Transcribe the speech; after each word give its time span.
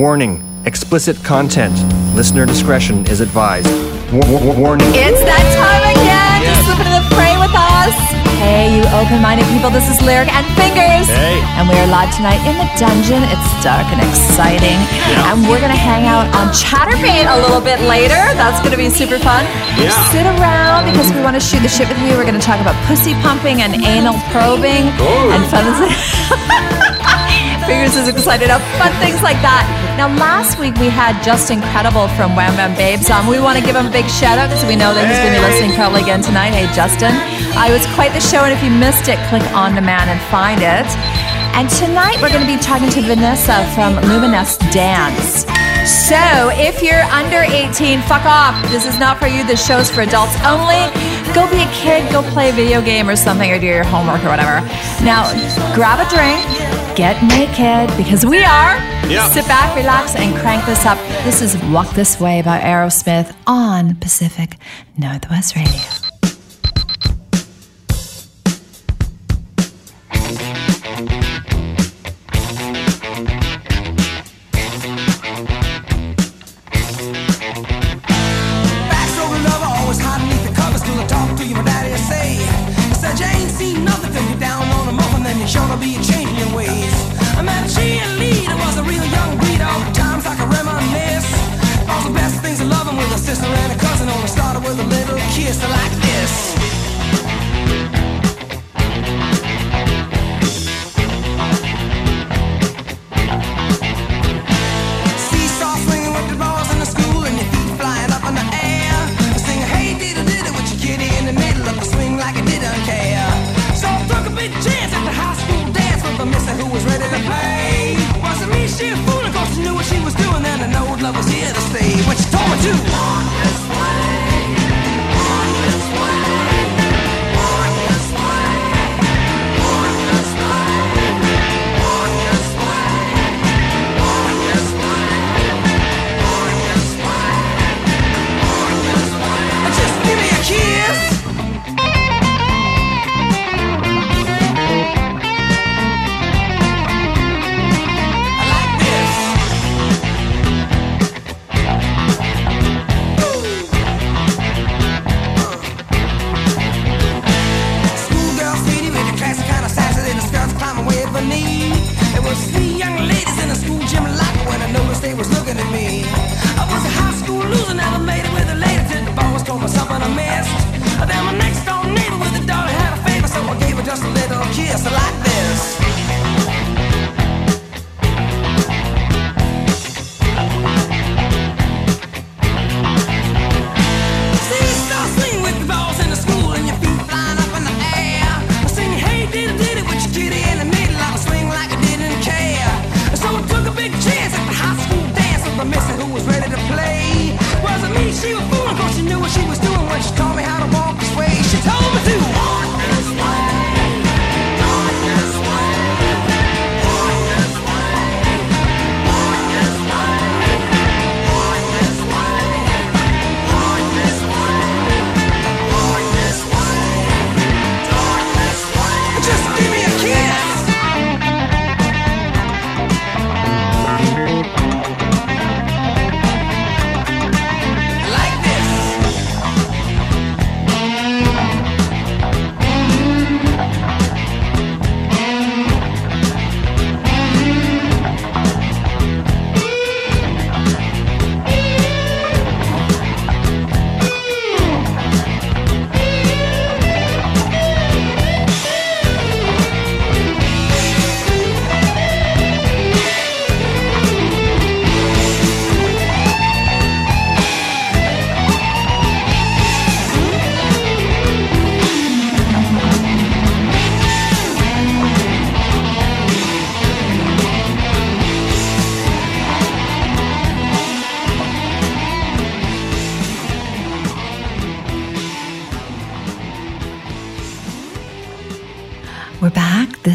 Warning 0.00 0.40
explicit 0.64 1.20
content. 1.28 1.76
Listener 2.16 2.46
discretion 2.48 3.04
is 3.12 3.20
advised. 3.20 3.68
Wa- 4.08 4.24
wa- 4.32 4.56
warning. 4.56 4.88
It's 4.96 5.20
that 5.28 5.44
time 5.60 5.84
again 5.92 6.40
to 6.40 6.52
slip 6.64 6.80
into 6.80 6.94
the 6.96 7.04
fray 7.12 7.36
with 7.36 7.52
us. 7.52 7.92
Hey, 8.40 8.72
you 8.72 8.80
open-minded 8.96 9.44
people, 9.52 9.68
this 9.68 9.84
is 9.92 10.00
Lyric 10.00 10.32
and 10.32 10.48
Fingers. 10.56 11.04
Hey. 11.04 11.36
And 11.60 11.68
we 11.68 11.76
are 11.76 11.84
live 11.92 12.08
tonight 12.16 12.40
in 12.48 12.56
the 12.56 12.64
dungeon. 12.80 13.20
It's 13.28 13.48
dark 13.60 13.84
and 13.92 14.00
exciting. 14.00 14.80
And 15.28 15.44
we're 15.44 15.60
going 15.60 15.68
to 15.68 15.76
hang 15.76 16.08
out 16.08 16.32
on 16.32 16.48
Chaturbate 16.48 17.28
a 17.28 17.36
little 17.44 17.60
bit 17.60 17.84
later. 17.84 18.16
That's 18.40 18.56
going 18.64 18.72
to 18.72 18.80
be 18.80 18.88
super 18.88 19.20
fun. 19.20 19.44
Yeah. 19.76 19.92
Sit 20.16 20.24
around 20.24 20.88
because 20.88 21.12
we 21.12 21.20
want 21.20 21.36
to 21.36 21.44
shoot 21.44 21.60
the 21.60 21.68
shit 21.68 21.92
with 21.92 22.00
you. 22.00 22.16
We're 22.16 22.24
going 22.24 22.40
to 22.40 22.48
talk 22.48 22.56
about 22.64 22.72
pussy 22.88 23.12
pumping 23.20 23.60
and 23.60 23.76
anal 23.84 24.16
probing 24.32 24.88
and 24.96 25.44
fun 25.52 25.68
Fingers 27.70 27.94
is 27.94 28.10
excited 28.10 28.50
about 28.50 28.58
fun 28.82 28.90
things 28.98 29.22
like 29.22 29.38
that. 29.46 29.62
Now, 29.94 30.10
last 30.18 30.58
week 30.58 30.74
we 30.82 30.90
had 30.90 31.14
Justin 31.22 31.62
Credible 31.70 32.10
from 32.18 32.34
Wham 32.34 32.58
Bam 32.58 32.74
Babes 32.74 33.06
on. 33.14 33.30
We 33.30 33.38
want 33.38 33.62
to 33.62 33.64
give 33.64 33.78
him 33.78 33.86
a 33.86 33.94
big 33.94 34.10
shout 34.10 34.42
out 34.42 34.50
because 34.50 34.66
we 34.66 34.74
know 34.74 34.90
that 34.90 35.06
he's 35.06 35.22
going 35.22 35.30
to 35.30 35.38
be 35.38 35.46
listening 35.46 35.78
probably 35.78 36.02
again 36.02 36.18
tonight. 36.18 36.50
Hey, 36.50 36.66
Justin. 36.74 37.14
Uh, 37.54 37.70
it 37.70 37.74
was 37.78 37.86
quite 37.94 38.10
the 38.10 38.18
show, 38.18 38.42
and 38.42 38.50
if 38.50 38.58
you 38.66 38.74
missed 38.74 39.06
it, 39.06 39.22
click 39.30 39.46
on 39.54 39.78
demand 39.78 40.10
and 40.10 40.18
find 40.34 40.66
it. 40.66 40.82
And 41.54 41.70
tonight 41.78 42.18
we're 42.18 42.34
going 42.34 42.42
to 42.42 42.50
be 42.50 42.58
talking 42.58 42.90
to 42.90 43.06
Vanessa 43.06 43.62
from 43.78 43.94
Luminesque 44.10 44.58
Dance. 44.74 45.46
So, 45.86 46.50
if 46.58 46.82
you're 46.82 47.06
under 47.14 47.46
18, 47.46 48.02
fuck 48.10 48.26
off. 48.26 48.58
This 48.74 48.82
is 48.82 48.98
not 48.98 49.22
for 49.22 49.30
you. 49.30 49.46
This 49.46 49.62
show's 49.62 49.86
for 49.86 50.02
adults 50.02 50.34
only. 50.42 50.90
Go 51.38 51.46
be 51.46 51.62
a 51.62 51.70
kid, 51.70 52.02
go 52.10 52.26
play 52.34 52.50
a 52.50 52.52
video 52.52 52.82
game 52.82 53.06
or 53.06 53.14
something, 53.14 53.46
or 53.46 53.62
do 53.62 53.66
your 53.66 53.86
homework 53.86 54.26
or 54.26 54.28
whatever. 54.34 54.58
Now, 55.06 55.30
grab 55.78 56.02
a 56.02 56.08
drink, 56.10 56.42
get 57.00 57.22
naked, 57.22 57.96
because 57.96 58.26
we 58.26 58.44
are. 58.44 58.76
Yeah. 59.08 59.26
Sit 59.30 59.46
back, 59.46 59.74
relax, 59.74 60.14
and 60.16 60.36
crank 60.36 60.66
this 60.66 60.84
up. 60.84 60.98
This 61.24 61.40
is 61.40 61.56
Walk 61.72 61.88
This 61.94 62.20
Way 62.20 62.42
by 62.42 62.58
Aerosmith 62.60 63.34
on 63.46 63.94
Pacific 63.94 64.58
Northwest 64.98 65.56
Radio. 65.56 65.99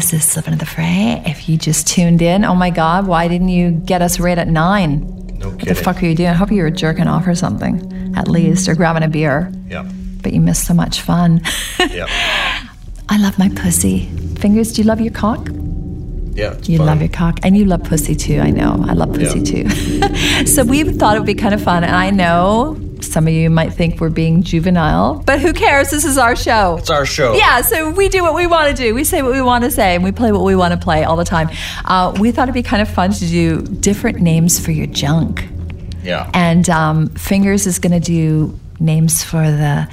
This 0.06 0.24
is 0.24 0.30
Slipping 0.30 0.52
into 0.52 0.64
the 0.64 0.70
Fray. 0.70 1.20
If 1.26 1.48
you 1.48 1.56
just 1.56 1.88
tuned 1.88 2.22
in, 2.22 2.44
oh 2.44 2.54
my 2.54 2.70
God, 2.70 3.08
why 3.08 3.26
didn't 3.26 3.48
you 3.48 3.72
get 3.72 4.02
us 4.02 4.20
right 4.20 4.38
at 4.38 4.46
nine? 4.46 5.00
No 5.40 5.50
What 5.50 5.66
the 5.66 5.74
fuck 5.74 6.00
were 6.00 6.06
you 6.06 6.14
doing? 6.14 6.28
I 6.28 6.34
hope 6.34 6.52
you 6.52 6.62
were 6.62 6.70
jerking 6.70 7.08
off 7.08 7.26
or 7.26 7.34
something, 7.34 8.14
at 8.16 8.28
least, 8.28 8.68
or 8.68 8.76
grabbing 8.76 9.02
a 9.02 9.08
beer. 9.08 9.52
Yeah. 9.68 9.82
But 10.22 10.32
you 10.32 10.40
missed 10.40 10.64
so 10.64 10.74
much 10.74 11.00
fun. 11.00 11.42
Yeah. 11.90 12.06
I 13.08 13.18
love 13.18 13.36
my 13.36 13.48
pussy. 13.48 14.06
Fingers, 14.38 14.74
do 14.74 14.82
you 14.82 14.86
love 14.86 15.00
your 15.00 15.12
cock? 15.12 15.48
Yeah, 16.34 16.56
You 16.62 16.78
fun. 16.78 16.86
love 16.86 17.00
your 17.00 17.08
cock, 17.08 17.40
and 17.42 17.56
you 17.56 17.64
love 17.64 17.82
pussy 17.82 18.14
too. 18.14 18.38
I 18.38 18.50
know. 18.50 18.84
I 18.86 18.92
love 18.92 19.12
pussy 19.12 19.42
too. 19.42 19.68
so 20.46 20.62
we 20.62 20.84
thought 20.84 21.16
it 21.16 21.18
would 21.18 21.26
be 21.26 21.34
kind 21.34 21.52
of 21.52 21.60
fun, 21.64 21.82
and 21.82 21.96
I 21.96 22.10
know 22.10 22.76
some 23.02 23.26
of 23.26 23.32
you 23.32 23.50
might 23.50 23.70
think 23.72 24.00
we're 24.00 24.10
being 24.10 24.42
juvenile, 24.42 25.22
but 25.26 25.40
who 25.40 25.52
cares? 25.52 25.90
This 25.90 26.04
is 26.04 26.18
our 26.18 26.34
show. 26.36 26.76
It's 26.78 26.90
our 26.90 27.06
show. 27.06 27.34
Yeah, 27.34 27.60
so 27.62 27.90
we 27.90 28.08
do 28.08 28.22
what 28.22 28.34
we 28.34 28.46
want 28.46 28.68
to 28.68 28.74
do. 28.82 28.94
We 28.94 29.04
say 29.04 29.22
what 29.22 29.32
we 29.32 29.42
want 29.42 29.64
to 29.64 29.70
say, 29.70 29.94
and 29.94 30.02
we 30.04 30.12
play 30.12 30.32
what 30.32 30.42
we 30.42 30.54
want 30.56 30.72
to 30.72 30.78
play 30.78 31.04
all 31.04 31.16
the 31.16 31.24
time. 31.24 31.50
Uh, 31.84 32.14
we 32.18 32.30
thought 32.32 32.44
it'd 32.44 32.54
be 32.54 32.62
kind 32.62 32.82
of 32.82 32.88
fun 32.88 33.12
to 33.12 33.26
do 33.26 33.62
different 33.62 34.20
names 34.20 34.58
for 34.64 34.70
your 34.72 34.86
junk. 34.86 35.46
Yeah. 36.02 36.30
And 36.34 36.68
um, 36.70 37.08
Fingers 37.10 37.66
is 37.66 37.78
going 37.78 37.92
to 37.92 38.00
do 38.00 38.58
names 38.78 39.24
for 39.24 39.42
the 39.42 39.88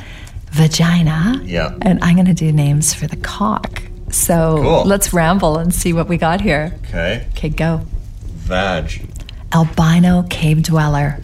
vagina. 0.52 1.42
Yeah. 1.44 1.76
And 1.82 2.04
I'm 2.04 2.16
going 2.16 2.28
to 2.28 2.34
do 2.34 2.52
names 2.52 2.94
for 2.94 3.08
the 3.08 3.16
cock. 3.18 3.82
So 4.12 4.60
Cool. 4.62 4.84
let's 4.86 5.12
ramble 5.14 5.58
and 5.58 5.74
see 5.74 5.92
what 5.94 6.08
we 6.08 6.18
got 6.18 6.40
here. 6.40 6.78
Okay. 6.86 7.26
Okay, 7.32 7.50
go. 7.50 7.82
Vag. 8.24 9.10
Albino 9.52 10.24
cave 10.30 10.62
dweller. 10.64 11.20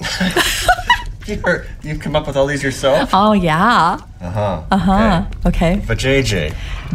You're, 1.26 1.66
you've 1.82 2.00
come 2.00 2.16
up 2.16 2.26
with 2.26 2.36
all 2.36 2.46
these 2.46 2.62
yourself? 2.62 3.10
Oh, 3.12 3.32
yeah. 3.32 3.98
Uh 4.20 4.30
huh. 4.30 4.62
Uh 4.70 4.76
huh. 4.76 5.24
Okay. 5.46 5.76
Vajayjay. 5.84 6.54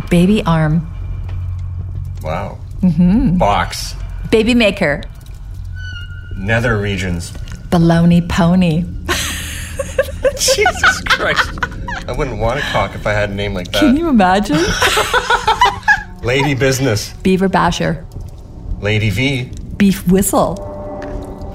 Baby 0.09 0.43
arm. 0.45 0.91
Wow. 2.21 2.57
Mm-hmm. 2.81 3.37
Box. 3.37 3.95
Baby 4.31 4.53
maker. 4.55 5.03
Nether 6.37 6.77
regions. 6.77 7.31
Baloney 7.69 8.27
pony. 8.27 8.81
Jesus 10.37 11.01
Christ. 11.01 11.49
I 12.07 12.11
wouldn't 12.11 12.39
want 12.39 12.59
a 12.59 12.63
cock 12.63 12.93
if 12.95 13.07
I 13.07 13.13
had 13.13 13.29
a 13.29 13.33
name 13.33 13.53
like 13.53 13.71
that. 13.71 13.79
Can 13.79 13.95
you 13.97 14.09
imagine? 14.09 14.57
Lady 16.23 16.53
Business. 16.53 17.13
Beaver 17.23 17.47
basher. 17.47 18.05
Lady 18.79 19.09
V. 19.09 19.51
Beef 19.77 20.07
whistle. 20.07 20.55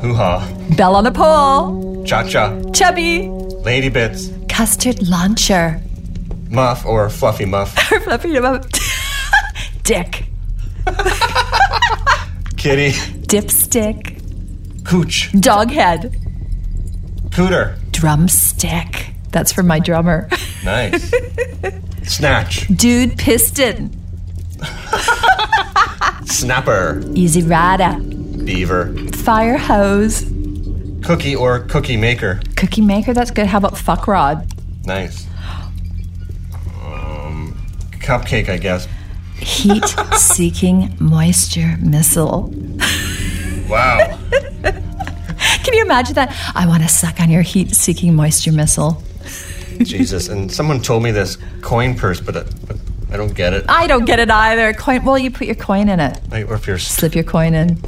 Hoo 0.03 0.15
ha. 0.15 0.49
Bell 0.77 0.97
on 0.97 1.07
a 1.07 1.13
pole. 1.13 1.90
Cha 2.05 2.27
cha. 2.27 2.61
Chubby. 2.73 3.29
Lady 3.65 3.89
Bits. 3.89 4.31
Custard 4.49 5.07
launcher. 5.09 5.81
Muff 6.49 6.85
or 6.85 7.09
Fluffy 7.09 7.45
Muff. 7.45 7.77
Or 7.93 8.01
Fluffy 8.05 8.39
Muff, 8.41 8.67
dick. 9.85 10.25
Kitty. 12.57 12.91
Dipstick. 13.27 14.19
Cooch. 14.85 15.31
Doghead. 15.33 16.17
Cooter. 17.31 17.77
Drumstick. 17.93 19.13
That's 19.31 19.53
for 19.53 19.63
my 19.63 19.79
drummer. 19.79 20.29
Nice. 20.65 21.13
Snatch. 22.03 22.67
Dude 22.69 23.17
piston. 23.17 23.97
Snapper. 26.27 27.03
Easy 27.15 27.43
rider. 27.43 27.99
Beaver. 28.45 28.93
Fire 29.13 29.57
hose. 29.59 30.25
Cookie 31.03 31.35
or 31.35 31.61
Cookie 31.61 31.97
Maker. 31.97 32.41
Cookie 32.57 32.83
maker. 32.83 33.13
That's 33.13 33.31
good. 33.31 33.47
How 33.47 33.59
about 33.59 33.77
fuck 33.77 34.07
rod? 34.07 34.53
Nice. 34.85 35.27
Um, 36.83 37.57
cupcake, 37.93 38.49
I 38.49 38.59
guess. 38.59 38.87
Heat 39.37 39.85
seeking 40.17 40.95
moisture 41.01 41.77
missile. 41.81 42.53
Wow. 43.69 44.19
Can 44.63 45.75
you 45.75 45.83
imagine 45.83 46.15
that? 46.15 46.35
I 46.55 46.67
want 46.67 46.83
to 46.83 46.89
suck 46.89 47.21
on 47.21 47.31
your 47.31 47.43
heat 47.43 47.75
seeking 47.75 48.15
moisture 48.15 48.53
missile. 48.53 49.03
Jesus. 49.83 50.29
And 50.29 50.53
someone 50.53 50.81
told 50.81 51.03
me 51.03 51.11
this 51.11 51.39
coin 51.63 51.95
purse, 51.97 52.21
but, 52.21 52.37
uh, 52.37 52.45
but 52.67 52.77
I 53.11 53.17
don't 53.17 53.35
get 53.35 53.55
it. 53.55 53.65
I 53.69 53.87
don't 53.87 54.05
get 54.05 54.19
it 54.19 54.31
either. 54.31 54.73
Coin. 54.75 55.05
Well, 55.05 55.19
you 55.19 55.31
put 55.31 55.47
your 55.47 55.57
coin 55.57 55.89
in 55.89 56.01
it. 56.01 56.21
Or 56.33 56.55
if 56.55 56.67
you're, 56.67 56.79
Slip 56.79 57.15
your 57.15 57.25
coin 57.25 57.55
in. 57.55 57.79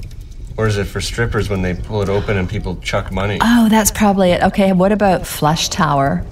Or 0.56 0.66
is 0.66 0.76
it 0.78 0.84
for 0.84 1.00
strippers 1.00 1.48
when 1.48 1.62
they 1.62 1.74
pull 1.74 2.02
it 2.02 2.08
open 2.08 2.36
and 2.36 2.48
people 2.48 2.76
chuck 2.76 3.10
money? 3.12 3.38
Oh, 3.40 3.68
that's 3.68 3.90
probably 3.90 4.30
it. 4.32 4.42
Okay, 4.42 4.72
what 4.72 4.92
about 4.92 5.26
flush 5.26 5.68
tower? 5.68 6.24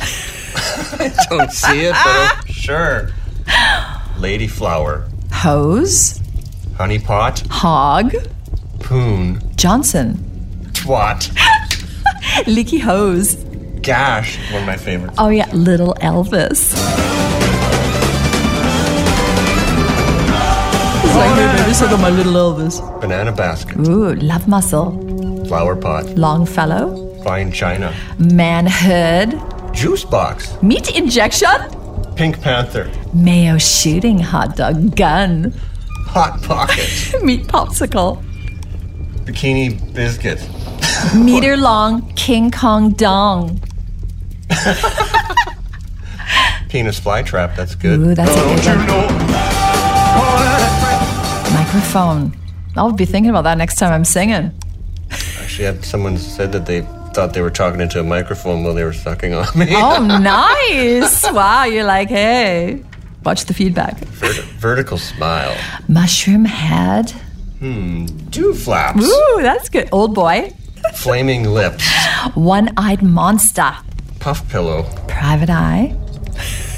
I 0.00 1.12
don't 1.30 1.50
see 1.52 1.86
it, 1.86 1.92
but 2.04 2.48
sure. 2.52 3.10
Lady 4.18 4.46
flower, 4.46 5.08
Hose. 5.32 6.20
honey 6.76 6.98
pot, 6.98 7.42
Hog. 7.50 8.14
poon, 8.80 9.40
Johnson. 9.56 10.14
twat, 10.72 11.30
Leaky 12.46 12.78
hose. 12.78 13.34
gash. 13.82 14.38
One 14.52 14.60
of 14.62 14.66
my 14.66 14.76
favorites. 14.76 15.14
Oh 15.18 15.28
yeah, 15.30 15.50
little 15.52 15.94
Elvis. 16.00 16.74
It's 21.42 21.48
like, 21.48 21.56
hey, 21.56 21.62
baby, 21.62 21.74
suck 21.74 21.90
on 21.92 22.00
my 22.02 22.10
little 22.10 22.34
Elvis. 22.34 23.00
Banana 23.00 23.32
basket, 23.32 23.78
Ooh, 23.88 24.12
love 24.16 24.46
muscle. 24.46 24.90
flower 25.48 25.74
pot, 25.74 26.04
Longfellow. 26.16 27.14
fine 27.24 27.50
china, 27.50 27.94
Manhood. 28.18 29.40
juice 29.74 30.04
box, 30.04 30.54
Meat 30.62 30.94
injection. 30.94 31.48
pink 32.14 32.40
panther, 32.42 32.90
Mayo 33.14 33.56
shooting 33.58 34.18
hot 34.18 34.54
dog 34.56 34.94
gun. 34.96 35.52
hot 36.08 36.42
pocket, 36.42 36.90
Meat 37.22 37.46
popsicle. 37.46 38.22
bikini 39.24 39.78
biscuit, 39.94 40.46
Meter 41.14 41.56
long 41.56 42.12
King 42.16 42.50
Kong 42.50 42.90
dong. 42.90 43.58
penis 46.68 46.98
fly 47.00 47.22
trap. 47.22 47.56
That's 47.56 47.74
good. 47.74 47.98
Ooh, 47.98 48.14
that's 48.14 48.30
a 48.30 48.34
good 48.34 48.90
one. 48.90 49.49
Microphone. 51.72 52.36
I'll 52.76 52.90
be 52.92 53.04
thinking 53.04 53.30
about 53.30 53.42
that 53.42 53.56
next 53.56 53.76
time 53.76 53.92
I'm 53.92 54.04
singing. 54.04 54.50
Actually, 55.40 55.66
had 55.66 55.84
someone 55.84 56.18
said 56.18 56.50
that 56.50 56.66
they 56.66 56.80
thought 57.14 57.32
they 57.32 57.42
were 57.42 57.50
talking 57.50 57.80
into 57.80 58.00
a 58.00 58.02
microphone 58.02 58.64
while 58.64 58.74
they 58.74 58.82
were 58.82 58.92
sucking 58.92 59.34
on 59.34 59.46
me. 59.56 59.66
Oh, 59.70 60.04
nice. 60.20 61.30
Wow, 61.30 61.64
you're 61.64 61.84
like, 61.84 62.08
hey, 62.08 62.82
watch 63.24 63.44
the 63.44 63.54
feedback. 63.54 63.98
Vert- 63.98 64.34
vertical 64.58 64.98
smile, 64.98 65.56
Mushroom 65.88 66.44
head. 66.44 67.10
Hmm. 67.60 68.06
two 68.32 68.52
flaps, 68.54 69.04
Ooh, 69.04 69.38
that's 69.42 69.68
good. 69.68 69.88
Old 69.92 70.12
boy. 70.14 70.52
flaming 70.94 71.44
lips, 71.44 71.86
One 72.34 72.70
eyed 72.76 73.00
monster. 73.02 73.76
puff 74.18 74.48
pillow, 74.50 74.82
Private 75.06 75.50
eye. 75.50 75.94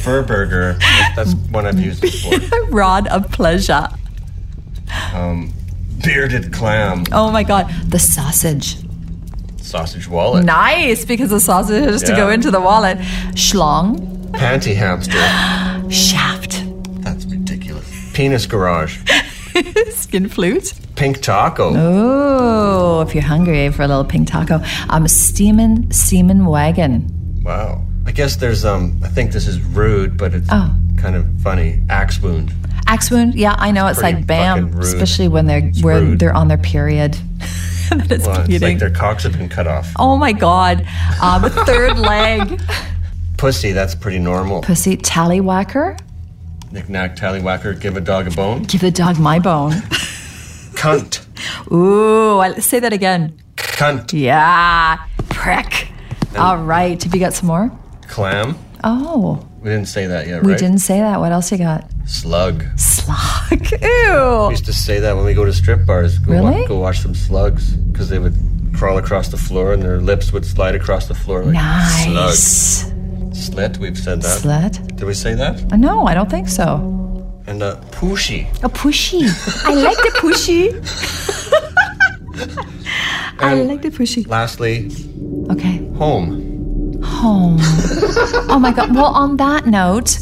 fur 0.02 0.22
burger. 0.22 0.76
That's 1.16 1.32
one 1.50 1.64
I've 1.66 1.80
used 1.80 2.02
before. 2.02 2.38
Rod 2.70 3.06
of 3.08 3.30
pleasure. 3.32 3.88
Bearded 6.04 6.52
clam, 6.52 7.04
Oh 7.12 7.30
my 7.30 7.42
God. 7.44 7.70
The 7.88 7.98
sausage. 7.98 8.76
sausage 9.58 10.08
wallet, 10.08 10.44
Nice, 10.44 11.04
because 11.04 11.30
the 11.30 11.38
sausage 11.40 11.84
has 11.84 12.02
to 12.02 12.10
Yeah. 12.12 12.16
go 12.16 12.30
into 12.30 12.50
the 12.50 12.60
wallet. 12.60 12.98
Schlong. 13.34 13.98
panty 14.32 14.74
hamster. 14.74 15.18
Shaft. 15.90 16.64
That's 17.02 17.24
ridiculous. 17.26 17.88
Penis 18.14 18.46
garage, 18.46 18.98
Skin 19.90 20.28
flute. 20.28 20.72
pink 20.96 21.20
taco. 21.22 21.72
Oh, 21.76 23.00
if 23.02 23.14
you're 23.14 23.22
hungry 23.22 23.70
for 23.70 23.82
a 23.82 23.88
little 23.88 24.04
pink 24.04 24.28
taco. 24.28 24.60
Um, 24.90 25.06
steamin' 25.08 25.90
semen 25.92 26.46
wagon. 26.46 27.08
Wow. 27.44 27.82
I 28.06 28.12
guess 28.12 28.36
there's 28.36 28.64
um. 28.64 28.98
I 29.04 29.08
think 29.08 29.32
this 29.32 29.46
is 29.46 29.60
rude, 29.60 30.16
but 30.16 30.34
it's 30.34 30.48
Oh. 30.50 30.74
kind 30.98 31.14
of 31.14 31.26
funny. 31.42 31.80
Axe 31.88 32.20
wound. 32.20 32.52
Axe 32.92 33.10
wound. 33.10 33.34
Yeah, 33.34 33.54
I 33.58 33.70
know. 33.70 33.86
It's 33.86 34.00
Pretty 34.00 34.16
like 34.16 34.26
bam, 34.26 34.78
especially 34.78 35.28
when 35.28 35.46
they're 35.46 35.62
when 35.80 36.18
they're 36.18 36.34
on 36.34 36.48
their 36.48 36.58
period. 36.58 37.16
and 37.90 38.02
then 38.02 38.18
it's 38.18 38.26
Well, 38.26 38.44
it's 38.46 38.62
like 38.62 38.78
their 38.78 38.90
cocks 38.90 39.22
have 39.22 39.32
been 39.32 39.48
cut 39.48 39.66
off. 39.66 39.90
oh 39.98 40.18
my 40.18 40.32
god. 40.32 40.86
Um, 41.22 41.42
third 41.64 41.98
leg. 42.12 42.60
Pussy. 43.38 43.72
That's 43.72 43.94
pretty 43.94 44.18
normal. 44.18 44.60
Pussy 44.60 44.98
tallywhacker. 44.98 45.98
Knick 46.70 46.90
knack 46.90 47.16
tallywhacker. 47.16 47.80
Give 47.80 47.96
a 47.96 48.00
dog 48.00 48.26
a 48.26 48.30
bone. 48.30 48.64
Give 48.64 48.82
the 48.82 48.90
dog 48.90 49.18
my 49.18 49.38
bone. 49.38 49.72
Cunt. 50.76 51.24
Ooh, 51.72 52.40
I, 52.40 52.54
say 52.58 52.78
that 52.80 52.92
again. 52.92 53.38
Cunt. 53.56 54.12
Yeah, 54.12 54.98
prick. 55.30 55.88
All 56.36 56.58
right. 56.58 57.02
Have 57.02 57.14
you 57.14 57.20
got 57.20 57.32
some 57.32 57.46
more? 57.46 57.72
Clam. 58.08 58.56
Oh, 58.84 59.46
We 59.60 59.70
didn't 59.70 59.88
say 59.88 60.06
that 60.08 60.26
yet, 60.26 60.42
we 60.42 60.54
didn't 60.56 60.80
say 60.80 60.98
that. 60.98 61.20
What 61.20 61.32
else 61.32 61.52
you 61.52 61.58
got? 61.58 61.88
Slug. 62.06 62.64
Slug. 62.78 63.70
Ew. 63.80 64.46
We 64.48 64.50
used 64.50 64.64
to 64.66 64.72
say 64.72 65.00
that 65.00 65.16
when 65.16 65.24
we 65.24 65.34
go 65.34 65.44
to 65.44 65.52
strip 65.52 65.86
bars. 65.86 66.18
Go, 66.18 66.32
Really? 66.32 66.62
wa- 66.62 66.66
go 66.68 66.78
watch 66.80 67.00
some 67.00 67.14
slugs 67.14 67.70
because 67.92 68.08
they 68.08 68.18
would 68.18 68.34
crawl 68.74 68.98
across 68.98 69.28
the 69.28 69.36
floor 69.36 69.72
and 69.72 69.82
their 69.82 70.00
lips 70.00 70.32
would 70.32 70.44
slide 70.44 70.74
across 70.74 71.06
the 71.06 71.14
floor 71.14 71.44
like 71.44 71.54
slugs. 72.04 72.84
Nice. 72.84 72.92
Slit. 73.46 73.78
We've 73.78 73.96
said 73.98 74.22
that. 74.22 74.40
Slut? 74.42 74.96
Did 74.96 75.04
we 75.04 75.14
say 75.14 75.34
that? 75.34 75.72
Uh, 75.72 75.76
No, 75.76 76.06
I 76.06 76.14
don't 76.14 76.30
think 76.30 76.48
so. 76.48 76.76
And 77.46 77.62
uh, 77.62 77.76
pushy. 77.90 78.46
A 78.62 78.68
pushy. 78.68 79.22
I 79.64 79.74
like 79.74 79.96
the 79.98 80.12
pushy. 80.20 80.72
I 83.38 83.54
like 83.54 83.82
the 83.82 83.90
pushy. 83.90 84.26
lastly, 84.28 84.90
Okay. 85.50 85.78
home. 85.96 87.00
Home. 87.02 87.56
oh 88.48 88.58
my 88.60 88.72
god. 88.72 88.94
Well, 88.94 89.06
on 89.06 89.36
that 89.38 89.66
note, 89.66 90.18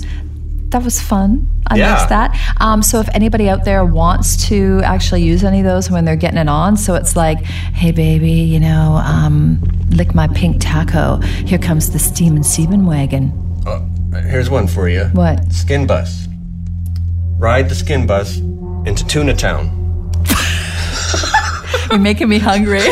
that 0.71 0.83
was 0.85 1.01
fun. 1.01 1.47
I 1.67 1.77
Yeah. 1.77 1.95
missed 1.95 2.09
that. 2.11 2.37
Um, 2.59 2.83
so 2.83 3.01
if 3.01 3.09
anybody 3.15 3.49
out 3.49 3.65
there 3.65 3.85
wants 3.85 4.37
to 4.49 4.81
actually 4.85 5.23
use 5.23 5.43
any 5.45 5.59
of 5.61 5.65
those 5.65 5.91
when 5.91 6.05
they're 6.05 6.17
getting 6.17 6.39
it 6.39 6.49
on, 6.49 6.77
so 6.77 6.95
it's 6.95 7.17
like, 7.17 7.39
hey 7.43 7.91
baby, 7.93 8.33
you 8.33 8.61
know, 8.61 9.01
um, 9.05 9.61
lick 9.91 10.15
my 10.15 10.29
pink 10.29 10.57
taco. 10.61 11.17
Here 11.19 11.59
comes 11.59 11.91
the 11.91 11.99
steam 11.99 12.37
and 12.37 12.45
semen 12.47 12.87
wagon. 12.87 13.33
Oh, 13.67 13.85
here's 14.29 14.49
one 14.51 14.67
for 14.67 14.89
you. 14.89 15.05
What? 15.13 15.53
Skin 15.53 15.87
bus. 15.87 16.27
Ride 17.39 17.69
the 17.69 17.75
skin 17.75 18.07
bus 18.07 18.39
into 18.87 19.07
Tuna 19.07 19.35
Town. 19.35 19.77
You're 21.91 21.99
making 21.99 22.29
me 22.29 22.39
hungry. 22.39 22.81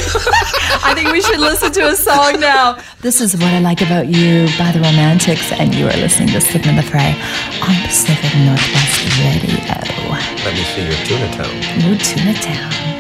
I 0.85 0.95
think 0.95 1.11
we 1.13 1.21
should 1.21 1.41
listen 1.41 1.73
to 1.73 1.89
a 1.89 1.97
song 1.97 2.41
now. 2.41 2.79
This 3.01 3.21
is 3.21 3.35
What 3.37 3.53
I 3.53 3.61
Like 3.61 3.81
About 3.83 4.07
You 4.09 4.47
by 4.59 4.73
the 4.73 4.81
Romantics, 4.81 5.53
and 5.53 5.75
you 5.75 5.87
are 5.87 5.97
listening 5.97 6.29
to 6.29 6.41
in 6.69 6.77
the 6.77 6.83
Fray 6.83 7.15
on 7.63 7.75
Pacific 7.87 8.33
Northwest 8.45 8.99
Radio. 9.19 9.59
Let 10.45 10.55
me 10.55 10.65
see 10.75 10.85
your 10.87 10.99
Tuna 11.07 11.29
Town. 11.37 11.93
Ooh, 11.93 11.99
Tuna 11.99 12.35
Town. 12.35 12.98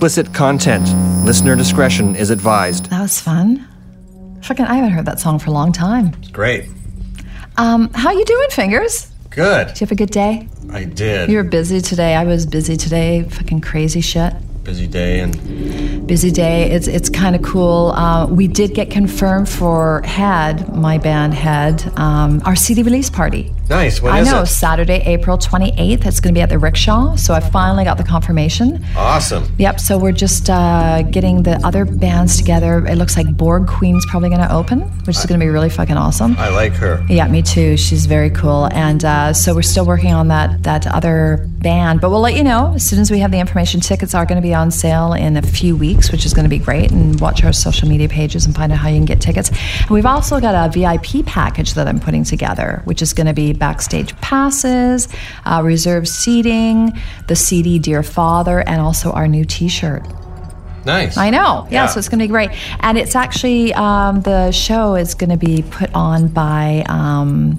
Explicit 0.00 0.32
content. 0.32 0.88
Listener 1.26 1.54
discretion 1.54 2.16
is 2.16 2.30
advised. 2.30 2.86
That 2.86 3.02
was 3.02 3.20
fun. 3.20 3.68
Fucking, 4.42 4.64
I 4.64 4.76
haven't 4.76 4.92
heard 4.92 5.04
that 5.04 5.20
song 5.20 5.38
for 5.38 5.50
a 5.50 5.52
long 5.52 5.72
time. 5.72 6.14
It's 6.20 6.30
great. 6.30 6.70
Um, 7.58 7.90
how 7.92 8.10
you 8.10 8.24
doing, 8.24 8.48
Fingers? 8.48 9.12
Good. 9.28 9.66
Did 9.66 9.78
you 9.78 9.84
have 9.84 9.92
a 9.92 9.96
good 9.96 10.10
day? 10.10 10.48
I 10.72 10.84
did. 10.84 11.28
You 11.28 11.36
were 11.36 11.44
busy 11.44 11.82
today. 11.82 12.14
I 12.14 12.24
was 12.24 12.46
busy 12.46 12.78
today. 12.78 13.24
Fucking 13.24 13.60
crazy 13.60 14.00
shit. 14.00 14.32
Busy 14.64 14.86
day 14.86 15.20
and 15.20 16.06
busy 16.06 16.30
day. 16.30 16.70
It's 16.70 16.86
it's 16.86 17.10
kind 17.10 17.36
of 17.36 17.42
cool. 17.42 17.92
Uh, 17.92 18.26
we 18.26 18.48
did 18.48 18.72
get 18.72 18.90
confirmed 18.90 19.50
for 19.50 20.00
Head, 20.06 20.74
my 20.74 20.96
band 20.96 21.34
Head, 21.34 21.92
um, 21.98 22.40
our 22.46 22.56
CD 22.56 22.82
release 22.82 23.10
party. 23.10 23.52
Nice. 23.70 24.02
When 24.02 24.12
I 24.12 24.22
know, 24.22 24.42
it? 24.42 24.46
Saturday, 24.46 25.02
April 25.06 25.38
28th. 25.38 26.04
It's 26.04 26.20
going 26.20 26.34
to 26.34 26.38
be 26.38 26.42
at 26.42 26.50
the 26.50 26.58
Rickshaw. 26.58 27.16
So 27.16 27.32
I 27.32 27.40
finally 27.40 27.84
got 27.84 27.96
the 27.96 28.04
confirmation. 28.04 28.84
Awesome. 28.96 29.50
Yep. 29.58 29.80
So 29.80 29.98
we're 29.98 30.12
just 30.12 30.50
uh, 30.50 31.02
getting 31.02 31.42
the 31.42 31.58
other 31.64 31.84
bands 31.84 32.36
together. 32.36 32.84
It 32.86 32.96
looks 32.96 33.16
like 33.16 33.34
Borg 33.36 33.66
Queen's 33.66 34.04
probably 34.06 34.28
going 34.28 34.42
to 34.42 34.52
open, 34.52 34.82
which 35.06 35.16
is 35.16 35.24
going 35.26 35.40
to 35.40 35.44
be 35.44 35.50
really 35.50 35.70
fucking 35.70 35.96
awesome. 35.96 36.36
I 36.36 36.50
like 36.50 36.72
her. 36.74 37.04
Yeah, 37.08 37.26
me 37.28 37.42
too. 37.42 37.76
She's 37.76 38.06
very 38.06 38.30
cool, 38.30 38.68
and 38.72 39.04
uh, 39.04 39.32
so 39.32 39.54
we're 39.54 39.62
still 39.62 39.86
working 39.86 40.12
on 40.12 40.28
that 40.28 40.62
that 40.64 40.86
other 40.86 41.46
band. 41.60 42.00
But 42.00 42.10
we'll 42.10 42.20
let 42.20 42.34
you 42.34 42.44
know 42.44 42.72
as 42.74 42.86
soon 42.86 43.00
as 43.00 43.10
we 43.10 43.20
have 43.20 43.30
the 43.30 43.38
information. 43.38 43.80
Tickets 43.80 44.14
are 44.14 44.26
going 44.26 44.36
to 44.36 44.42
be 44.42 44.54
on 44.54 44.70
sale 44.70 45.12
in 45.12 45.36
a 45.36 45.42
few 45.42 45.76
weeks, 45.76 46.10
which 46.10 46.26
is 46.26 46.34
going 46.34 46.44
to 46.44 46.50
be 46.50 46.58
great. 46.58 46.90
And 46.90 47.20
watch 47.20 47.44
our 47.44 47.52
social 47.52 47.88
media 47.88 48.08
pages 48.08 48.46
and 48.46 48.54
find 48.54 48.72
out 48.72 48.78
how 48.78 48.88
you 48.88 48.96
can 48.96 49.04
get 49.04 49.20
tickets. 49.20 49.50
And 49.80 49.90
we've 49.90 50.06
also 50.06 50.40
got 50.40 50.54
a 50.54 50.72
VIP 50.72 51.24
package 51.26 51.74
that 51.74 51.86
I'm 51.86 52.00
putting 52.00 52.24
together, 52.24 52.82
which 52.84 53.02
is 53.02 53.12
going 53.12 53.26
to 53.26 53.32
be 53.32 53.52
backstage 53.60 54.16
passes, 54.20 55.06
uh, 55.46 55.60
reserved 55.62 56.08
seating, 56.08 56.98
the 57.28 57.36
CD 57.36 57.78
"Dear 57.78 58.02
Father," 58.02 58.58
and 58.68 58.80
also 58.80 59.12
our 59.12 59.28
new 59.28 59.44
T-shirt. 59.44 60.02
Nice. 60.86 61.16
I 61.18 61.28
know. 61.30 61.66
Yeah, 61.70 61.84
Yeah. 61.84 61.86
so 61.88 61.98
it's 61.98 62.08
going 62.08 62.20
to 62.20 62.24
be 62.24 62.28
great. 62.28 62.50
And 62.80 62.96
it's 62.96 63.14
actually, 63.14 63.74
um, 63.74 64.22
the 64.22 64.50
show 64.50 64.94
is 64.96 65.14
going 65.14 65.28
to 65.30 65.36
be 65.36 65.62
put 65.62 65.90
on 65.94 66.28
by 66.28 66.84
um, 66.88 67.58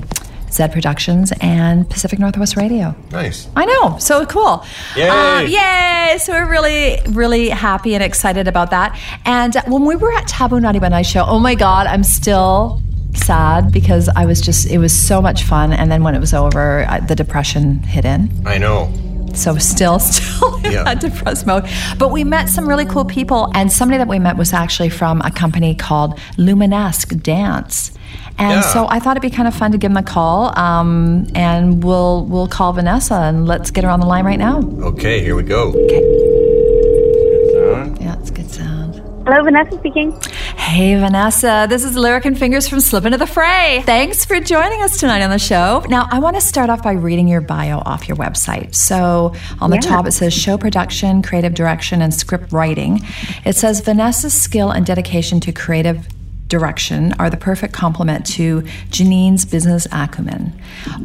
Zed 0.51 0.71
Productions 0.73 1.31
and 1.39 1.87
Pacific 1.87 2.17
Northwest 2.17 2.57
Radio. 2.57 2.95
Nice. 3.11 3.47
I 3.55 3.65
know. 3.65 3.97
So 3.99 4.25
cool. 4.25 4.65
Yay. 4.97 5.07
Um, 5.07 5.45
yay. 5.47 6.17
So 6.17 6.33
we're 6.33 6.49
really, 6.49 6.99
really 7.09 7.49
happy 7.49 7.93
and 7.93 8.03
excited 8.03 8.47
about 8.47 8.71
that. 8.71 8.97
And 9.23 9.55
when 9.67 9.85
we 9.85 9.95
were 9.95 10.11
at 10.13 10.27
Taboo 10.27 10.59
Naughty 10.59 10.79
But 10.79 10.89
Nice 10.89 11.07
show, 11.07 11.23
oh 11.23 11.37
my 11.39 11.53
God, 11.53 11.85
I'm 11.85 12.03
still 12.03 12.81
sad 13.13 13.71
because 13.71 14.09
I 14.15 14.25
was 14.25 14.41
just, 14.41 14.67
it 14.67 14.77
was 14.77 14.97
so 14.97 15.21
much 15.21 15.43
fun. 15.43 15.73
And 15.73 15.91
then 15.91 16.03
when 16.03 16.15
it 16.15 16.19
was 16.19 16.33
over, 16.33 16.85
I, 16.87 16.99
the 16.99 17.15
depression 17.15 17.83
hit 17.83 18.05
in. 18.05 18.29
I 18.45 18.57
know. 18.57 18.91
So 19.33 19.57
still, 19.57 19.99
still 20.11 20.55
in 20.65 20.71
Yeah. 20.73 20.83
that 20.83 20.99
depressed 20.99 21.45
mode. 21.47 21.65
But 21.97 22.09
we 22.11 22.23
met 22.23 22.49
some 22.49 22.67
really 22.67 22.85
cool 22.85 23.05
people, 23.05 23.49
and 23.55 23.71
somebody 23.71 23.97
that 23.97 24.07
we 24.07 24.19
met 24.19 24.35
was 24.37 24.51
actually 24.53 24.89
from 24.89 25.21
a 25.21 25.31
company 25.31 25.73
called 25.75 26.17
Luminesque 26.37 27.21
Dance. 27.23 27.91
And 28.37 28.55
Yeah. 28.55 28.61
so 28.61 28.87
I 28.89 28.99
thought 28.99 29.11
it'd 29.17 29.21
be 29.21 29.29
kind 29.35 29.47
of 29.47 29.53
fun 29.55 29.71
to 29.71 29.77
give 29.77 29.91
them 29.91 29.97
a 29.97 30.03
call, 30.03 30.57
um, 30.59 31.27
and 31.35 31.81
we'll 31.83 32.25
we'll 32.25 32.47
call 32.47 32.73
Vanessa 32.73 33.15
and 33.15 33.47
let's 33.47 33.71
get 33.71 33.83
her 33.85 33.89
on 33.89 33.99
the 34.01 34.05
line 34.05 34.25
right 34.25 34.39
now. 34.39 34.59
Okay, 34.81 35.21
here 35.21 35.35
we 35.35 35.43
go. 35.43 35.69
Okay. 35.69 36.01
Good 36.01 37.51
sound. 37.53 38.01
Yeah, 38.01 38.15
it's 38.19 38.59
on. 38.59 38.70
Hello, 39.23 39.43
Vanessa 39.43 39.77
speaking. 39.77 40.11
Hey, 40.57 40.95
Vanessa. 40.95 41.67
This 41.69 41.83
is 41.83 41.95
Lyric 41.95 42.25
and 42.25 42.37
Fingers 42.37 42.67
from 42.67 42.79
Slip 42.79 43.05
Into 43.05 43.17
the 43.19 43.27
Fray. 43.27 43.83
Thanks 43.85 44.25
for 44.25 44.39
joining 44.39 44.81
us 44.81 44.99
tonight 44.99 45.21
on 45.21 45.29
the 45.29 45.37
show. 45.37 45.83
Now, 45.89 46.07
I 46.11 46.17
want 46.19 46.35
to 46.37 46.41
start 46.41 46.69
off 46.71 46.81
by 46.81 46.93
reading 46.93 47.27
your 47.27 47.41
bio 47.41 47.79
off 47.85 48.07
your 48.07 48.17
website. 48.17 48.73
So, 48.73 49.33
on 49.59 49.69
the 49.69 49.75
Yeah. 49.77 49.81
top, 49.81 50.07
it 50.07 50.13
says 50.13 50.33
show 50.33 50.57
production, 50.57 51.21
creative 51.21 51.53
direction, 51.53 52.01
and 52.01 52.11
script 52.13 52.51
writing. 52.51 53.05
It 53.45 53.55
says 53.55 53.81
Vanessa's 53.81 54.33
skill 54.33 54.71
and 54.71 54.85
dedication 54.85 55.39
to 55.41 55.51
creative 55.51 56.07
direction 56.51 57.13
are 57.13 57.29
the 57.29 57.37
perfect 57.37 57.73
complement 57.73 58.25
to 58.25 58.61
Janine's 58.89 59.45
business 59.45 59.87
acumen. 59.91 60.53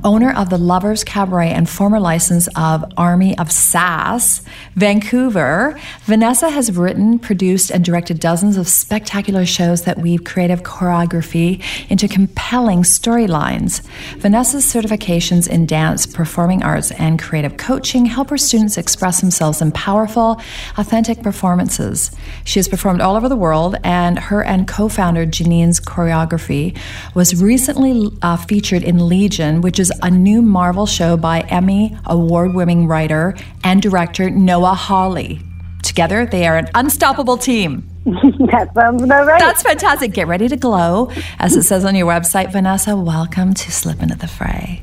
Owner 0.05 0.35
of 0.37 0.51
the 0.51 0.59
Lovers 0.59 1.05
Cabaret 1.05 1.51
and 1.51 1.69
former 1.69 2.01
license 2.01 2.49
of 2.57 2.85
Army 2.97 3.39
of 3.39 3.51
Sass, 3.53 4.43
Vancouver, 4.75 5.79
Vanessa 6.03 6.51
has 6.51 6.77
written, 6.77 7.19
produced, 7.21 7.71
and 7.71 7.85
directed 7.85 8.19
dozens 8.19 8.57
of 8.57 8.67
spectacular 8.69 9.47
shows 9.47 9.85
that 9.85 9.99
weave 9.99 10.25
creative 10.25 10.65
choreography 10.65 11.63
into 11.89 12.09
compelling 12.09 12.83
storylines. 12.83 13.83
Vanessa's 14.19 14.65
certifications 14.65 15.49
in 15.49 15.65
dance, 15.65 16.07
performing 16.07 16.65
arts, 16.65 16.91
and 16.93 17.23
creative 17.23 17.57
coaching 17.57 18.05
help 18.07 18.31
her 18.31 18.39
students 18.39 18.77
express 18.77 19.21
themselves 19.21 19.63
in 19.63 19.71
powerful, 19.71 20.41
authentic 20.77 21.23
performances. 21.23 22.11
She 22.45 22.59
has 22.59 22.67
performed 22.67 23.01
all 23.01 23.15
over 23.15 23.29
the 23.29 23.37
world, 23.37 23.77
and 23.85 24.19
her 24.19 24.43
and 24.43 24.67
co 24.67 24.89
founder 24.89 25.25
Janine's 25.37 25.81
choreography 25.81 26.77
was 27.15 27.43
recently 27.43 28.11
uh, 28.23 28.37
featured 28.37 28.83
in 28.83 29.09
Legion, 29.09 29.61
which 29.61 29.79
is 29.79 29.93
a 30.03 30.11
new 30.11 30.41
Marvel 30.41 30.87
show 30.87 31.17
by 31.17 31.41
Emmy 31.43 31.97
award 32.07 32.55
winning 32.55 32.87
writer 32.87 33.35
and 33.63 33.83
director 33.83 34.31
Noah 34.31 34.75
Hawley. 34.75 35.41
Together, 35.83 36.25
they 36.27 36.47
are 36.47 36.57
an 36.57 36.69
unstoppable 36.75 37.37
team. 37.37 37.87
that 38.05 38.71
sounds 38.75 39.03
about 39.03 39.27
right. 39.27 39.39
That's 39.39 39.63
fantastic. 39.63 40.13
Get 40.13 40.27
ready 40.27 40.49
to 40.49 40.57
glow. 40.57 41.11
As 41.39 41.55
it 41.57 41.65
says 41.65 41.85
on 41.85 41.95
your 41.95 42.07
website, 42.07 42.51
Vanessa, 42.51 42.97
welcome 42.97 43.53
to 43.53 43.73
Slip 43.73 44.03
Into 44.03 44.17
the 44.17 44.29
Fray. 44.29 44.81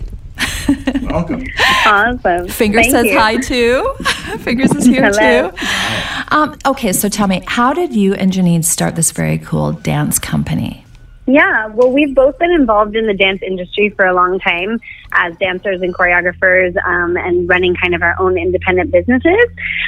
Welcome. 1.04 1.46
awesome. 1.86 2.48
Fingers 2.48 2.88
Thank 2.88 2.92
says 2.92 3.06
you. 3.06 3.20
hi 3.20 3.38
too. 3.38 3.94
Fingers 4.40 4.74
is 4.76 4.86
here 4.86 5.12
Hello. 5.14 5.52
too. 5.52 6.36
Um, 6.36 6.58
okay, 6.66 6.94
so 6.94 7.10
tell 7.10 7.28
me, 7.28 7.44
how 7.46 7.74
did 7.74 7.96
you 7.96 8.14
and 8.14 8.32
Janine 8.32 8.64
start 8.64 8.96
this 8.96 9.12
very 9.12 9.38
cool 9.38 9.74
dance 9.74 10.20
company? 10.20 10.84
Yeah, 11.26 11.68
well, 11.68 11.92
we've 11.92 12.14
both 12.14 12.38
been 12.38 12.52
involved 12.52 12.96
in 12.96 13.08
the 13.08 13.14
dance 13.14 13.42
industry 13.42 13.90
for 13.92 14.06
a 14.06 14.14
long 14.14 14.40
time 14.40 14.82
as 15.14 15.36
dancers 15.38 15.82
and 15.82 15.94
choreographers 15.94 16.76
um, 16.86 17.16
and 17.16 17.48
running 17.48 17.76
kind 17.76 17.96
of 17.96 18.02
our 18.02 18.20
own 18.20 18.38
independent 18.38 18.92
businesses. 18.92 19.46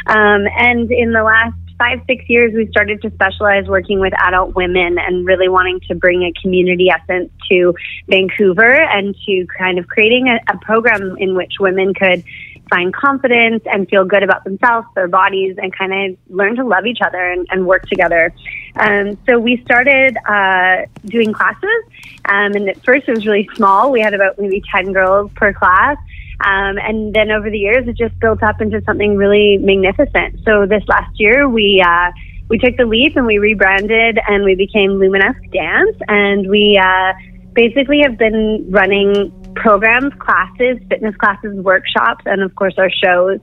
Um, 0.07 0.45
and 0.57 0.89
in 0.91 1.12
the 1.12 1.24
last 1.24 1.55
five, 1.77 2.01
six 2.08 2.24
years, 2.27 2.53
we 2.53 2.67
started 2.67 3.01
to 3.01 3.12
specialize 3.12 3.65
working 3.67 4.00
with 4.00 4.13
adult 4.22 4.55
women 4.55 4.98
and 4.98 5.25
really 5.25 5.50
wanting 5.50 5.79
to 5.88 5.96
bring 5.96 6.24
a 6.24 6.32
community 6.41 6.89
essence 6.89 7.32
to 7.50 7.74
Vancouver 8.08 8.74
and 8.74 9.15
to 9.25 9.46
kind 9.58 9.77
of 9.79 9.88
creating 9.88 10.29
a, 10.29 10.39
a 10.53 10.58
program 10.60 11.17
in 11.17 11.36
which 11.36 11.53
women 11.60 11.94
could 11.94 12.24
find 12.70 12.94
confidence 12.94 13.63
and 13.65 13.88
feel 13.89 14.05
good 14.05 14.24
about 14.24 14.44
themselves, 14.44 14.88
their 14.96 15.08
bodies, 15.08 15.55
and 15.62 15.75
kind 15.75 15.94
of 15.94 16.17
learn 16.36 16.55
to 16.55 16.65
love 16.65 16.86
each 16.86 17.00
other 17.05 17.32
and, 17.32 17.46
and 17.51 17.65
work 17.65 17.88
together. 17.88 18.34
Um, 18.75 19.17
so 19.27 19.39
we 19.39 19.62
started 19.63 20.17
uh, 20.27 20.86
doing 21.05 21.34
classes, 21.34 21.84
um, 22.25 22.53
and 22.53 22.70
at 22.70 22.84
first 22.84 23.08
it 23.08 23.12
was 23.12 23.25
really 23.25 23.48
small. 23.55 23.91
We 23.91 24.01
had 24.01 24.13
about 24.13 24.39
maybe 24.39 24.63
10 24.74 24.94
girls 24.94 25.32
per 25.36 25.53
class. 25.53 25.98
Um, 26.42 26.77
and 26.77 27.13
then 27.13 27.32
over 27.32 27.50
the 27.50 27.58
years, 27.58 27.88
it 27.88 27.98
just 27.98 28.18
built 28.20 28.44
up 28.44 28.62
into 28.62 28.82
something 28.86 29.15
really 29.15 29.58
magnificent. 29.58 30.42
So 30.46 30.65
this 30.65 30.84
last 30.88 31.12
year, 31.15 31.48
we 31.48 31.84
uh, 31.86 32.12
we 32.50 32.58
took 32.58 32.77
the 32.77 32.86
leap 32.86 33.15
and 33.15 33.25
we 33.25 33.38
rebranded 33.38 34.20
and 34.27 34.44
we 34.44 34.56
became 34.56 34.92
Luminesque 35.00 35.51
Dance, 35.51 35.98
and 36.08 36.50
we 36.50 36.80
uh, 36.82 37.13
basically 37.54 38.01
have 38.01 38.18
been 38.18 38.68
running 38.70 39.32
programs, 39.55 40.13
classes, 40.19 40.77
fitness 40.89 41.15
classes, 41.15 41.55
workshops, 41.59 42.24
and 42.25 42.41
of 42.41 42.53
course 42.55 42.74
our 42.77 42.89
shows. 42.89 43.39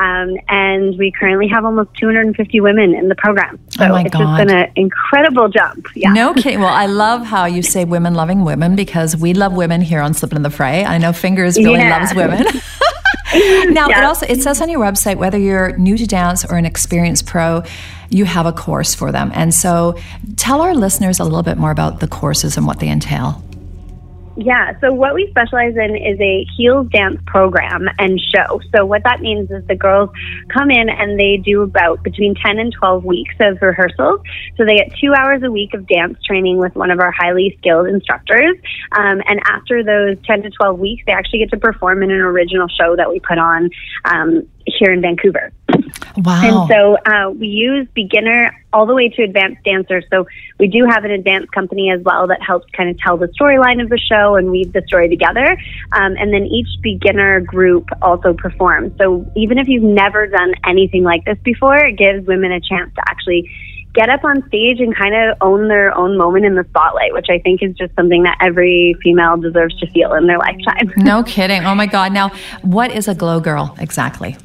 Um, 0.00 0.36
and 0.48 0.98
we 0.98 1.12
currently 1.18 1.46
have 1.48 1.64
almost 1.64 1.90
250 2.00 2.60
women 2.60 2.94
in 2.94 3.08
the 3.08 3.14
program. 3.14 3.58
So 3.70 3.84
Oh 3.86 3.88
my 3.90 4.02
it's 4.02 4.10
God. 4.12 4.20
just 4.38 4.46
been 4.48 4.56
an 4.56 4.72
incredible 4.76 5.48
jump. 5.48 5.86
Yeah. 5.94 6.12
No 6.12 6.34
kidding. 6.34 6.60
Well, 6.60 6.68
I 6.74 6.86
love 6.86 7.24
how 7.24 7.44
you 7.46 7.62
say 7.62 7.84
women 7.84 8.14
loving 8.14 8.44
women 8.44 8.74
because 8.76 9.16
we 9.16 9.34
love 9.34 9.52
women 9.52 9.80
here 9.80 10.00
on 10.00 10.12
Slipping 10.14 10.36
in 10.36 10.42
the 10.42 10.50
Fray. 10.50 10.84
I 10.84 10.98
know 10.98 11.12
Fingers 11.12 11.56
really 11.56 11.78
Yeah. 11.78 11.98
loves 11.98 12.14
women. 12.14 12.44
now, 13.72 13.88
it 13.88 14.04
also 14.04 14.26
it 14.26 14.42
says 14.42 14.60
on 14.60 14.68
your 14.68 14.80
website 14.80 15.16
whether 15.16 15.38
you're 15.38 15.76
new 15.76 15.96
to 15.96 16.06
dance 16.06 16.44
or 16.44 16.56
an 16.56 16.66
experienced 16.66 17.26
pro, 17.26 17.62
you 18.10 18.24
have 18.24 18.46
a 18.46 18.52
course 18.52 18.94
for 18.94 19.10
them. 19.12 19.30
And 19.34 19.52
so, 19.54 19.96
tell 20.36 20.60
our 20.60 20.74
listeners 20.74 21.18
a 21.20 21.24
little 21.24 21.42
bit 21.42 21.56
more 21.58 21.70
about 21.70 22.00
the 22.00 22.06
courses 22.08 22.56
and 22.56 22.66
what 22.66 22.78
they 22.80 22.88
entail. 22.88 23.42
Yeah, 24.36 24.72
so 24.80 24.92
what 24.92 25.14
we 25.14 25.28
specialize 25.30 25.76
in 25.76 25.94
is 25.94 26.18
a 26.20 26.44
heels 26.56 26.88
dance 26.90 27.20
program 27.24 27.88
and 27.98 28.20
show. 28.20 28.60
So 28.74 28.84
what 28.84 29.04
that 29.04 29.20
means 29.20 29.48
is 29.50 29.64
the 29.68 29.76
girls 29.76 30.10
come 30.52 30.70
in 30.70 30.88
and 30.88 31.18
they 31.18 31.36
do 31.36 31.62
about 31.62 32.02
between 32.02 32.34
10 32.34 32.58
and 32.58 32.72
12 32.72 33.04
weeks 33.04 33.34
of 33.38 33.62
rehearsals. 33.62 34.20
So 34.56 34.64
they 34.64 34.76
get 34.76 34.92
two 35.00 35.14
hours 35.14 35.42
a 35.44 35.50
week 35.52 35.72
of 35.72 35.86
dance 35.86 36.18
training 36.24 36.58
with 36.58 36.74
one 36.74 36.90
of 36.90 36.98
our 36.98 37.12
highly 37.12 37.54
skilled 37.58 37.86
instructors. 37.86 38.56
Um, 38.92 39.22
and 39.26 39.40
after 39.46 39.84
those 39.84 40.16
10 40.26 40.42
to 40.42 40.50
12 40.50 40.78
weeks, 40.80 41.04
they 41.06 41.12
actually 41.12 41.38
get 41.40 41.50
to 41.50 41.58
perform 41.58 42.02
in 42.02 42.10
an 42.10 42.20
original 42.20 42.66
show 42.68 42.96
that 42.96 43.08
we 43.08 43.20
put 43.20 43.38
on 43.38 43.70
um, 44.04 44.48
here 44.66 44.92
in 44.92 45.00
Vancouver. 45.00 45.52
Wow. 46.16 46.66
And 46.66 46.70
so 46.70 46.96
uh, 47.10 47.30
we 47.30 47.48
use 47.48 47.88
beginner 47.94 48.54
all 48.72 48.86
the 48.86 48.94
way 48.94 49.08
to 49.08 49.22
advanced 49.22 49.62
dancers. 49.64 50.04
So 50.10 50.26
we 50.58 50.68
do 50.68 50.84
have 50.88 51.04
an 51.04 51.10
advanced 51.10 51.52
company 51.52 51.90
as 51.90 52.00
well 52.02 52.26
that 52.28 52.42
helps 52.42 52.66
kind 52.76 52.90
of 52.90 52.98
tell 52.98 53.16
the 53.16 53.28
storyline 53.40 53.82
of 53.82 53.88
the 53.88 53.98
show 53.98 54.36
and 54.36 54.50
weave 54.50 54.72
the 54.72 54.82
story 54.86 55.08
together. 55.08 55.56
Um, 55.92 56.16
and 56.16 56.32
then 56.32 56.44
each 56.46 56.68
beginner 56.82 57.40
group 57.40 57.88
also 58.02 58.32
performs. 58.32 58.92
So 58.98 59.30
even 59.36 59.58
if 59.58 59.68
you've 59.68 59.82
never 59.82 60.26
done 60.26 60.54
anything 60.66 61.02
like 61.02 61.24
this 61.24 61.38
before, 61.44 61.76
it 61.76 61.96
gives 61.96 62.26
women 62.26 62.52
a 62.52 62.60
chance 62.60 62.94
to 62.94 63.02
actually 63.08 63.50
get 63.94 64.08
up 64.08 64.24
on 64.24 64.46
stage 64.48 64.80
and 64.80 64.94
kind 64.94 65.14
of 65.14 65.36
own 65.40 65.68
their 65.68 65.96
own 65.96 66.18
moment 66.18 66.44
in 66.44 66.56
the 66.56 66.64
spotlight, 66.64 67.12
which 67.14 67.26
I 67.30 67.38
think 67.38 67.62
is 67.62 67.76
just 67.76 67.94
something 67.94 68.24
that 68.24 68.36
every 68.40 68.96
female 69.02 69.36
deserves 69.36 69.78
to 69.78 69.86
feel 69.90 70.14
in 70.14 70.26
their 70.26 70.38
lifetime. 70.38 70.92
no 70.96 71.22
kidding. 71.22 71.64
Oh 71.64 71.74
my 71.74 71.86
God. 71.86 72.12
Now, 72.12 72.30
what 72.62 72.90
is 72.90 73.06
a 73.08 73.14
glow 73.14 73.40
girl 73.40 73.74
exactly? 73.78 74.36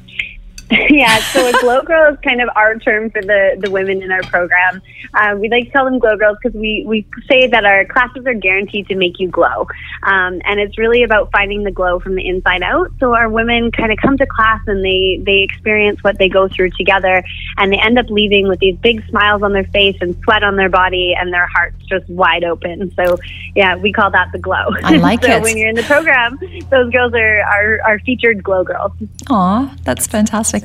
yeah, 0.90 1.18
so 1.32 1.48
a 1.48 1.52
glow 1.60 1.82
girl 1.82 2.12
is 2.12 2.20
kind 2.20 2.40
of 2.40 2.48
our 2.54 2.78
term 2.78 3.10
for 3.10 3.20
the, 3.20 3.56
the 3.58 3.68
women 3.70 4.02
in 4.02 4.12
our 4.12 4.22
program. 4.22 4.80
Uh, 5.14 5.34
we 5.36 5.48
like 5.48 5.64
to 5.64 5.70
call 5.70 5.84
them 5.84 5.98
glow 5.98 6.16
girls 6.16 6.38
because 6.40 6.56
we, 6.56 6.84
we 6.86 7.04
say 7.28 7.48
that 7.48 7.64
our 7.64 7.84
classes 7.86 8.24
are 8.24 8.34
guaranteed 8.34 8.86
to 8.86 8.94
make 8.94 9.18
you 9.18 9.28
glow. 9.28 9.66
Um, 10.04 10.40
and 10.44 10.60
it's 10.60 10.78
really 10.78 11.02
about 11.02 11.32
finding 11.32 11.64
the 11.64 11.72
glow 11.72 11.98
from 11.98 12.14
the 12.14 12.24
inside 12.24 12.62
out. 12.62 12.92
So 13.00 13.14
our 13.14 13.28
women 13.28 13.72
kind 13.72 13.90
of 13.90 13.98
come 13.98 14.16
to 14.18 14.26
class 14.26 14.60
and 14.68 14.84
they, 14.84 15.20
they 15.24 15.42
experience 15.42 16.04
what 16.04 16.18
they 16.18 16.28
go 16.28 16.46
through 16.46 16.70
together 16.70 17.24
and 17.56 17.72
they 17.72 17.78
end 17.78 17.98
up 17.98 18.08
leaving 18.08 18.46
with 18.46 18.60
these 18.60 18.76
big 18.76 19.04
smiles 19.08 19.42
on 19.42 19.52
their 19.52 19.64
face 19.64 19.96
and 20.00 20.16
sweat 20.22 20.44
on 20.44 20.54
their 20.54 20.68
body 20.68 21.16
and 21.18 21.32
their 21.32 21.48
hearts 21.48 21.84
just 21.86 22.08
wide 22.08 22.44
open. 22.44 22.94
So 22.94 23.16
yeah, 23.56 23.74
we 23.74 23.92
call 23.92 24.12
that 24.12 24.30
the 24.30 24.38
glow. 24.38 24.66
I 24.84 24.98
like 24.98 25.24
so 25.24 25.32
it. 25.32 25.42
when 25.42 25.56
you're 25.56 25.68
in 25.68 25.74
the 25.74 25.82
program, 25.82 26.38
those 26.70 26.92
girls 26.92 27.12
are 27.14 27.40
our, 27.40 27.80
our 27.84 27.98
featured 27.98 28.44
glow 28.44 28.62
girls. 28.62 28.92
Aw, 29.30 29.74
that's 29.82 30.06
fantastic. 30.06 30.59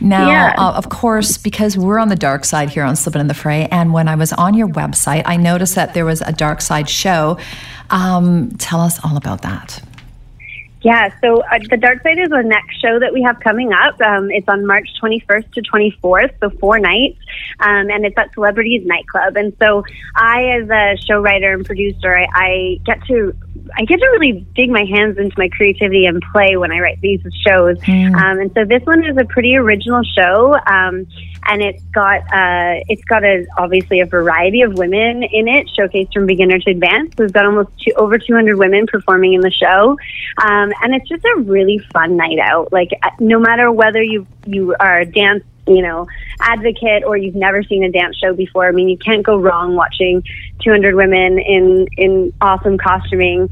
Now, 0.00 0.30
Yeah. 0.30 0.54
uh, 0.56 0.72
of 0.72 0.88
course, 0.88 1.36
because 1.38 1.76
we're 1.76 1.98
on 1.98 2.08
the 2.08 2.16
dark 2.16 2.44
side 2.44 2.70
here 2.70 2.84
on 2.84 2.96
Slipping 2.96 3.20
in 3.20 3.26
the 3.28 3.34
Fray, 3.34 3.68
and 3.70 3.92
when 3.92 4.08
I 4.08 4.14
was 4.14 4.32
on 4.32 4.54
your 4.54 4.68
website, 4.68 5.22
I 5.26 5.36
noticed 5.36 5.74
that 5.74 5.94
there 5.94 6.04
was 6.04 6.20
a 6.22 6.32
dark 6.32 6.60
side 6.60 6.88
show. 6.88 7.38
Um, 7.90 8.50
tell 8.58 8.80
us 8.80 8.98
all 9.04 9.16
about 9.16 9.42
that. 9.42 9.80
Yeah, 10.82 11.12
so 11.20 11.42
uh, 11.42 11.58
the 11.68 11.76
Dark 11.76 12.02
Side 12.02 12.18
is 12.18 12.30
the 12.30 12.42
next 12.42 12.80
show 12.80 12.98
that 12.98 13.12
we 13.12 13.20
have 13.22 13.38
coming 13.40 13.70
up. 13.70 14.00
Um, 14.00 14.30
it's 14.30 14.48
on 14.48 14.66
March 14.66 14.88
21st 15.02 15.52
to 15.52 15.60
24th, 15.62 16.32
so 16.40 16.48
four 16.58 16.78
nights, 16.78 17.18
um, 17.60 17.90
and 17.90 18.06
it's 18.06 18.16
at 18.16 18.32
Celebrities 18.32 18.86
Nightclub. 18.86 19.36
And 19.36 19.54
so 19.60 19.84
I, 20.16 20.42
as 20.62 20.70
a 20.70 20.96
show 21.06 21.20
writer 21.20 21.52
and 21.52 21.66
producer, 21.66 22.16
I, 22.16 22.26
I 22.34 22.80
get 22.86 23.04
to 23.08 23.36
I 23.76 23.84
get 23.84 23.98
to 23.98 24.06
really 24.06 24.46
dig 24.54 24.70
my 24.70 24.84
hands 24.84 25.18
into 25.18 25.34
my 25.38 25.48
creativity 25.48 26.06
and 26.06 26.22
play 26.32 26.56
when 26.56 26.72
I 26.72 26.78
write 26.80 27.00
these 27.00 27.20
shows. 27.46 27.78
Um, 28.14 28.38
and 28.38 28.52
so 28.54 28.64
this 28.64 28.82
one 28.84 29.04
is 29.04 29.16
a 29.16 29.24
pretty 29.24 29.56
original 29.56 30.02
show, 30.02 30.54
um, 30.66 31.06
and 31.46 31.62
it's 31.62 31.82
got 31.86 32.20
uh, 32.32 32.80
it's 32.88 33.04
got 33.04 33.24
a 33.24 33.46
obviously 33.58 34.00
a 34.00 34.06
variety 34.06 34.62
of 34.62 34.74
women 34.74 35.22
in 35.22 35.48
it, 35.48 35.68
showcased 35.78 36.12
from 36.12 36.26
beginner 36.26 36.58
to 36.58 36.70
advanced. 36.70 37.18
We've 37.18 37.32
got 37.32 37.46
almost 37.46 37.70
two, 37.80 37.92
over 37.96 38.18
200 38.18 38.56
women 38.56 38.86
performing 38.86 39.34
in 39.34 39.40
the 39.40 39.50
show, 39.50 39.96
um, 40.42 40.72
and 40.82 40.94
it's 40.94 41.08
just 41.08 41.24
a 41.24 41.40
really 41.40 41.78
fun 41.92 42.16
night 42.16 42.38
out. 42.38 42.72
Like 42.72 42.90
uh, 43.02 43.10
no 43.18 43.38
matter 43.38 43.70
whether 43.72 44.02
you 44.02 44.26
you 44.46 44.74
are 44.78 45.00
a 45.00 45.06
dance 45.06 45.44
you 45.70 45.82
know, 45.82 46.06
advocate 46.40 47.04
or 47.04 47.16
you've 47.16 47.34
never 47.34 47.62
seen 47.62 47.84
a 47.84 47.90
dance 47.90 48.16
show 48.18 48.34
before. 48.34 48.66
I 48.68 48.72
mean, 48.72 48.88
you 48.88 48.98
can't 48.98 49.22
go 49.24 49.38
wrong 49.38 49.76
watching 49.76 50.22
200 50.62 50.94
women 50.94 51.38
in 51.38 51.86
in 51.96 52.32
awesome 52.40 52.76
costuming 52.76 53.48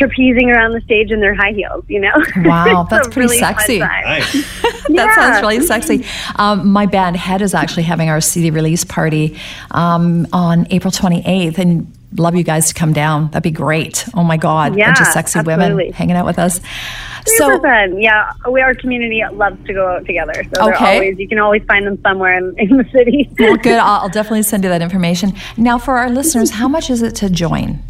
trapezing 0.00 0.52
around 0.54 0.72
the 0.72 0.80
stage 0.82 1.10
in 1.10 1.20
their 1.20 1.34
high 1.34 1.52
heels. 1.52 1.84
You 1.88 2.00
know. 2.00 2.12
Wow, 2.44 2.86
that's 2.88 3.08
pretty 3.08 3.20
really 3.28 3.38
sexy. 3.38 3.78
Nice. 3.80 4.62
That 4.86 4.94
Yeah. 4.94 5.14
sounds 5.16 5.42
really 5.42 5.60
sexy. 5.66 6.04
Um, 6.36 6.68
my 6.70 6.86
band 6.86 7.16
Head 7.16 7.42
is 7.42 7.54
actually 7.54 7.82
having 7.82 8.08
our 8.08 8.20
CD 8.20 8.50
release 8.50 8.84
party 8.84 9.36
um, 9.72 10.28
on 10.32 10.66
April 10.70 10.92
28th, 10.92 11.58
and 11.58 11.92
love 12.16 12.34
you 12.36 12.42
guys 12.44 12.68
to 12.68 12.74
come 12.74 12.92
down. 12.92 13.26
That'd 13.30 13.42
be 13.42 13.50
great. 13.50 14.08
Oh 14.14 14.22
my 14.22 14.36
God, 14.36 14.76
Yeah, 14.76 14.86
bunch 14.88 15.00
of 15.00 15.06
sexy 15.08 15.40
women 15.40 15.92
hanging 15.92 16.16
out 16.16 16.24
with 16.26 16.38
us. 16.38 16.60
Super 17.26 17.54
So, 17.56 17.60
fun. 17.62 18.00
Yeah, 18.00 18.32
we 18.50 18.60
our 18.60 18.74
community 18.74 19.22
loves 19.32 19.56
to 19.66 19.72
go 19.74 19.86
out 19.88 20.06
together. 20.06 20.44
So 20.54 20.68
Okay. 20.72 20.94
always 20.94 21.18
you 21.18 21.28
can 21.28 21.38
always 21.38 21.62
find 21.64 21.86
them 21.86 22.00
somewhere 22.02 22.38
in, 22.38 22.54
in 22.58 22.76
the 22.76 22.84
city. 22.92 23.28
well, 23.38 23.56
good. 23.56 23.72
I'll, 23.78 24.02
I'll 24.02 24.08
definitely 24.08 24.42
send 24.44 24.62
you 24.64 24.70
that 24.70 24.82
information. 24.82 25.32
Now, 25.56 25.78
for 25.78 25.98
our 25.98 26.08
listeners, 26.08 26.50
how 26.50 26.68
much 26.68 26.88
is 26.90 27.02
it 27.02 27.16
to 27.16 27.28
join? 27.30 27.82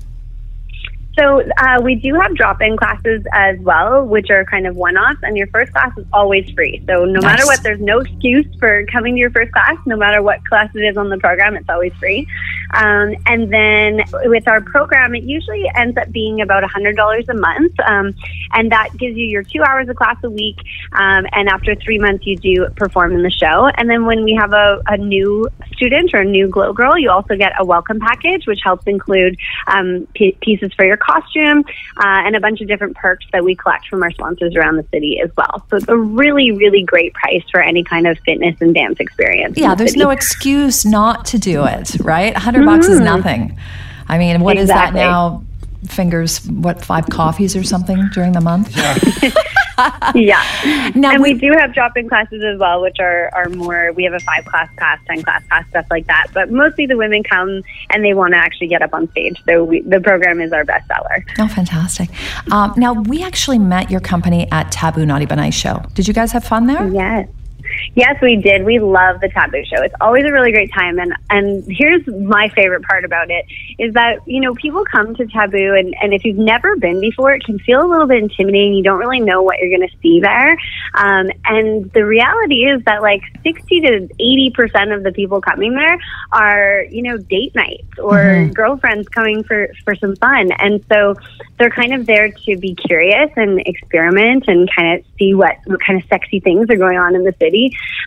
So 1.19 1.43
uh, 1.59 1.81
we 1.83 1.95
do 1.95 2.15
have 2.15 2.35
drop-in 2.35 2.77
classes 2.77 3.25
as 3.33 3.59
well, 3.61 4.05
which 4.05 4.29
are 4.31 4.45
kind 4.45 4.67
of 4.67 4.77
one-offs, 4.77 5.21
and 5.23 5.37
your 5.37 5.47
first 5.47 5.73
class 5.73 5.91
is 5.97 6.05
always 6.13 6.49
free. 6.51 6.85
So 6.87 7.07
no 7.07 7.21
matter 7.23 7.47
what, 7.47 7.63
there's 7.63 7.81
no 7.81 8.01
excuse 8.01 8.47
for 8.59 8.85
coming 8.93 9.15
to 9.15 9.21
your 9.21 9.31
first 9.31 9.51
class. 9.53 9.77
No 9.87 9.97
matter 9.97 10.21
what 10.21 10.45
class 10.47 10.69
it 10.75 10.81
is 10.81 10.99
on 10.99 11.09
the 11.09 11.17
program, 11.17 11.57
it's 11.57 11.69
always 11.71 11.95
free. 11.95 12.29
Um, 12.75 13.15
and 13.25 13.51
then 13.51 14.03
with 14.25 14.47
our 14.47 14.61
program, 14.61 15.15
it 15.15 15.23
usually 15.23 15.65
ends 15.75 15.97
up 15.97 16.13
being 16.13 16.43
about 16.43 16.63
$100 16.63 17.29
a 17.29 17.35
month, 17.35 17.73
um, 17.81 18.15
and 18.53 18.71
that 18.73 18.91
gives 18.99 19.17
you 19.17 19.25
your 19.25 19.43
two 19.43 19.63
hours 19.63 19.89
of 19.89 19.97
class 19.97 20.17
a 20.23 20.31
week. 20.31 20.59
Um, 20.93 21.27
and 21.33 21.49
after 21.49 21.75
three 21.77 21.99
months, 21.99 22.27
you 22.27 22.37
do 22.37 22.67
perform 22.77 23.13
in 23.13 23.23
the 23.23 23.31
show. 23.31 23.71
And 23.77 23.89
then 23.89 24.05
when 24.05 24.23
we 24.23 24.37
have 24.39 24.53
a, 24.53 24.83
a 24.87 24.99
new 24.99 25.49
student 25.73 26.13
or 26.13 26.21
a 26.21 26.25
new 26.25 26.49
glow 26.49 26.75
girl, 26.75 26.99
you 26.99 27.11
also 27.11 27.37
get 27.37 27.53
a 27.59 27.65
welcome 27.65 28.01
package, 28.01 28.47
which 28.47 28.61
helps 28.63 28.87
include 28.87 29.39
um, 29.67 30.07
p- 30.15 30.37
pieces 30.43 30.73
for 30.75 30.85
your 30.85 30.99
costume 31.07 31.65
uh, 31.99 32.03
and 32.27 32.35
a 32.37 32.41
bunch 32.41 32.61
of 32.61 32.69
different 32.69 32.97
perks 32.97 33.25
that 33.33 33.45
we 33.45 33.55
collect 33.55 33.87
from 33.89 34.03
our 34.03 34.11
sponsors 34.11 34.55
around 34.57 34.77
the 34.77 34.87
city 34.93 35.21
as 35.23 35.31
well. 35.37 35.65
So 35.71 35.77
it's 35.77 35.89
a 35.89 35.97
really, 35.97 36.51
really 36.53 36.83
great 36.83 37.15
price 37.15 37.45
for 37.51 37.61
any 37.61 37.85
kind 37.85 38.07
of 38.07 38.19
fitness 38.27 38.57
and 38.61 38.75
dance 38.75 38.99
experience. 39.01 39.57
Yeah, 39.57 39.71
the 39.71 39.77
there's 39.77 39.91
city. 39.93 40.01
no 40.01 40.11
excuse 40.11 40.85
not 40.85 41.27
to 41.27 41.39
do 41.39 41.65
it, 41.65 41.95
right? 42.01 42.33
100 42.35 42.65
bucks 42.67 42.89
is 42.89 43.01
nothing. 43.01 43.59
I 44.09 44.19
mean, 44.19 44.41
what 44.41 44.57
is 44.57 44.69
that 44.69 44.93
Mm-hmm. 44.93 44.97
Exactly. 44.97 45.01
now? 45.01 45.46
Fingers, 45.89 46.45
what, 46.49 46.85
five 46.85 47.07
coffees 47.07 47.55
or 47.57 47.63
something 47.63 48.09
during 48.13 48.33
the 48.33 48.41
month? 48.41 48.75
yeah. 50.15 50.43
Now, 50.95 51.13
and 51.13 51.23
we, 51.23 51.35
we- 51.35 51.41
do 51.41 51.53
have 51.53 51.75
drop-in 51.75 52.09
classes 52.09 52.43
as 52.43 52.59
well, 52.59 52.81
which 52.81 52.97
are, 53.01 53.31
are 53.35 53.49
more, 53.51 53.93
we 53.93 54.05
have 54.05 54.15
a 54.15 54.21
five-class 54.21 54.69
class, 54.77 54.99
10-class 55.09 55.47
class, 55.49 55.69
stuff 55.69 55.87
like 55.91 56.07
that. 56.07 56.29
But 56.33 56.51
mostly 56.51 56.87
the 56.87 56.97
women 56.97 57.23
come 57.23 57.63
and 57.91 58.05
they 58.05 58.15
want 58.15 58.33
to 58.33 58.39
actually 58.39 58.69
get 58.69 58.83
up 58.83 58.95
on 58.95 59.11
stage. 59.11 59.37
So 59.47 59.65
we, 59.65 59.81
the 59.83 60.01
program 60.01 60.41
is 60.41 60.53
our 60.53 60.65
best 60.65 60.87
seller. 60.89 61.25
Oh, 61.39 61.49
fantastic. 61.49 62.09
Um, 62.53 62.73
now, 62.77 62.95
we 62.95 63.23
actually 63.23 63.59
met 63.59 63.91
your 63.91 64.01
company 64.01 64.51
at 64.51 64.73
Taboo 64.73 65.05
Naughty 65.07 65.27
But 65.27 65.37
Nice 65.37 65.55
show. 65.55 65.83
Did 65.95 66.09
you 66.09 66.15
guys 66.15 66.33
have 66.33 66.45
fun 66.45 66.67
there? 66.67 66.89
Yes. 66.89 67.29
Yes, 67.95 68.17
we 68.21 68.37
did. 68.37 68.65
We 68.65 68.79
love 68.79 69.21
the 69.21 69.29
Taboo 69.29 69.65
Show. 69.65 69.83
It's 69.83 69.95
always 70.01 70.25
a 70.25 70.33
really 70.33 70.53
great 70.53 70.73
time. 70.73 70.99
And, 70.99 71.15
and 71.31 71.65
here's 71.69 72.07
my 72.07 72.49
favorite 72.51 72.83
part 72.83 73.05
about 73.05 73.31
it 73.31 73.47
is 73.79 73.95
that, 73.95 74.21
you 74.27 74.41
know, 74.41 74.55
people 74.55 74.85
come 74.85 75.15
to 75.17 75.27
Taboo 75.27 75.75
and, 75.75 75.95
and 76.01 76.13
if 76.13 76.25
you've 76.25 76.39
never 76.39 76.77
been 76.77 77.01
before, 77.01 77.33
it 77.35 77.45
can 77.45 77.59
feel 77.61 77.85
a 77.85 77.89
little 77.89 78.07
bit 78.07 78.23
intimidating. 78.23 78.75
You 78.75 78.83
don't 78.83 78.99
really 78.99 79.21
know 79.21 79.43
what 79.43 79.59
you're 79.59 79.77
going 79.77 79.89
to 79.89 79.97
see 80.03 80.21
there. 80.21 80.57
Um, 80.95 81.31
and 81.45 81.91
the 81.93 82.05
reality 82.05 82.67
is 82.67 82.83
that 82.85 83.03
like 83.03 83.23
60 83.43 83.81
to 83.81 84.09
80% 84.21 84.97
of 84.97 85.03
the 85.03 85.13
people 85.13 85.41
coming 85.41 85.75
there 85.75 85.99
are, 86.33 86.85
you 86.91 87.03
know, 87.03 87.17
date 87.17 87.55
nights 87.55 87.99
or 87.99 88.49
girlfriends 88.55 89.09
coming 89.09 89.43
for, 89.45 89.69
for 89.85 89.95
some 89.95 90.17
fun. 90.17 90.51
And 90.59 90.85
so 90.93 91.15
they're 91.59 91.71
kind 91.71 91.95
of 91.95 92.07
there 92.07 92.31
to 92.31 92.57
be 92.59 92.75
curious 92.75 93.31
and 93.37 93.61
experiment 93.67 94.45
and 94.49 94.69
kind 94.75 94.99
of 94.99 95.07
see 95.19 95.35
what, 95.35 95.57
what 95.65 95.81
kind 95.81 96.01
of 96.01 96.09
sexy 96.09 96.41
things 96.41 96.69
are 96.71 96.77
going 96.77 96.99
on 96.99 97.15
in 97.15 97.25
the 97.25 97.35
city. 97.39 97.56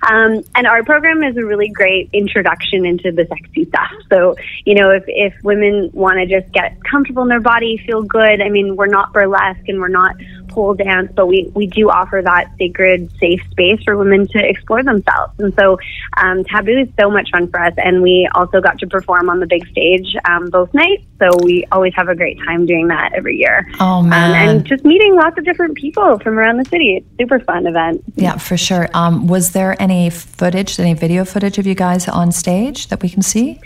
Um, 0.09 0.43
and 0.55 0.67
our 0.67 0.83
program 0.83 1.23
is 1.23 1.35
a 1.37 1.45
really 1.45 1.69
great 1.69 2.09
introduction 2.13 2.85
into 2.85 3.11
the 3.11 3.25
sexy 3.27 3.65
stuff. 3.65 3.91
So, 4.09 4.35
you 4.65 4.75
know, 4.75 4.91
if, 4.91 5.03
if 5.07 5.33
women 5.43 5.89
want 5.93 6.17
to 6.19 6.25
just 6.25 6.51
get 6.53 6.77
comfortable 6.83 7.23
in 7.23 7.29
their 7.29 7.39
body, 7.41 7.77
feel 7.85 8.03
good, 8.03 8.41
I 8.41 8.49
mean, 8.49 8.75
we're 8.75 8.87
not 8.87 9.13
burlesque 9.13 9.67
and 9.67 9.79
we're 9.79 9.87
not 9.87 10.15
pole 10.49 10.73
dance, 10.73 11.11
but 11.15 11.27
we, 11.27 11.49
we 11.55 11.67
do 11.67 11.89
offer 11.89 12.21
that 12.23 12.51
sacred, 12.57 13.11
safe 13.19 13.41
space 13.51 13.81
for 13.83 13.95
women 13.97 14.27
to 14.27 14.39
explore 14.49 14.83
themselves. 14.83 15.33
And 15.39 15.53
so, 15.55 15.77
um, 16.17 16.43
Taboo 16.43 16.77
is 16.79 16.89
so 16.99 17.09
much 17.09 17.29
fun 17.31 17.47
for 17.49 17.59
us. 17.61 17.73
And 17.77 18.01
we 18.01 18.27
also 18.35 18.59
got 18.61 18.79
to 18.79 18.87
perform 18.87 19.29
on 19.29 19.39
the 19.39 19.47
big 19.47 19.67
stage 19.69 20.15
um, 20.25 20.49
both 20.49 20.73
nights. 20.73 21.03
So 21.19 21.29
we 21.43 21.65
always 21.71 21.93
have 21.95 22.07
a 22.07 22.15
great 22.15 22.37
time 22.39 22.65
doing 22.65 22.87
that 22.87 23.13
every 23.13 23.37
year. 23.37 23.69
Oh, 23.79 23.99
Um, 23.99 24.09
man. 24.09 24.49
and 24.49 24.65
just 24.65 24.85
meeting 24.85 25.15
lots 25.15 25.37
of 25.37 25.45
different 25.45 25.75
people 25.75 26.17
from 26.19 26.37
around 26.39 26.57
the 26.57 26.65
city. 26.65 26.97
It's 26.97 27.05
a 27.13 27.23
super 27.23 27.39
fun 27.41 27.67
event. 27.67 28.03
Yeah, 28.15 28.37
for 28.37 28.57
sure. 28.57 28.89
Um, 28.93 29.27
was 29.27 29.51
there 29.51 29.75
any 29.81 30.09
footage, 30.09 30.79
any 30.79 30.93
video 30.93 31.25
footage 31.25 31.57
of 31.57 31.67
you 31.67 31.75
guys 31.75 32.07
on 32.07 32.31
stage 32.31 32.87
that 32.87 33.01
we 33.01 33.09
can 33.09 33.21
see? 33.21 33.59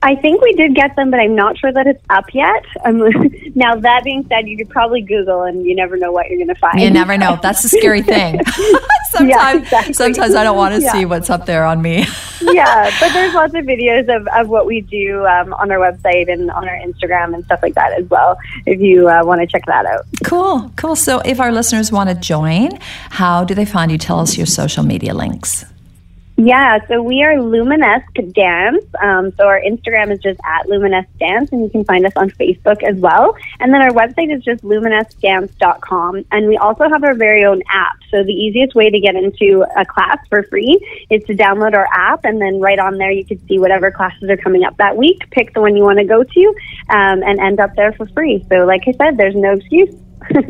I 0.00 0.14
think 0.14 0.40
we 0.40 0.52
did 0.52 0.74
get 0.76 0.94
them, 0.94 1.10
but 1.10 1.18
I'm 1.18 1.34
not 1.34 1.58
sure 1.58 1.72
that 1.72 1.86
it's 1.88 2.02
up 2.08 2.32
yet. 2.32 2.64
Um, 2.84 2.98
now, 3.56 3.74
that 3.74 4.04
being 4.04 4.24
said, 4.28 4.46
you 4.48 4.56
could 4.56 4.68
probably 4.70 5.02
Google 5.02 5.42
and 5.42 5.64
you 5.64 5.74
never 5.74 5.96
know 5.96 6.12
what 6.12 6.28
you're 6.28 6.38
going 6.38 6.48
to 6.48 6.54
find. 6.54 6.80
You 6.80 6.90
never 6.90 7.18
know. 7.18 7.38
That's 7.42 7.62
the 7.62 7.68
scary 7.68 8.02
thing. 8.02 8.40
sometimes, 9.10 9.62
exactly. 9.62 9.92
sometimes 9.94 10.34
I 10.36 10.44
don't 10.44 10.56
want 10.56 10.74
to 10.76 10.82
Yeah. 10.82 10.92
see 10.92 11.04
what's 11.04 11.30
up 11.30 11.46
there 11.46 11.64
on 11.64 11.82
me. 11.82 12.06
yeah, 12.40 12.90
but 13.00 13.12
there's 13.12 13.34
lots 13.34 13.54
of 13.54 13.64
videos 13.64 14.14
of, 14.14 14.28
of 14.28 14.48
what 14.48 14.66
we 14.66 14.82
do 14.82 15.26
um, 15.26 15.52
on 15.54 15.70
our 15.72 15.78
website 15.78 16.30
and 16.32 16.50
on 16.50 16.68
our 16.68 16.76
Instagram 16.76 17.34
and 17.34 17.44
stuff 17.46 17.58
like 17.62 17.74
that 17.74 17.92
as 17.98 18.08
well, 18.08 18.38
if 18.66 18.80
you 18.80 19.08
uh, 19.08 19.22
want 19.24 19.40
to 19.40 19.46
check 19.48 19.66
that 19.66 19.84
out. 19.86 20.04
cool, 20.24 20.70
cool. 20.76 20.94
So, 20.94 21.18
if 21.20 21.40
our 21.40 21.50
listeners 21.50 21.90
want 21.90 22.08
to 22.10 22.14
join, 22.14 22.70
how 23.10 23.42
do 23.44 23.54
they 23.54 23.64
find 23.64 23.90
you? 23.90 23.98
Tell 23.98 24.20
us 24.20 24.36
your 24.36 24.46
social 24.46 24.84
media 24.84 25.12
links. 25.14 25.64
Yeah, 26.40 26.78
so 26.86 27.02
we 27.02 27.24
are 27.24 27.34
Luminesque 27.34 28.32
Dance. 28.32 28.84
Um, 29.02 29.32
so 29.36 29.48
our 29.48 29.60
Instagram 29.60 30.12
is 30.12 30.20
just 30.20 30.38
at 30.44 30.68
Luminesque 30.68 31.18
Dance, 31.18 31.50
and 31.50 31.62
you 31.62 31.68
can 31.68 31.84
find 31.84 32.06
us 32.06 32.12
on 32.14 32.30
Facebook 32.30 32.80
as 32.84 32.94
well. 32.94 33.36
And 33.58 33.74
then 33.74 33.82
our 33.82 33.90
website 33.90 34.32
is 34.32 34.44
just 34.44 34.62
luminesquedance.com. 34.62 36.26
And 36.30 36.46
we 36.46 36.56
also 36.56 36.88
have 36.88 37.02
our 37.02 37.14
very 37.14 37.44
own 37.44 37.60
app. 37.68 37.96
So 38.12 38.22
the 38.22 38.32
easiest 38.32 38.76
way 38.76 38.88
to 38.88 39.00
get 39.00 39.16
into 39.16 39.64
a 39.76 39.84
class 39.84 40.18
for 40.28 40.44
free 40.44 40.78
is 41.10 41.24
to 41.24 41.34
download 41.34 41.74
our 41.74 41.88
app, 41.92 42.24
and 42.24 42.40
then 42.40 42.60
right 42.60 42.78
on 42.78 42.98
there 42.98 43.10
you 43.10 43.24
can 43.24 43.44
see 43.48 43.58
whatever 43.58 43.90
classes 43.90 44.30
are 44.30 44.36
coming 44.36 44.62
up 44.62 44.76
that 44.76 44.96
week. 44.96 45.28
Pick 45.32 45.54
the 45.54 45.60
one 45.60 45.76
you 45.76 45.82
want 45.82 45.98
to 45.98 46.04
go 46.04 46.22
to, 46.22 46.46
um, 46.90 47.20
and 47.24 47.40
end 47.40 47.58
up 47.58 47.74
there 47.74 47.92
for 47.94 48.06
free. 48.10 48.46
So, 48.48 48.64
like 48.64 48.82
I 48.86 48.92
said, 48.92 49.16
there's 49.16 49.34
no 49.34 49.54
excuse. 49.54 49.92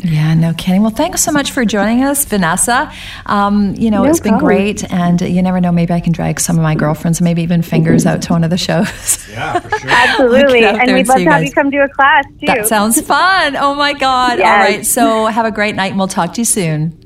Yeah, 0.00 0.34
no 0.34 0.52
kidding. 0.54 0.82
Well, 0.82 0.90
thanks 0.90 1.22
so 1.22 1.30
much 1.32 1.52
for 1.52 1.64
joining 1.64 2.02
us, 2.02 2.24
Vanessa. 2.24 2.92
Um, 3.26 3.74
you 3.76 3.90
know, 3.90 4.02
No 4.02 4.10
it's 4.10 4.20
been 4.20 4.38
great, 4.38 4.90
and 4.92 5.20
you 5.20 5.40
never 5.42 5.60
know. 5.60 5.70
Maybe 5.72 5.92
I 5.92 6.00
can 6.00 6.12
drag 6.12 6.40
some 6.40 6.56
of 6.56 6.62
my 6.62 6.74
girlfriends, 6.74 7.20
maybe 7.20 7.42
even 7.42 7.62
fingers, 7.62 8.04
out 8.06 8.20
to 8.22 8.32
one 8.32 8.44
of 8.44 8.50
the 8.50 8.58
shows. 8.58 9.26
Yeah, 9.30 9.60
for 9.60 9.78
sure. 9.78 9.90
Absolutely. 9.92 10.64
And 10.64 10.92
we'd 10.94 11.06
love 11.06 11.18
to 11.18 11.24
have 11.30 11.44
you 11.44 11.52
come 11.52 11.70
to 11.70 11.78
a 11.78 11.88
class 11.88 12.24
too. 12.40 12.46
That 12.46 12.66
sounds 12.66 13.00
fun. 13.06 13.54
Oh 13.56 13.74
my 13.74 13.92
God! 13.92 14.32
All 14.32 14.38
Yes. 14.38 14.68
right, 14.76 14.86
so 14.86 15.26
have 15.26 15.46
a 15.46 15.50
great 15.52 15.74
night, 15.76 15.90
and 15.90 15.98
we'll 15.98 16.08
talk 16.08 16.34
to 16.34 16.40
you 16.40 16.44
soon. 16.44 16.98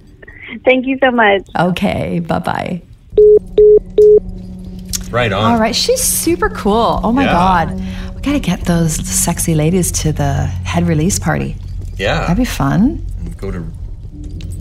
Thank 0.65 0.87
you 0.87 0.99
so 1.03 1.11
much. 1.11 1.43
Okay, 1.59 2.21
bye 2.21 2.39
bye. 2.39 2.83
Right 5.11 5.31
on. 5.33 5.53
All 5.53 5.59
right, 5.61 5.75
she's 5.75 6.03
super 6.03 6.49
cool. 6.49 7.01
Oh 7.05 7.13
my 7.13 7.25
Yeah. 7.25 7.33
God, 7.33 8.15
we 8.15 8.23
gotta 8.23 8.39
get 8.41 8.61
those 8.63 8.95
sexy 8.95 9.55
ladies 9.55 9.93
to 9.93 10.13
the 10.13 10.47
head 10.65 10.87
release 10.87 11.19
party. 11.19 11.57
Yeah. 11.97 12.21
That'd 12.21 12.37
be 12.37 12.45
fun. 12.45 13.05
Go 13.39 13.51
to 13.51 13.65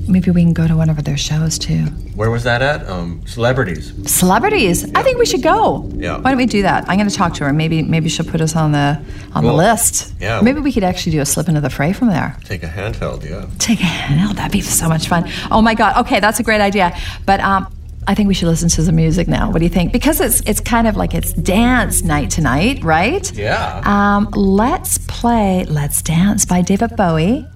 Maybe 0.08 0.32
we 0.32 0.42
can 0.42 0.52
go 0.52 0.68
to 0.68 0.76
one 0.76 0.90
of 0.90 1.02
their 1.06 1.16
shows 1.16 1.58
too. 1.58 1.86
where 2.16 2.30
was 2.32 2.44
that 2.44 2.62
at? 2.62 2.86
Um, 2.90 3.22
celebrities. 3.28 3.94
Celebrities. 4.12 4.84
I 4.96 5.04
think 5.04 5.20
we 5.20 5.26
should 5.26 5.44
go. 5.44 5.88
Yeah. 5.94 6.18
Why 6.18 6.32
don't 6.32 6.38
we 6.38 6.48
do 6.48 6.64
that? 6.64 6.90
I'm 6.90 6.98
going 6.98 7.08
to 7.08 7.16
talk 7.16 7.36
to 7.36 7.46
her. 7.46 7.54
Maybe 7.54 7.82
maybe 7.84 8.10
she'll 8.10 8.26
put 8.26 8.42
us 8.42 8.56
on 8.56 8.72
the 8.74 9.00
on 9.34 9.46
the 9.46 9.54
list. 9.54 10.14
Yeah. 10.20 10.42
Maybe 10.42 10.60
we 10.60 10.74
could 10.74 10.84
actually 10.84 11.14
do 11.14 11.22
a 11.22 11.26
slip 11.26 11.48
into 11.48 11.62
the 11.62 11.70
fray 11.70 11.94
from 11.94 12.08
there. 12.10 12.36
Take 12.44 12.64
a 12.64 12.68
handheld. 12.68 13.24
Yeah. 13.30 13.46
Take 13.60 13.80
a 13.80 13.84
handheld. 13.84 14.36
That'd 14.36 14.52
be 14.52 14.62
so 14.62 14.90
much 14.90 15.08
fun. 15.08 15.30
Oh 15.52 15.62
my 15.62 15.76
god. 15.76 15.96
Okay, 16.06 16.20
that's 16.20 16.40
a 16.40 16.44
great 16.44 16.62
idea. 16.62 16.98
But 17.26 17.40
um, 17.40 17.72
I 18.08 18.16
think 18.16 18.28
we 18.28 18.34
should 18.34 18.48
listen 18.48 18.70
to 18.70 18.82
the 18.82 18.92
music 18.92 19.28
now. 19.28 19.52
What 19.52 19.60
do 19.60 19.64
you 19.66 19.70
think? 19.70 19.92
Because 19.92 20.20
it's 20.20 20.42
it's 20.42 20.60
kind 20.60 20.88
of 20.88 20.96
like 20.98 21.14
it's 21.14 21.34
dance 21.34 22.04
night 22.04 22.30
tonight, 22.32 22.84
right? 22.84 23.32
Yeah. 23.34 23.82
Um, 23.86 24.30
let's 24.34 24.98
play 25.08 25.66
"Let's 25.66 26.02
Dance" 26.02 26.46
by 26.46 26.62
David 26.62 26.96
Bowie, 26.96 27.48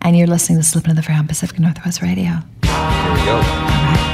and 0.00 0.16
you're 0.16 0.26
listening 0.26 0.58
to 0.58 0.64
Slip 0.64 0.84
into 0.84 0.96
the 0.96 1.02
Fray 1.02 1.16
on 1.16 1.28
Pacific 1.28 1.58
Northwest 1.58 2.00
Radio. 2.02 2.32
Here 2.62 3.12
we 3.14 3.24
go. 3.24 4.13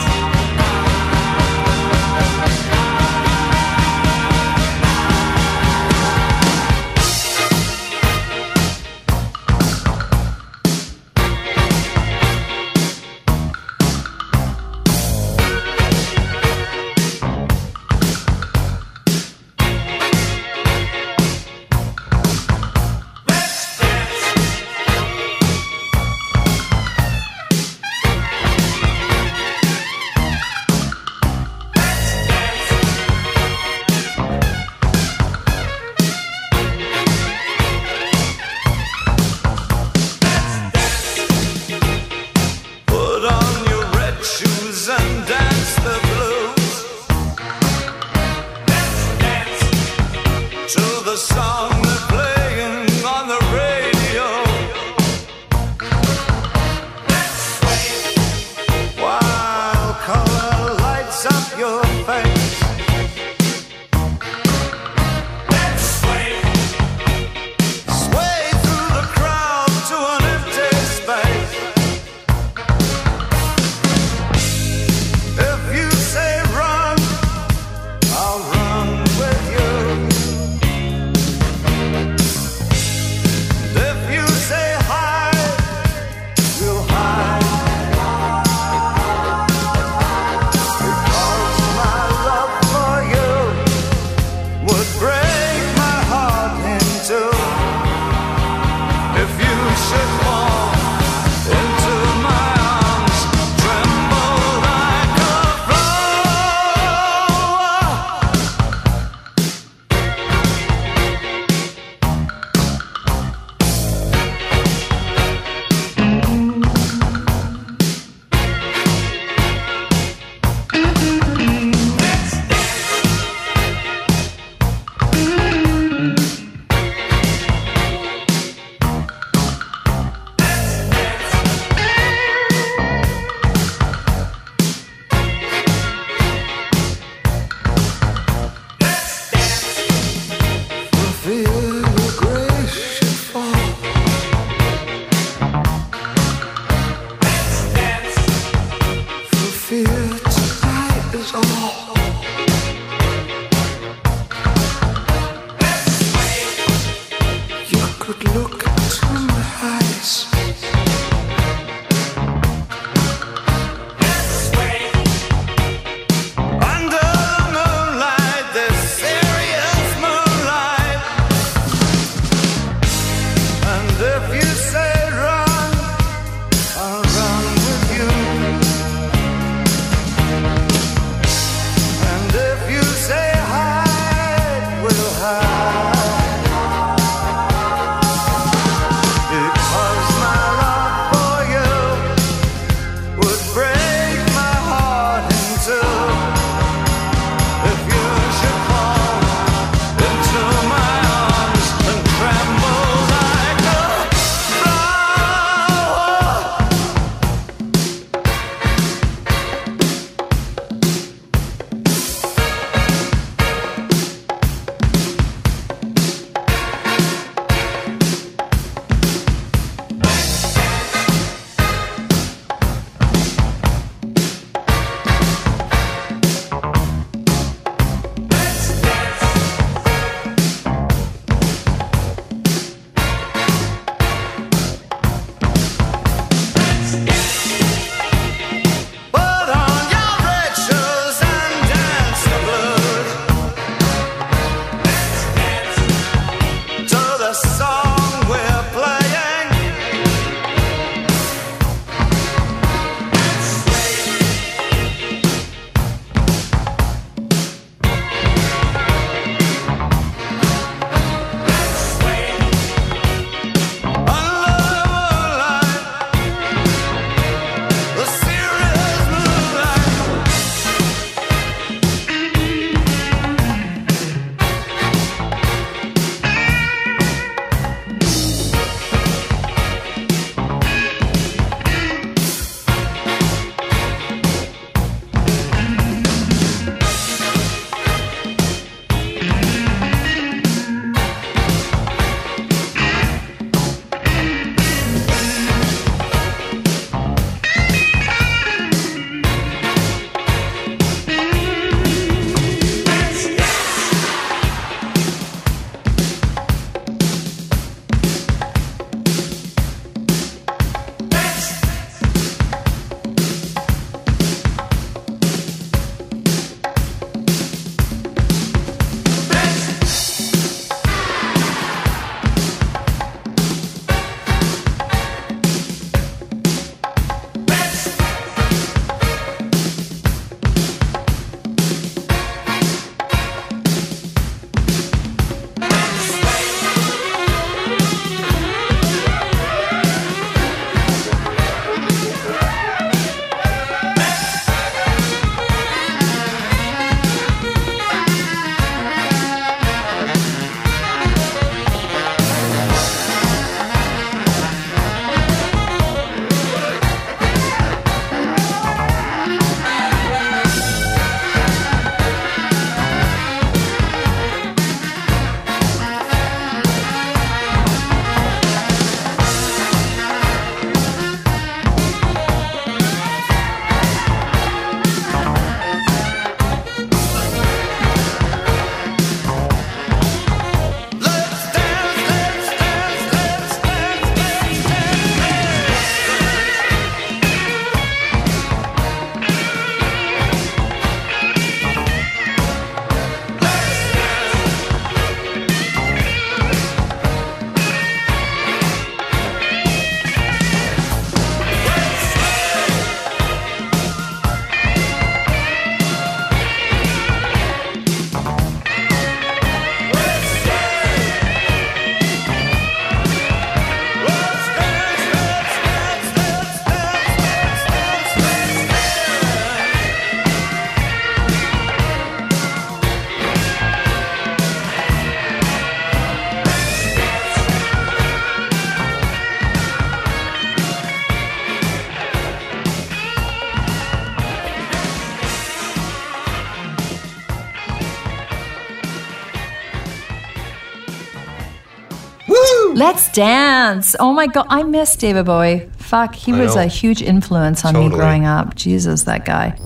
Let's 442.90 443.09
dance. 443.12 443.94
Oh 444.00 444.12
my 444.12 444.26
God. 444.26 444.46
I 444.48 444.64
miss 444.64 444.96
David 444.96 445.26
Bowie. 445.26 445.70
Fuck. 445.79 446.16
He 446.16 446.33
I 446.33 446.40
was 446.40 446.57
know. 446.57 446.62
a 446.62 446.66
huge 446.66 447.03
influence 447.03 447.64
on 447.64 447.74
me 447.74 447.88
growing 447.88 448.26
up. 448.26 448.57
Jesus, 448.57 449.05
that 449.05 449.24
guy. 449.24 449.57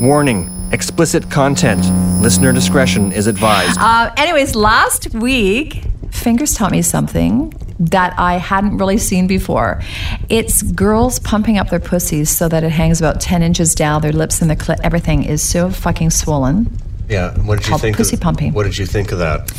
Warning 0.00 0.48
explicit 0.72 1.30
content. 1.30 1.82
Listener 2.22 2.54
discretion 2.54 3.12
is 3.12 3.26
advised. 3.26 3.78
Uh, 3.78 4.10
anyways, 4.16 4.54
last 4.54 5.12
week, 5.12 5.82
fingers 6.10 6.54
taught 6.54 6.72
me 6.72 6.80
something 6.80 7.52
that 7.78 8.18
I 8.18 8.38
hadn't 8.38 8.78
really 8.78 8.96
seen 8.96 9.26
before. 9.26 9.82
It's 10.30 10.62
girls 10.62 11.18
pumping 11.18 11.58
up 11.58 11.68
their 11.68 11.78
pussies 11.78 12.30
so 12.30 12.48
that 12.48 12.64
it 12.64 12.70
hangs 12.70 13.00
about 13.02 13.20
10 13.20 13.42
inches 13.42 13.74
down, 13.74 14.00
their 14.00 14.12
lips 14.12 14.40
and 14.40 14.48
their 14.48 14.56
clit, 14.56 14.80
everything 14.82 15.24
is 15.24 15.42
so 15.42 15.68
fucking 15.68 16.08
swollen. 16.08 16.74
Yeah. 17.08 17.36
What 17.38 17.58
did 17.60 17.68
you 17.68 17.78
think? 17.78 17.96
pussy 17.96 18.16
of, 18.16 18.20
pumping. 18.22 18.52
What 18.52 18.64
did 18.64 18.76
you 18.78 18.86
think 18.86 19.12
of 19.12 19.18
that? 19.20 19.52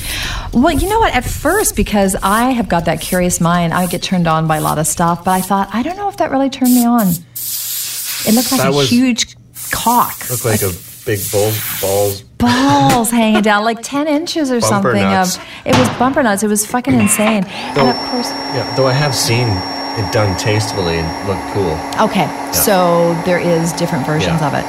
Well, 0.54 0.72
you 0.74 0.90
know 0.90 1.00
what? 1.00 1.14
At 1.16 1.24
first, 1.26 1.76
because 1.76 2.16
I 2.22 2.52
have 2.52 2.68
got 2.70 2.86
that 2.86 3.00
curious 3.02 3.40
mind, 3.40 3.74
I 3.74 3.88
get 3.88 4.02
turned 4.04 4.28
on 4.28 4.48
by 4.48 4.58
a 4.58 4.62
lot 4.62 4.80
of 4.80 4.88
stuff, 4.88 5.24
but 5.26 5.32
I 5.32 5.42
thought, 5.42 5.70
I 5.74 5.82
don't 5.84 5.96
know 5.98 6.10
if 6.10 6.18
that 6.18 6.32
really 6.32 6.50
turned 6.50 6.74
me 6.76 6.86
on. 6.86 7.08
It 7.08 8.34
looked 8.34 8.52
like 8.52 8.62
That 8.62 8.74
a 8.74 8.76
was- 8.76 8.90
huge 8.90 9.36
cock. 9.72 10.30
Looked 10.30 10.46
like 10.46 10.62
a 10.62 10.72
big 11.06 11.20
bull 11.32 11.52
balls. 11.82 12.22
balls 12.38 13.12
hanging 13.12 13.42
down 13.42 13.64
like 13.64 13.78
10 13.82 14.08
inches 14.08 14.52
or 14.52 14.60
Bumper 14.60 14.68
something 14.92 15.02
nuts. 15.04 15.38
of 15.38 15.44
it 15.64 15.78
was 15.78 15.88
bumper 15.98 16.22
nuts 16.22 16.44
it 16.44 16.48
was 16.50 16.66
fucking 16.66 16.94
insane 17.00 17.46
and 17.46 17.78
Though- 17.78 17.90
of 17.90 17.96
course 18.12 18.30
Yeah. 18.30 18.76
Though 18.76 18.88
I 18.88 18.92
have 18.92 19.16
seen 19.16 19.48
it 19.48 20.12
done 20.12 20.38
tastefully 20.38 20.98
and 21.00 21.28
looked 21.30 21.48
cool. 21.54 21.80
okay 22.10 22.28
so 22.52 23.14
there 23.26 23.40
is 23.40 23.72
different 23.74 24.06
versions 24.06 24.42
Yeah, 24.42 24.48
of 24.48 24.54
it 24.54 24.66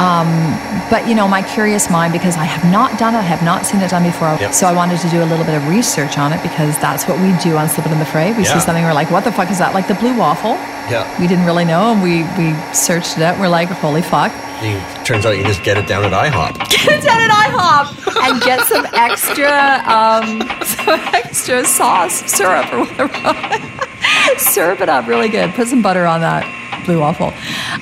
um, 0.00 0.28
but 0.88 1.06
you 1.06 1.14
know 1.14 1.28
my 1.28 1.42
curious 1.42 1.90
mind 1.90 2.12
because 2.12 2.36
i 2.36 2.44
have 2.44 2.64
not 2.72 2.98
done 2.98 3.14
it 3.14 3.18
i 3.18 3.22
have 3.34 3.42
not 3.44 3.66
seen 3.66 3.80
it 3.80 3.90
done 3.90 4.02
before 4.02 4.32
Yep. 4.40 4.52
so 4.54 4.66
i 4.66 4.72
wanted 4.72 4.98
to 5.00 5.08
do 5.10 5.22
a 5.22 5.28
little 5.30 5.44
bit 5.44 5.54
of 5.54 5.68
research 5.68 6.16
on 6.16 6.32
it 6.32 6.42
because 6.42 6.72
that's 6.80 7.04
what 7.06 7.18
we 7.20 7.36
do 7.38 7.56
on 7.58 7.68
slip 7.68 7.86
into 7.86 7.98
the 7.98 8.04
fray 8.06 8.32
we 8.32 8.44
Yeah. 8.44 8.54
see 8.54 8.60
something 8.60 8.82
we're 8.84 8.94
like 8.94 9.10
what 9.10 9.24
the 9.24 9.32
fuck 9.32 9.50
is 9.50 9.58
that 9.58 9.74
like 9.74 9.86
the 9.88 9.94
blue 9.94 10.16
waffle 10.16 10.56
Yeah. 10.88 11.04
we 11.20 11.26
didn't 11.28 11.44
really 11.44 11.64
know 11.66 11.92
and 11.92 12.02
we 12.02 12.24
we 12.40 12.54
searched 12.72 13.18
it 13.18 13.22
out 13.22 13.38
we're 13.38 13.48
like 13.60 13.68
holy 13.68 14.02
fuck 14.02 14.32
You, 14.62 14.80
turns 15.04 15.24
out 15.26 15.36
you 15.36 15.44
just 15.44 15.62
get 15.62 15.76
it 15.78 15.86
down 15.86 16.04
at 16.04 16.12
IHOP. 16.12 16.52
get 16.74 16.86
it 16.96 17.02
down 17.04 17.20
at 17.20 17.30
IHOP 17.44 17.86
and 18.24 18.42
get 18.42 18.60
some 18.68 18.84
extra, 18.92 19.52
um, 19.88 20.26
some 20.76 21.00
extra 21.16 21.64
sauce, 21.64 22.16
syrup, 22.30 22.70
or 22.72 22.80
whatever. 22.84 23.32
Syrup 24.38 24.80
it 24.82 24.88
up 24.90 25.06
really 25.06 25.28
good. 25.30 25.54
Put 25.54 25.68
some 25.68 25.80
butter 25.80 26.04
on 26.06 26.20
that 26.20 26.44
blue 26.84 27.00
waffle. 27.00 27.32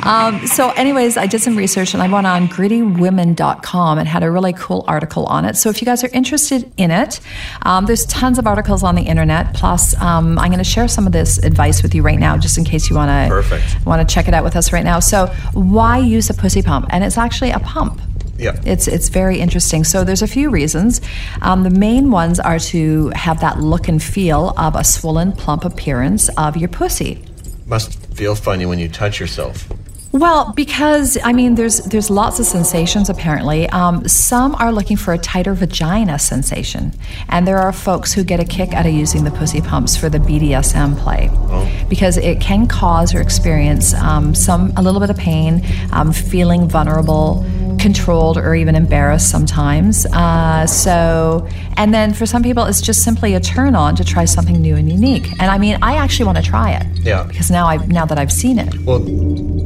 Um, 0.07 0.47
so, 0.47 0.71
anyways, 0.71 1.17
I 1.17 1.27
did 1.27 1.41
some 1.41 1.57
research 1.57 1.95
and 1.95 2.03
I 2.03 2.09
went 2.09 2.27
on 2.27 2.49
grittywomen.com 2.49 3.99
and 3.99 4.09
had 4.09 4.23
a 4.23 4.31
really 4.31 4.53
cool 4.53 4.85
article 4.87 5.27
on 5.27 5.45
it. 5.45 5.57
So, 5.57 5.71
if 5.71 5.81
you 5.81 5.87
guys 5.87 6.05
are 6.05 6.11
interested 6.13 6.71
in 6.77 6.91
it, 6.91 7.21
um, 7.63 7.87
there's 7.87 8.07
tons 8.07 8.39
of 8.39 8.47
articles 8.47 8.83
on 8.83 8.95
the 8.95 9.03
internet. 9.03 9.55
Plus, 9.55 9.95
um, 10.01 10.39
I'm 10.39 10.51
going 10.51 10.59
to 10.59 10.65
share 10.65 10.89
some 10.89 11.07
of 11.07 11.13
this 11.13 11.39
advice 11.39 11.83
with 11.83 11.95
you 11.95 12.03
right 12.03 12.19
now, 12.19 12.37
just 12.37 12.59
in 12.59 12.65
case 12.65 12.91
you 12.91 12.97
want 12.97 13.09
to 13.09 13.35
Perfect. 13.35 13.87
want 13.87 14.07
to 14.07 14.15
check 14.15 14.29
it 14.29 14.35
out 14.35 14.45
with 14.45 14.57
us 14.57 14.73
right 14.73 14.85
now. 14.85 15.01
So, 15.01 15.27
why 15.53 15.99
use 15.99 16.31
a 16.31 16.35
pussy 16.35 16.63
pump? 16.63 16.87
And 16.91 17.05
it's 17.05 17.19
actually 17.19 17.51
a 17.51 17.61
pump. 17.61 18.01
Yeah. 18.39 18.61
It's 18.65 18.87
it's 18.87 19.09
very 19.09 19.41
interesting. 19.41 19.83
So 19.85 20.05
there's 20.05 20.23
a 20.23 20.29
few 20.29 20.49
reasons. 20.49 21.01
Um, 21.43 21.65
the 21.65 21.71
main 21.71 22.11
ones 22.11 22.39
are 22.39 22.61
to 22.61 23.09
have 23.11 23.41
that 23.41 23.59
look 23.59 23.89
and 23.89 24.03
feel 24.03 24.55
of 24.57 24.77
a 24.77 24.85
swollen, 24.85 25.33
plump 25.33 25.65
appearance 25.65 26.29
of 26.39 26.57
your 26.57 26.69
pussy. 26.69 27.25
Must 27.67 28.08
feel 28.19 28.35
funny 28.35 28.67
when 28.67 28.81
you 28.81 28.89
touch 28.89 29.21
yourself. 29.21 29.69
Well, 30.13 30.55
because 30.57 31.19
I 31.23 31.35
mean, 31.35 31.55
there's 31.55 31.79
there's 31.85 32.09
lots 32.09 32.41
of 32.41 32.47
sensations. 32.47 33.11
Apparently, 33.11 33.69
um, 33.69 34.09
some 34.09 34.55
are 34.55 34.73
looking 34.73 34.97
for 34.97 35.13
a 35.13 35.19
tighter 35.19 35.53
vagina 35.53 36.19
sensation, 36.19 36.93
and 37.29 37.47
there 37.47 37.59
are 37.59 37.73
folks 37.73 38.15
who 38.15 38.25
get 38.25 38.41
a 38.41 38.45
kick 38.45 38.73
out 38.73 38.87
of 38.87 38.93
using 38.93 39.25
the 39.25 39.31
pussy 39.31 39.61
pumps 39.61 39.97
for 39.99 40.09
the 40.09 40.19
BDSM 40.19 40.97
play, 40.97 41.31
because 41.91 42.17
it 42.17 42.41
can 42.41 42.67
cause 42.67 43.15
or 43.15 43.21
experience 43.21 43.93
um, 43.95 44.35
some 44.35 44.73
a 44.79 44.83
little 44.83 45.01
bit 45.01 45.11
of 45.11 45.17
pain, 45.19 45.63
um, 45.93 46.11
feeling 46.11 46.69
vulnerable, 46.71 47.45
controlled, 47.79 48.39
or 48.39 48.55
even 48.55 48.75
embarrassed 48.75 49.31
sometimes. 49.31 50.07
Uh, 50.07 50.67
so, 50.67 51.47
and 51.77 51.93
then 51.93 52.15
for 52.15 52.25
some 52.25 52.43
people, 52.43 52.65
it's 52.65 52.81
just 52.81 53.05
simply 53.05 53.35
a 53.35 53.41
turn 53.41 53.75
on 53.75 53.95
to 53.97 54.05
try 54.05 54.25
something 54.25 54.61
new 54.61 54.75
and 54.75 54.91
unique. 54.91 55.31
And 55.33 55.51
I 55.51 55.59
mean, 55.59 55.77
I 55.83 55.97
actually 55.97 56.25
want 56.25 56.39
to 56.39 56.45
try 56.45 56.73
it. 56.73 56.87
Yeah. 57.01 57.25
Because 57.25 57.51
now 57.51 57.67
I 57.67 57.77
now 57.87 58.07
that 58.07 58.19
I've 58.19 58.33
seen 58.33 58.59
it. 58.59 58.75
Well, 58.81 59.07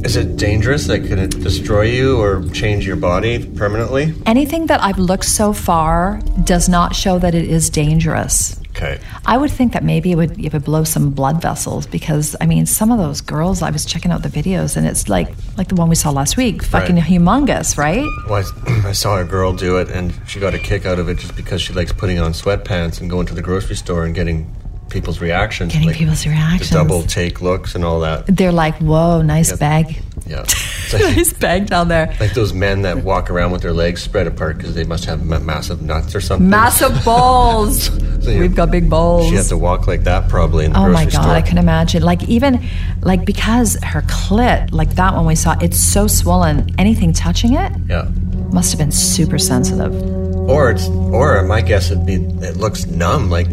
is 0.05 0.17
it 0.17 0.32
dangerous? 0.37 0.87
Like, 0.87 1.07
could 1.07 1.19
it 1.19 1.31
destroy 1.41 1.83
you 1.83 2.19
or 2.21 2.43
change 2.49 2.85
your 2.85 2.95
body 2.95 3.45
permanently? 3.45 4.13
Anything 4.25 4.67
that 4.67 4.81
I've 4.83 4.99
looked 4.99 5.25
so 5.25 5.53
far 5.53 6.19
does 6.43 6.67
not 6.69 6.95
show 6.95 7.19
that 7.19 7.33
it 7.35 7.45
is 7.45 7.69
dangerous. 7.69 8.59
Okay. 8.75 8.99
I 9.23 9.37
would 9.37 9.51
think 9.51 9.73
that 9.73 9.83
maybe 9.83 10.11
it 10.11 10.15
would 10.15 10.39
it 10.43 10.51
would 10.51 10.63
blow 10.63 10.83
some 10.83 11.11
blood 11.11 11.39
vessels 11.39 11.85
because 11.85 12.35
I 12.41 12.47
mean 12.47 12.65
some 12.65 12.91
of 12.91 12.97
those 12.97 13.21
girls 13.21 13.61
I 13.61 13.69
was 13.69 13.85
checking 13.85 14.09
out 14.11 14.23
the 14.23 14.29
videos 14.29 14.75
and 14.75 14.87
it's 14.87 15.07
like 15.07 15.29
like 15.57 15.67
the 15.67 15.75
one 15.75 15.89
we 15.89 15.95
saw 15.95 16.09
last 16.09 16.37
week, 16.37 16.63
fucking 16.63 16.95
Right. 16.95 17.05
humongous, 17.05 17.77
right? 17.77 18.03
Well, 18.27 18.43
I, 18.67 18.87
I 18.89 18.91
saw 18.93 19.19
a 19.19 19.25
girl 19.25 19.53
do 19.53 19.77
it, 19.77 19.89
and 19.91 20.11
she 20.27 20.39
got 20.39 20.55
a 20.55 20.59
kick 20.59 20.87
out 20.87 20.97
of 20.97 21.07
it 21.07 21.19
just 21.19 21.35
because 21.35 21.61
she 21.61 21.71
likes 21.73 21.93
putting 21.93 22.17
on 22.17 22.33
sweatpants 22.33 22.99
and 22.99 23.11
going 23.11 23.27
to 23.27 23.35
the 23.35 23.43
grocery 23.43 23.75
store 23.75 24.05
and 24.05 24.15
getting 24.15 24.51
people's 24.89 25.21
reactions. 25.21 25.71
Getting 25.73 25.87
like 25.89 25.97
people's 25.97 26.23
the 26.23 26.31
reactions. 26.31 26.69
double 26.71 27.03
take 27.03 27.41
looks 27.41 27.75
and 27.75 27.85
all 27.85 27.99
that. 28.01 28.25
They're 28.27 28.51
like, 28.51 28.75
"Whoa, 28.79 29.21
nice 29.21 29.55
bag, 29.55 30.01
Yeah. 30.25 30.45
It's 30.83 30.93
like, 31.01 31.15
nice 31.15 31.33
bag 31.33 31.67
down 31.67 31.87
there." 31.87 32.15
like 32.19 32.33
those 32.33 32.53
men 32.53 32.83
that 32.83 32.97
walk 33.03 33.29
around 33.31 33.51
with 33.51 33.61
their 33.61 33.73
legs 33.73 34.01
spread 34.03 34.27
apart 34.27 34.57
because 34.57 34.75
they 34.75 34.83
must 34.83 35.05
have 35.05 35.25
ma- 35.25 35.39
massive 35.39 35.81
nuts 35.81 36.13
or 36.13 36.21
something. 36.21 36.49
Massive 36.49 37.03
balls. 37.05 37.85
So 38.23 38.37
We've 38.39 38.53
got 38.55 38.69
big 38.69 38.89
balls. 38.89 39.27
She 39.29 39.35
had 39.35 39.45
to 39.47 39.57
walk 39.57 39.87
like 39.87 40.03
that 40.03 40.29
probably 40.29 40.65
in 40.65 40.73
the 40.73 40.79
Oh 40.79 40.83
grocery 40.83 40.93
my 40.93 41.03
god, 41.05 41.11
store. 41.23 41.31
I 41.33 41.41
can 41.41 41.57
imagine. 41.57 42.03
Like 42.03 42.23
even 42.29 42.63
like 43.01 43.25
because 43.25 43.75
her 43.83 44.01
clit, 44.03 44.71
like 44.71 44.95
that 44.95 45.13
one 45.15 45.25
we 45.25 45.35
saw, 45.35 45.57
it's 45.61 45.79
so 45.79 46.05
swollen. 46.07 46.69
Anything 46.77 47.11
touching 47.13 47.53
it 47.55 47.71
Yeah. 47.89 48.07
must 48.51 48.71
have 48.71 48.79
been 48.79 48.91
super 48.91 49.39
sensitive. 49.39 49.93
Or 50.49 50.69
it's 50.71 50.87
or 50.89 51.41
my 51.43 51.61
guess 51.61 51.89
would 51.89 52.05
be 52.05 52.15
it 52.15 52.57
looks 52.57 52.85
numb, 52.85 53.29
like 53.29 53.47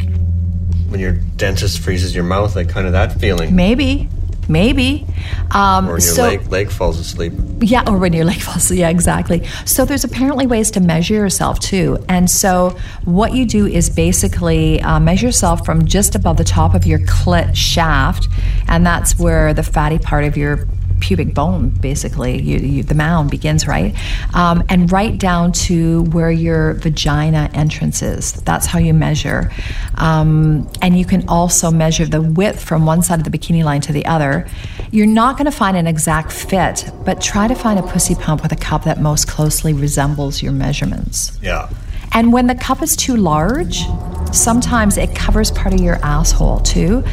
when 0.88 1.00
your 1.00 1.12
dentist 1.36 1.78
freezes 1.78 2.14
your 2.14 2.24
mouth, 2.24 2.54
like 2.56 2.68
kind 2.68 2.86
of 2.86 2.92
that 2.92 3.18
feeling. 3.20 3.54
Maybe, 3.56 4.08
maybe. 4.50 5.06
Um, 5.52 5.86
Or 5.88 5.92
when 5.92 6.00
your 6.02 6.14
so, 6.14 6.22
leg 6.22 6.50
leg 6.50 6.70
falls 6.70 6.98
asleep. 6.98 7.32
Yeah, 7.60 7.88
or 7.88 7.96
when 7.98 8.12
your 8.12 8.24
leg 8.24 8.40
falls. 8.46 8.70
Yeah, 8.70 8.90
exactly. 8.90 9.46
So 9.64 9.84
there's 9.84 10.04
apparently 10.04 10.46
ways 10.46 10.70
to 10.72 10.80
measure 10.80 11.14
yourself 11.14 11.60
too. 11.60 12.04
And 12.08 12.30
so 12.30 12.76
what 13.04 13.32
you 13.32 13.46
do 13.46 13.66
is 13.66 13.88
basically 13.88 14.80
uh, 14.82 15.00
measure 15.00 15.26
yourself 15.26 15.64
from 15.64 15.84
just 15.86 16.14
above 16.14 16.36
the 16.36 16.44
top 16.44 16.74
of 16.74 16.84
your 16.84 16.98
clit 17.00 17.54
shaft, 17.56 18.28
and 18.68 18.84
that's 18.84 19.18
where 19.18 19.54
the 19.54 19.62
fatty 19.62 19.98
part 19.98 20.24
of 20.24 20.36
your 20.36 20.66
pubic 21.00 21.34
bone, 21.34 21.70
basically, 21.70 22.40
you, 22.40 22.58
you, 22.58 22.82
the 22.82 22.94
mound 22.94 23.30
begins, 23.30 23.66
right? 23.66 23.94
Um, 24.34 24.62
and 24.68 24.90
right 24.92 25.18
down 25.18 25.52
to 25.52 26.02
where 26.04 26.30
your 26.30 26.74
vagina 26.74 27.50
entrance 27.54 28.02
is. 28.02 28.32
That's 28.32 28.66
how 28.66 28.78
you 28.78 28.94
measure. 28.94 29.50
Um, 29.96 30.70
and 30.82 30.98
you 30.98 31.04
can 31.04 31.28
also 31.28 31.70
measure 31.70 32.06
the 32.06 32.22
width 32.22 32.62
from 32.62 32.86
one 32.86 33.02
side 33.02 33.18
of 33.18 33.30
the 33.30 33.36
bikini 33.36 33.64
line 33.64 33.80
to 33.82 33.92
the 33.92 34.06
other. 34.06 34.46
You're 34.90 35.06
not 35.06 35.36
going 35.36 35.46
to 35.46 35.52
find 35.52 35.76
an 35.76 35.86
exact 35.86 36.32
fit, 36.32 36.90
but 37.04 37.20
try 37.20 37.48
to 37.48 37.54
find 37.54 37.78
a 37.78 37.82
pussy 37.82 38.14
pump 38.14 38.42
with 38.42 38.52
a 38.52 38.56
cup 38.56 38.84
that 38.84 39.00
most 39.00 39.28
closely 39.28 39.72
resembles 39.72 40.42
your 40.42 40.52
measurements. 40.52 41.38
Yeah. 41.42 41.70
And 42.12 42.32
when 42.32 42.48
the 42.48 42.56
cup 42.56 42.82
is 42.82 42.96
too 42.96 43.16
large, 43.16 43.84
sometimes 44.32 44.96
it 44.96 45.14
covers 45.14 45.50
part 45.50 45.74
of 45.74 45.80
your 45.80 45.96
asshole 46.04 46.60
too. 46.60 47.04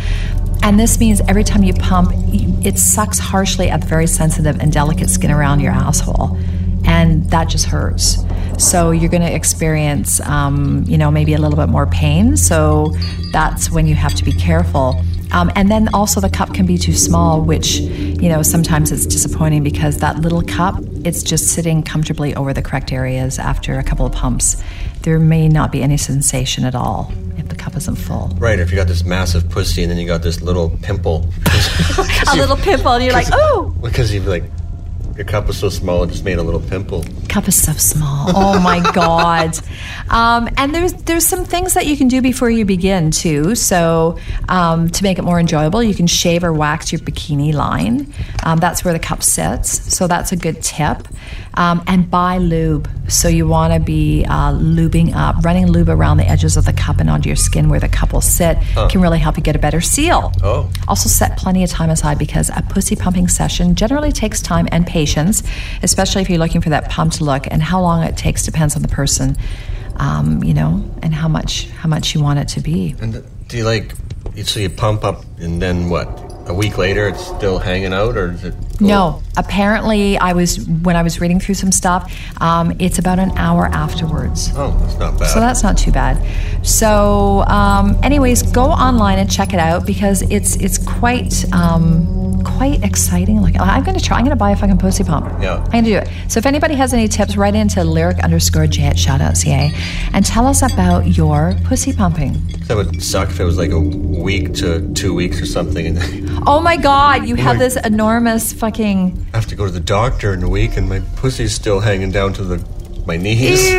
And 0.64 0.80
this 0.80 0.99
means 0.99 1.22
every 1.28 1.43
time 1.43 1.64
you 1.64 1.74
pump, 1.74 2.12
it 2.66 2.78
sucks 2.78 3.20
harshly 3.20 3.70
at 3.70 3.82
the 3.82 3.88
very 3.88 4.08
sensitive 4.08 4.60
and 4.60 4.72
delicate 4.72 5.10
skin 5.10 5.32
around 5.32 5.60
your 5.60 5.72
asshole. 5.72 6.38
And 6.86 7.30
that 7.32 7.49
just 7.49 7.66
hurts. 7.66 8.18
So 8.58 8.91
you're 8.91 9.10
going 9.10 9.24
to 9.24 9.34
experience, 9.34 10.20
um, 10.22 10.84
you 10.88 10.97
know, 10.97 11.12
maybe 11.12 11.34
a 11.34 11.38
little 11.38 11.58
bit 11.58 11.70
more 11.70 11.86
pain. 11.86 12.38
So 12.38 12.95
that's 13.32 13.70
when 13.70 13.88
you 13.88 13.95
have 13.95 14.16
to 14.16 14.24
be 14.24 14.32
careful. 14.32 15.01
Um, 15.32 15.51
and 15.55 15.70
then 15.70 15.89
also 15.93 16.22
the 16.22 16.30
cup 16.30 16.53
can 16.53 16.66
be 16.66 16.78
too 16.78 16.93
small, 16.93 17.41
which, 17.41 17.78
you 17.80 18.30
know, 18.30 18.41
sometimes 18.41 18.91
it's 18.91 19.05
disappointing 19.05 19.64
because 19.64 19.97
that 19.97 20.20
little 20.20 20.41
cup, 20.41 20.76
it's 21.03 21.22
just 21.22 21.49
sitting 21.49 21.84
comfortably 21.84 22.34
over 22.36 22.53
the 22.53 22.62
correct 22.62 22.93
areas 22.93 23.38
after 23.38 23.78
a 23.78 23.84
couple 23.84 24.05
of 24.05 24.14
pumps. 24.14 24.64
There 25.01 25.20
may 25.20 25.49
not 25.49 25.72
be 25.72 25.84
any 25.84 25.97
sensation 25.97 26.64
at 26.64 26.76
all 26.76 27.12
the 27.49 27.55
cup 27.55 27.75
isn't 27.75 27.95
full. 27.95 28.29
Right, 28.37 28.59
if 28.59 28.69
you 28.71 28.75
got 28.77 28.87
this 28.87 29.03
massive 29.03 29.49
pussy 29.49 29.83
and 29.83 29.91
then 29.91 29.97
you 29.97 30.07
got 30.07 30.21
this 30.23 30.41
little 30.41 30.69
pimple. 30.81 31.29
A 32.31 32.35
little 32.35 32.57
pimple, 32.57 32.91
and 32.93 33.03
you're 33.03 33.13
like, 33.13 33.27
oh, 33.31 33.73
Because 33.81 34.13
you've 34.13 34.27
like, 34.27 34.43
your 35.15 35.25
cup 35.25 35.49
is 35.49 35.57
so 35.57 35.69
small, 35.69 36.03
it 36.03 36.07
just 36.11 36.23
made 36.23 36.37
a 36.37 36.43
little 36.43 36.59
pimple. 36.59 37.03
cup 37.27 37.47
is 37.47 37.55
so 37.59 37.71
small. 37.73 38.29
Oh 38.35 38.59
my 38.61 38.79
god! 38.93 39.57
Um, 40.09 40.47
and 40.57 40.75
there's 40.75 40.93
there's 40.93 41.25
some 41.25 41.43
things 41.43 41.73
that 41.73 41.87
you 41.87 41.97
can 41.97 42.07
do 42.07 42.21
before 42.21 42.51
you 42.51 42.65
begin 42.65 43.09
too. 43.09 43.55
So 43.55 44.19
um, 44.47 44.89
to 44.89 45.03
make 45.03 45.17
it 45.17 45.23
more 45.23 45.39
enjoyable, 45.39 45.81
you 45.81 45.95
can 45.95 46.05
shave 46.05 46.43
or 46.43 46.53
wax 46.53 46.91
your 46.91 46.99
bikini 47.01 47.51
line. 47.51 48.13
Um, 48.43 48.59
that's 48.59 48.85
where 48.85 48.93
the 48.93 48.99
cup 48.99 49.23
sits. 49.23 49.91
So 49.95 50.05
that's 50.05 50.31
a 50.31 50.35
good 50.35 50.61
tip. 50.61 51.07
Um, 51.58 51.84
and 51.88 52.10
buy 52.12 52.38
lube. 52.38 52.88
So 53.08 53.28
you 53.28 53.47
want 53.47 53.74
to 53.74 53.80
be 53.80 54.26
uh, 54.26 54.51
lubing 54.53 55.16
up, 55.16 55.43
running 55.43 55.66
lube 55.66 55.89
around 55.89 56.18
the 56.18 56.30
edges 56.30 56.55
of 56.55 56.66
the 56.66 56.74
cup 56.74 56.99
and 56.99 57.10
onto 57.10 57.30
your 57.30 57.36
skin 57.36 57.68
where 57.68 57.80
the 57.80 57.89
cup 57.89 58.14
will 58.14 58.22
sit 58.22 58.60
can 58.89 59.01
really 59.01 59.18
help 59.18 59.38
you 59.38 59.43
get 59.43 59.55
a 59.55 59.60
better 59.60 59.82
seal. 59.82 60.32
Oh. 60.43 60.70
Also, 60.88 61.10
set 61.10 61.36
plenty 61.36 61.64
of 61.64 61.70
time 61.72 61.89
aside 61.89 62.20
because 62.20 62.51
a 62.55 62.62
pussy 62.70 62.95
pumping 62.95 63.28
session 63.28 63.74
generally 63.74 64.12
takes 64.12 64.39
time 64.39 64.68
and 64.72 64.86
patience, 64.86 65.41
especially 65.82 66.22
if 66.22 66.30
you're 66.30 66.38
looking 66.38 66.62
for 66.62 66.70
that 66.70 66.89
pumped 66.91 67.22
look. 67.22 67.47
And 67.49 67.64
how 67.64 67.82
long 67.82 68.03
it 68.03 68.16
takes 68.16 68.45
depends 68.45 68.76
on 68.76 68.84
the 68.84 68.88
person. 68.88 69.36
um, 69.97 70.43
you 70.43 70.53
know, 70.53 70.89
and 71.01 71.14
how 71.14 71.28
much 71.28 71.70
how 71.70 71.89
much 71.89 72.14
you 72.14 72.22
want 72.22 72.39
it 72.39 72.47
to 72.49 72.62
be. 72.62 72.95
And 73.01 73.24
do 73.47 73.58
you 73.58 73.64
like? 73.64 73.93
So 74.43 74.60
you 74.60 74.70
pump 74.70 75.03
up, 75.03 75.26
and 75.39 75.62
then 75.62 75.89
what? 75.89 76.08
A 76.49 76.53
week 76.53 76.77
later, 76.77 77.09
it's 77.09 77.25
still 77.25 77.59
hanging 77.59 77.93
out, 77.93 78.15
or 78.15 78.31
is 78.31 78.43
it? 78.45 78.55
go- 78.77 78.85
No, 78.85 79.21
apparently, 79.35 80.17
I 80.17 80.31
was 80.33 80.65
when 80.65 80.95
I 80.95 81.01
was 81.03 81.19
reading 81.19 81.39
through 81.41 81.55
some 81.55 81.71
stuff. 81.73 82.11
Um, 82.39 82.73
it's 82.79 82.99
about 82.99 83.19
an 83.19 83.31
hour 83.37 83.65
afterwards. 83.65 84.51
Oh, 84.55 84.71
that's 84.81 84.97
not 84.97 85.19
bad. 85.19 85.29
So 85.29 85.39
that's 85.41 85.61
not 85.61 85.77
too 85.77 85.91
bad. 85.91 86.17
So, 86.65 87.43
um, 87.47 87.97
anyways, 88.01 88.43
go 88.43 88.63
online 88.65 89.19
and 89.19 89.29
check 89.29 89.53
it 89.53 89.59
out 89.59 89.85
because 89.85 90.21
it's 90.23 90.55
it's 90.57 90.77
quite 90.77 91.43
um, 91.53 92.16
quite 92.43 92.83
exciting. 92.83 93.41
Like 93.41 93.59
I'm 93.59 93.83
going 93.83 93.97
to 93.97 94.03
try. 94.03 94.17
I'm 94.17 94.23
going 94.23 94.35
to 94.35 94.39
buy 94.39 94.51
a 94.51 94.55
fucking 94.55 94.77
pussy 94.77 95.03
pump. 95.03 95.25
Yeah. 95.41 95.55
I'm 95.65 95.71
going 95.71 95.83
to 95.85 95.89
do 95.91 95.97
it. 95.97 96.09
So 96.29 96.38
if 96.39 96.45
anybody 96.45 96.75
has 96.75 96.93
any 96.93 97.07
tips, 97.07 97.38
write 97.38 97.55
into 97.55 97.83
lyric 97.83 98.19
underscore 98.23 98.67
j 98.67 98.83
at 98.83 98.97
shout.ca 98.99 99.71
and 100.13 100.25
tell 100.25 100.45
us 100.47 100.61
about 100.61 101.17
your 101.17 101.53
pussy 101.63 101.93
pumping. 101.93 102.33
that 102.67 102.75
would 102.75 103.01
suck 103.01 103.29
if 103.29 103.39
it 103.39 103.43
was 103.45 103.57
like 103.57 103.71
a 103.71 103.79
week 103.79 104.53
to 104.55 104.91
two 104.93 105.13
weeks 105.13 105.41
or 105.41 105.45
something, 105.45 105.97
Oh 106.47 106.59
my 106.59 106.77
God, 106.77 107.27
you 107.27 107.35
have 107.35 107.55
my- 107.57 107.63
this 107.63 107.75
enormous 107.85 108.53
fucking. 108.53 109.25
I 109.33 109.38
have 109.38 109.47
to 109.47 109.55
go 109.55 109.65
to 109.65 109.71
the 109.71 109.79
doctor 109.79 110.33
in 110.33 110.43
a 110.43 110.49
week, 110.49 110.77
and 110.77 110.88
my 110.89 110.99
pussy's 111.15 111.53
still 111.53 111.79
hanging 111.81 112.11
down 112.11 112.33
to 112.33 112.43
the 112.43 112.57
my 113.08 113.18
knees. 113.18 113.72
Ew, 113.72 113.76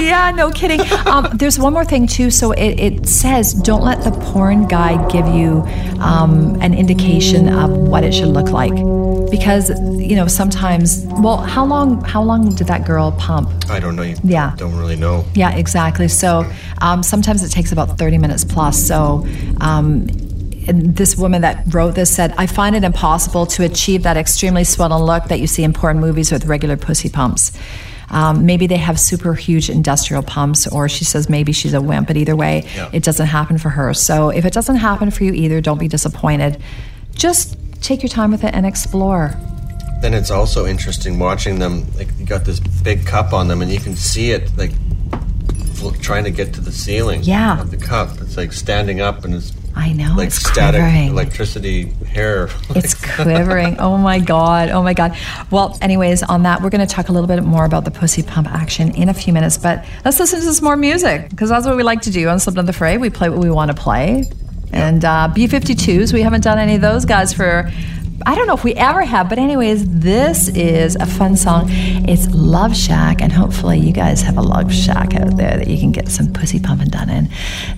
yeah, 0.00 0.30
no 0.34 0.50
kidding. 0.50 0.80
Um, 1.06 1.28
there's 1.34 1.58
one 1.58 1.72
more 1.72 1.84
thing 1.84 2.06
too. 2.06 2.30
So 2.30 2.52
it, 2.52 2.78
it 2.80 3.08
says 3.08 3.54
don't 3.54 3.82
let 3.82 4.02
the 4.04 4.10
porn 4.10 4.66
guide 4.68 5.10
give 5.10 5.26
you 5.28 5.62
um, 6.00 6.60
an 6.60 6.74
indication 6.74 7.48
of 7.48 7.70
what 7.70 8.04
it 8.04 8.12
should 8.12 8.28
look 8.28 8.50
like, 8.50 8.74
because 9.30 9.70
you 10.00 10.16
know 10.16 10.26
sometimes. 10.26 11.06
Well, 11.22 11.38
how 11.38 11.64
long? 11.64 12.02
How 12.04 12.22
long 12.22 12.54
did 12.54 12.66
that 12.66 12.84
girl 12.86 13.12
pump? 13.12 13.48
I 13.70 13.78
don't 13.80 13.96
know. 13.96 14.02
You 14.02 14.16
Yeah. 14.24 14.54
don't 14.56 14.76
really 14.76 14.96
know. 14.96 15.24
Yeah, 15.34 15.54
exactly. 15.56 16.08
So 16.08 16.44
um, 16.80 17.02
sometimes 17.02 17.42
it 17.44 17.50
takes 17.50 17.72
about 17.72 17.98
30 17.98 18.18
minutes 18.18 18.44
plus. 18.44 18.76
So 18.86 19.26
um, 19.60 20.08
and 20.68 20.94
this 20.96 21.16
woman 21.16 21.42
that 21.42 21.64
wrote 21.74 21.94
this 21.96 22.14
said, 22.14 22.34
I 22.38 22.46
find 22.46 22.76
it 22.76 22.84
impossible 22.84 23.46
to 23.46 23.64
achieve 23.64 24.04
that 24.04 24.16
extremely 24.16 24.62
swollen 24.64 25.02
look 25.02 25.24
that 25.24 25.40
you 25.40 25.46
see 25.48 25.64
in 25.64 25.72
porn 25.72 25.98
movies 25.98 26.30
with 26.30 26.46
regular 26.46 26.76
pussy 26.76 27.08
pumps. 27.08 27.52
Um, 28.12 28.46
maybe 28.46 28.66
they 28.66 28.76
have 28.76 29.00
super 29.00 29.34
huge 29.34 29.68
industrial 29.70 30.22
pumps, 30.22 30.66
or 30.66 30.88
she 30.88 31.04
says 31.04 31.28
maybe 31.28 31.52
she's 31.52 31.74
a 31.74 31.80
wimp, 31.80 32.06
but 32.06 32.16
either 32.16 32.36
way, 32.36 32.64
Yeah. 32.76 32.90
it 32.92 33.02
doesn't 33.02 33.26
happen 33.26 33.58
for 33.58 33.70
her. 33.70 33.92
So 33.94 34.28
if 34.28 34.44
it 34.44 34.52
doesn't 34.52 34.76
happen 34.76 35.10
for 35.10 35.24
you 35.24 35.32
either, 35.32 35.60
don't 35.60 35.78
be 35.78 35.88
disappointed. 35.88 36.58
Just 37.14 37.56
take 37.80 38.02
your 38.02 38.10
time 38.10 38.30
with 38.30 38.44
it 38.44 38.54
and 38.54 38.64
explore. 38.66 39.34
Then 40.02 40.14
it's 40.14 40.30
also 40.30 40.66
interesting 40.66 41.18
watching 41.18 41.58
them. 41.58 41.86
Like 41.96 42.08
you 42.18 42.26
got 42.26 42.44
this 42.44 42.60
big 42.60 43.06
cup 43.06 43.32
on 43.32 43.48
them, 43.48 43.62
and 43.62 43.70
you 43.72 43.80
can 43.80 43.96
see 43.96 44.30
it 44.32 44.50
like 44.58 44.72
trying 46.00 46.24
to 46.24 46.30
get 46.30 46.52
to 46.54 46.60
the 46.60 46.72
ceiling. 46.72 47.20
Yeah. 47.22 47.60
Of 47.60 47.70
the 47.70 47.76
cup, 47.76 48.20
it's 48.20 48.36
like 48.36 48.52
standing 48.52 49.00
up, 49.00 49.24
and 49.24 49.34
it's 49.34 49.52
I 49.74 49.92
know, 49.92 50.14
like 50.16 50.28
it's 50.28 50.36
static 50.36 50.80
quivering. 50.80 51.08
electricity 51.08 51.84
hair. 52.06 52.48
It's 52.70 52.94
quivering. 53.14 53.78
Oh 53.78 53.96
my 53.96 54.18
God. 54.18 54.68
Oh 54.68 54.82
my 54.82 54.92
God. 54.94 55.16
Well, 55.50 55.78
anyways, 55.80 56.22
on 56.22 56.42
that, 56.42 56.60
we're 56.62 56.70
going 56.70 56.86
to 56.86 56.94
talk 56.94 57.08
a 57.08 57.12
little 57.12 57.26
bit 57.26 57.42
more 57.42 57.64
about 57.64 57.84
the 57.84 57.90
pussy 57.90 58.22
pump 58.22 58.48
action 58.48 58.94
in 58.94 59.08
a 59.08 59.14
few 59.14 59.32
minutes, 59.32 59.56
but 59.56 59.84
let's 60.04 60.18
listen 60.20 60.40
to 60.40 60.52
some 60.52 60.64
more 60.64 60.76
music 60.76 61.30
because 61.30 61.48
that's 61.48 61.66
what 61.66 61.76
we 61.76 61.82
like 61.82 62.02
to 62.02 62.10
do 62.10 62.28
on 62.28 62.38
Slip 62.38 62.58
of 62.58 62.66
the 62.66 62.72
Fray. 62.72 62.98
We 62.98 63.08
play 63.10 63.30
what 63.30 63.38
we 63.38 63.50
want 63.50 63.70
to 63.70 63.76
play. 63.76 64.30
And 64.72 65.04
uh, 65.04 65.28
B 65.34 65.46
52s, 65.48 66.12
we 66.12 66.22
haven't 66.22 66.42
done 66.42 66.58
any 66.58 66.74
of 66.76 66.80
those 66.80 67.04
guys 67.04 67.32
for. 67.32 67.70
I 68.24 68.34
don't 68.34 68.46
know 68.46 68.54
if 68.54 68.64
we 68.64 68.74
ever 68.74 69.02
have, 69.02 69.28
but 69.28 69.38
anyways, 69.38 70.00
this 70.00 70.48
is 70.48 70.96
a 70.96 71.06
fun 71.06 71.36
song. 71.36 71.66
It's 71.70 72.28
Love 72.32 72.76
Shack, 72.76 73.20
and 73.20 73.32
hopefully 73.32 73.78
you 73.78 73.92
guys 73.92 74.22
have 74.22 74.36
a 74.36 74.42
Love 74.42 74.72
Shack 74.72 75.14
out 75.14 75.36
there 75.36 75.56
that 75.56 75.66
you 75.68 75.78
can 75.78 75.92
get 75.92 76.08
some 76.08 76.32
pussy 76.32 76.60
pumping 76.60 76.88
done 76.88 77.10
in. 77.10 77.28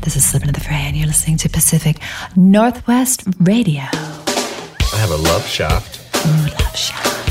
This 0.00 0.16
is 0.16 0.24
Slip 0.24 0.42
Into 0.42 0.52
the 0.52 0.60
Fray, 0.60 0.76
and 0.76 0.96
you're 0.96 1.06
listening 1.06 1.38
to 1.38 1.48
Pacific 1.48 1.98
Northwest 2.36 3.24
Radio. 3.40 3.82
I 3.82 4.96
have 4.98 5.10
a 5.10 5.16
love 5.16 5.46
shaft. 5.46 6.00
Ooh, 6.26 6.64
Love 6.64 6.76
Shack. 6.76 7.23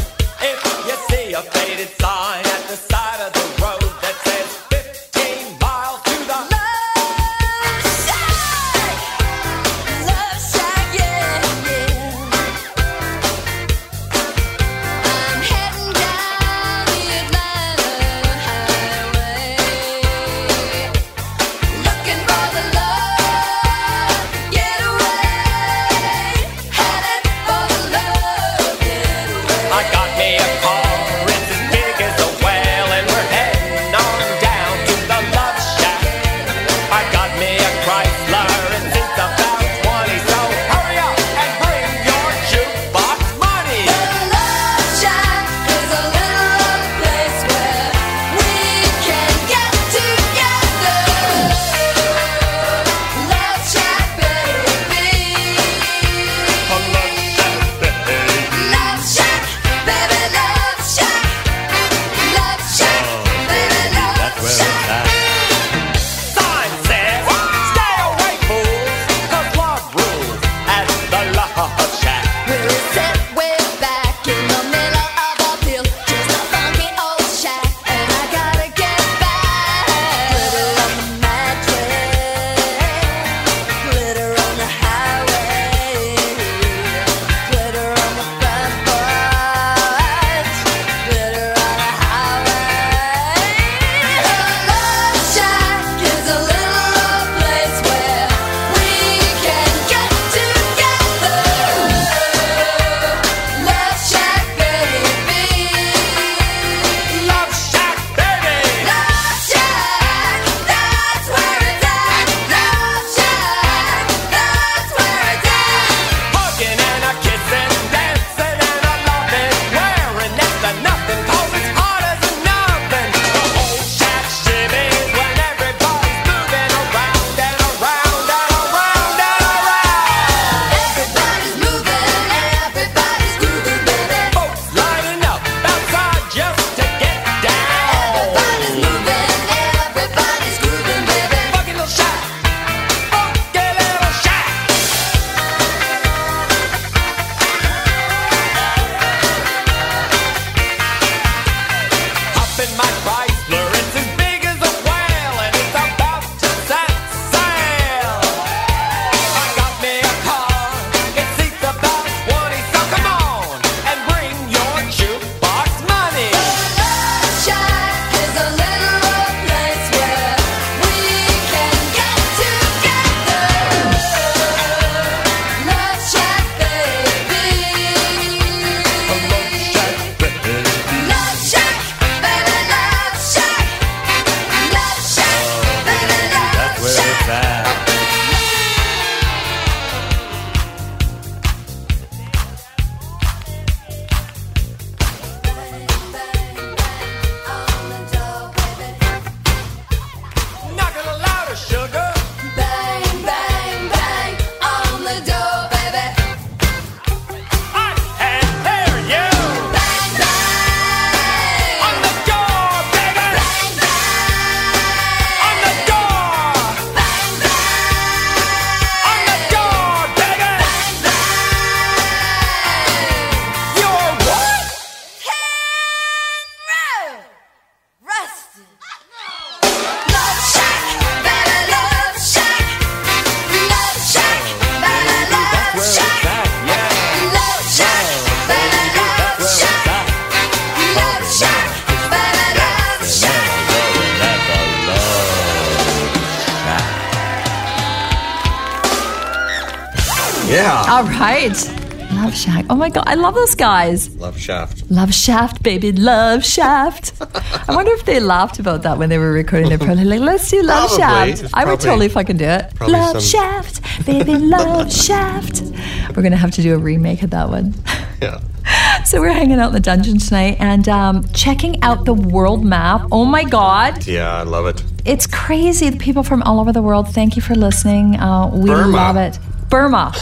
God. 252.94 253.04
I 253.08 253.16
love 253.16 253.34
those 253.36 253.56
guys. 253.56 254.16
Love 254.16 254.38
Shaft. 254.40 254.90
Love 254.92 255.14
Shaft, 255.14 255.64
baby. 255.64 255.92
Love 255.92 256.46
Shaft. 256.46 257.14
I 257.70 257.76
wonder 257.76 257.92
if 257.94 258.06
they 258.06 258.20
laughed 258.20 258.60
about 258.60 258.84
that 258.84 258.98
when 258.98 259.10
they 259.10 259.18
were 259.18 259.32
recording 259.32 259.70
their 259.70 259.78
probably 259.78 260.06
like, 260.06 260.20
let's 260.22 260.50
do 260.50 260.62
Love 260.62 260.90
Probably. 260.90 261.32
Shaft. 261.32 261.44
It's 261.44 261.54
I 261.54 261.60
would 261.66 261.80
probably- 261.80 261.86
totally 261.86 262.10
fucking 262.10 262.38
do 262.38 262.46
it. 262.46 262.72
probably 262.76 262.94
Love 262.96 263.22
some- 263.22 263.42
Shaft, 263.42 264.06
baby. 264.06 264.36
Love 264.38 264.92
Shaft. 265.06 265.62
We're 266.10 266.22
going 266.24 266.32
to 266.32 266.38
have 266.38 266.52
to 266.52 266.62
do 266.62 266.74
a 266.76 266.78
remake 266.78 267.24
of 267.24 267.30
that 267.32 267.50
one. 267.50 267.74
Yeah. 268.22 268.40
So 269.06 269.20
we're 269.20 269.34
hanging 269.34 269.60
out 269.60 269.68
in 269.68 269.74
the 269.74 269.80
dungeon 269.82 270.18
tonight 270.18 270.56
and 270.62 270.88
um, 270.88 271.28
checking 271.34 271.82
out 271.84 272.06
the 272.06 272.14
world 272.14 272.64
map. 272.64 273.06
Oh 273.12 273.26
my 273.26 273.44
God. 273.44 274.08
Yeah, 274.08 274.34
I 274.34 274.44
love 274.44 274.66
it. 274.68 274.82
It's 275.04 275.28
crazy. 275.28 275.90
The 275.90 275.98
people 275.98 276.24
from 276.24 276.42
all 276.44 276.62
over 276.62 276.72
the 276.72 276.82
world, 276.82 277.10
thank 277.10 277.36
you 277.36 277.42
for 277.42 277.54
listening. 277.54 278.16
Uh, 278.18 278.50
we 278.54 278.70
Burma. 278.70 278.88
love 278.88 279.18
it. 279.18 279.38
Burma. 279.70 280.14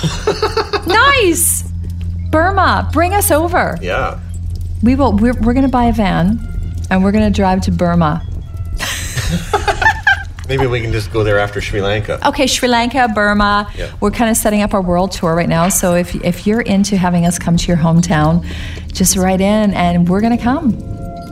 nice. 0.87 1.60
Burma, 2.31 2.89
bring 2.93 3.13
us 3.13 3.29
over. 3.31 3.77
Yeah. 3.81 4.19
We 4.81 4.95
will. 4.95 5.13
We're, 5.13 5.33
we're 5.41 5.53
going 5.53 5.65
to 5.65 5.71
buy 5.71 5.85
a 5.85 5.93
van, 5.93 6.39
and 6.89 7.03
we're 7.03 7.11
going 7.11 7.31
to 7.31 7.35
drive 7.35 7.61
to 7.61 7.71
Burma. 7.71 8.25
Maybe 10.47 10.65
we 10.67 10.81
can 10.81 10.91
just 10.91 11.13
go 11.13 11.23
there 11.23 11.39
after 11.39 11.61
Sri 11.61 11.81
Lanka. 11.81 12.19
Okay, 12.27 12.45
Sri 12.47 12.67
Lanka, 12.67 13.07
Burma. 13.15 13.71
Yeah. 13.75 13.91
We're 14.01 14.11
kind 14.11 14.29
of 14.29 14.35
setting 14.35 14.61
up 14.61 14.73
our 14.73 14.81
world 14.81 15.11
tour 15.13 15.33
right 15.33 15.47
now. 15.47 15.69
So 15.69 15.95
if 15.95 16.13
if 16.25 16.45
you're 16.45 16.61
into 16.61 16.97
having 16.97 17.25
us 17.25 17.39
come 17.39 17.55
to 17.57 17.67
your 17.67 17.77
hometown, 17.77 18.43
just 18.91 19.15
write 19.15 19.39
in, 19.39 19.73
and 19.73 20.09
we're 20.09 20.19
going 20.19 20.35
to 20.37 20.43
come. 20.43 20.75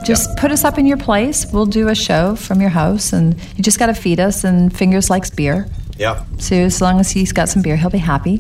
Just 0.05 0.37
put 0.37 0.51
us 0.51 0.63
up 0.63 0.77
in 0.77 0.85
your 0.85 0.95
place. 0.95 1.45
We'll 1.51 1.65
do 1.65 1.89
a 1.89 1.95
show 1.95 2.35
from 2.35 2.61
your 2.61 2.69
house, 2.69 3.11
and 3.11 3.35
you 3.57 3.63
just 3.63 3.77
got 3.79 3.87
to 3.87 3.93
feed 3.93 4.19
us. 4.21 4.45
And 4.45 4.73
Fingers 4.75 5.09
likes 5.09 5.29
beer, 5.29 5.67
Yeah. 5.97 6.23
so 6.37 6.55
as 6.55 6.79
long 6.79 6.99
as 7.01 7.11
he's 7.11 7.33
got 7.33 7.49
some 7.49 7.61
beer, 7.61 7.75
he'll 7.75 7.89
be 7.89 7.97
happy. 7.97 8.37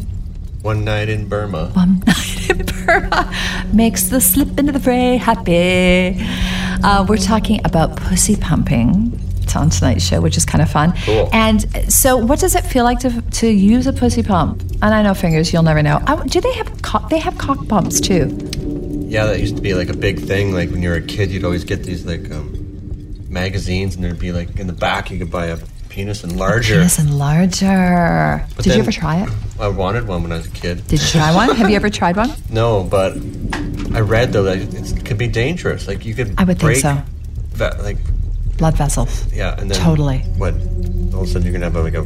One 0.61 0.85
night 0.85 1.09
in 1.09 1.27
Burma. 1.27 1.71
One 1.73 1.99
night 2.07 2.28
makes 3.73 4.09
the 4.09 4.19
slip 4.19 4.57
into 4.57 4.71
the 4.71 4.79
fray 4.79 5.17
happy. 5.17 6.17
Uh, 6.83 7.05
we're 7.07 7.17
talking 7.17 7.59
about 7.65 7.95
pussy 7.97 8.35
pumping. 8.35 9.19
It's 9.41 9.55
on 9.55 9.69
tonight's 9.69 10.03
show, 10.03 10.21
which 10.21 10.37
is 10.37 10.45
kind 10.45 10.61
of 10.61 10.69
fun. 10.69 10.93
Cool. 11.05 11.29
And 11.33 11.91
so, 11.91 12.17
what 12.17 12.39
does 12.39 12.55
it 12.55 12.63
feel 12.65 12.83
like 12.83 12.99
to 12.99 13.21
to 13.21 13.47
use 13.47 13.87
a 13.87 13.93
pussy 13.93 14.23
pump? 14.23 14.61
And 14.81 14.93
I 14.93 15.01
know 15.01 15.13
fingers, 15.13 15.51
you'll 15.51 15.63
never 15.63 15.81
know. 15.81 16.01
Oh, 16.07 16.23
do 16.23 16.39
they 16.39 16.53
have 16.53 16.81
cock? 16.81 17.09
They 17.09 17.19
have 17.19 17.37
cock 17.37 17.67
pumps 17.67 17.99
too. 17.99 18.37
Yeah, 19.07 19.25
that 19.25 19.39
used 19.39 19.55
to 19.55 19.61
be 19.61 19.73
like 19.73 19.89
a 19.89 19.97
big 19.97 20.19
thing. 20.19 20.53
Like 20.53 20.69
when 20.69 20.83
you 20.83 20.89
were 20.89 20.95
a 20.95 21.01
kid, 21.01 21.31
you'd 21.31 21.43
always 21.45 21.63
get 21.63 21.83
these 21.83 22.05
like 22.05 22.29
um, 22.31 23.25
magazines, 23.29 23.95
and 23.95 24.03
there'd 24.03 24.19
be 24.19 24.31
like 24.31 24.59
in 24.59 24.67
the 24.67 24.73
back 24.73 25.09
you 25.09 25.17
could 25.17 25.31
buy 25.31 25.47
a 25.47 25.57
penis 25.99 26.21
enlarger. 26.21 26.77
Penis 26.77 26.97
enlarger. 26.97 28.47
But 28.55 28.63
Did 28.63 28.75
you 28.75 28.79
ever 28.79 28.91
try 28.91 29.21
it? 29.21 29.29
I 29.59 29.67
wanted 29.67 30.07
one 30.07 30.23
when 30.23 30.31
I 30.31 30.37
was 30.37 30.47
a 30.47 30.51
kid. 30.51 30.87
Did 30.87 31.01
you 31.01 31.07
try 31.07 31.35
one? 31.35 31.53
have 31.53 31.69
you 31.69 31.75
ever 31.75 31.89
tried 31.89 32.15
one? 32.15 32.31
No, 32.49 32.83
but 32.83 33.13
I 33.93 33.99
read 33.99 34.31
though 34.33 34.43
that 34.43 34.57
it 34.57 35.05
could 35.05 35.17
be 35.17 35.27
dangerous. 35.27 35.87
Like 35.87 36.05
you 36.05 36.15
could. 36.15 36.33
I 36.37 36.45
would 36.45 36.57
think 36.57 36.77
so. 36.77 37.01
That, 37.55 37.83
like 37.83 37.97
Blood 38.57 38.75
vessels. 38.75 39.31
yeah, 39.33 39.59
and 39.59 39.69
then 39.69 39.77
Totally. 39.79 40.19
What? 40.37 40.53
All 41.13 41.21
of 41.21 41.23
a 41.23 41.27
sudden 41.27 41.43
you're 41.43 41.51
gonna 41.51 41.69
have 41.69 41.75
like 41.75 41.93
a 41.93 42.05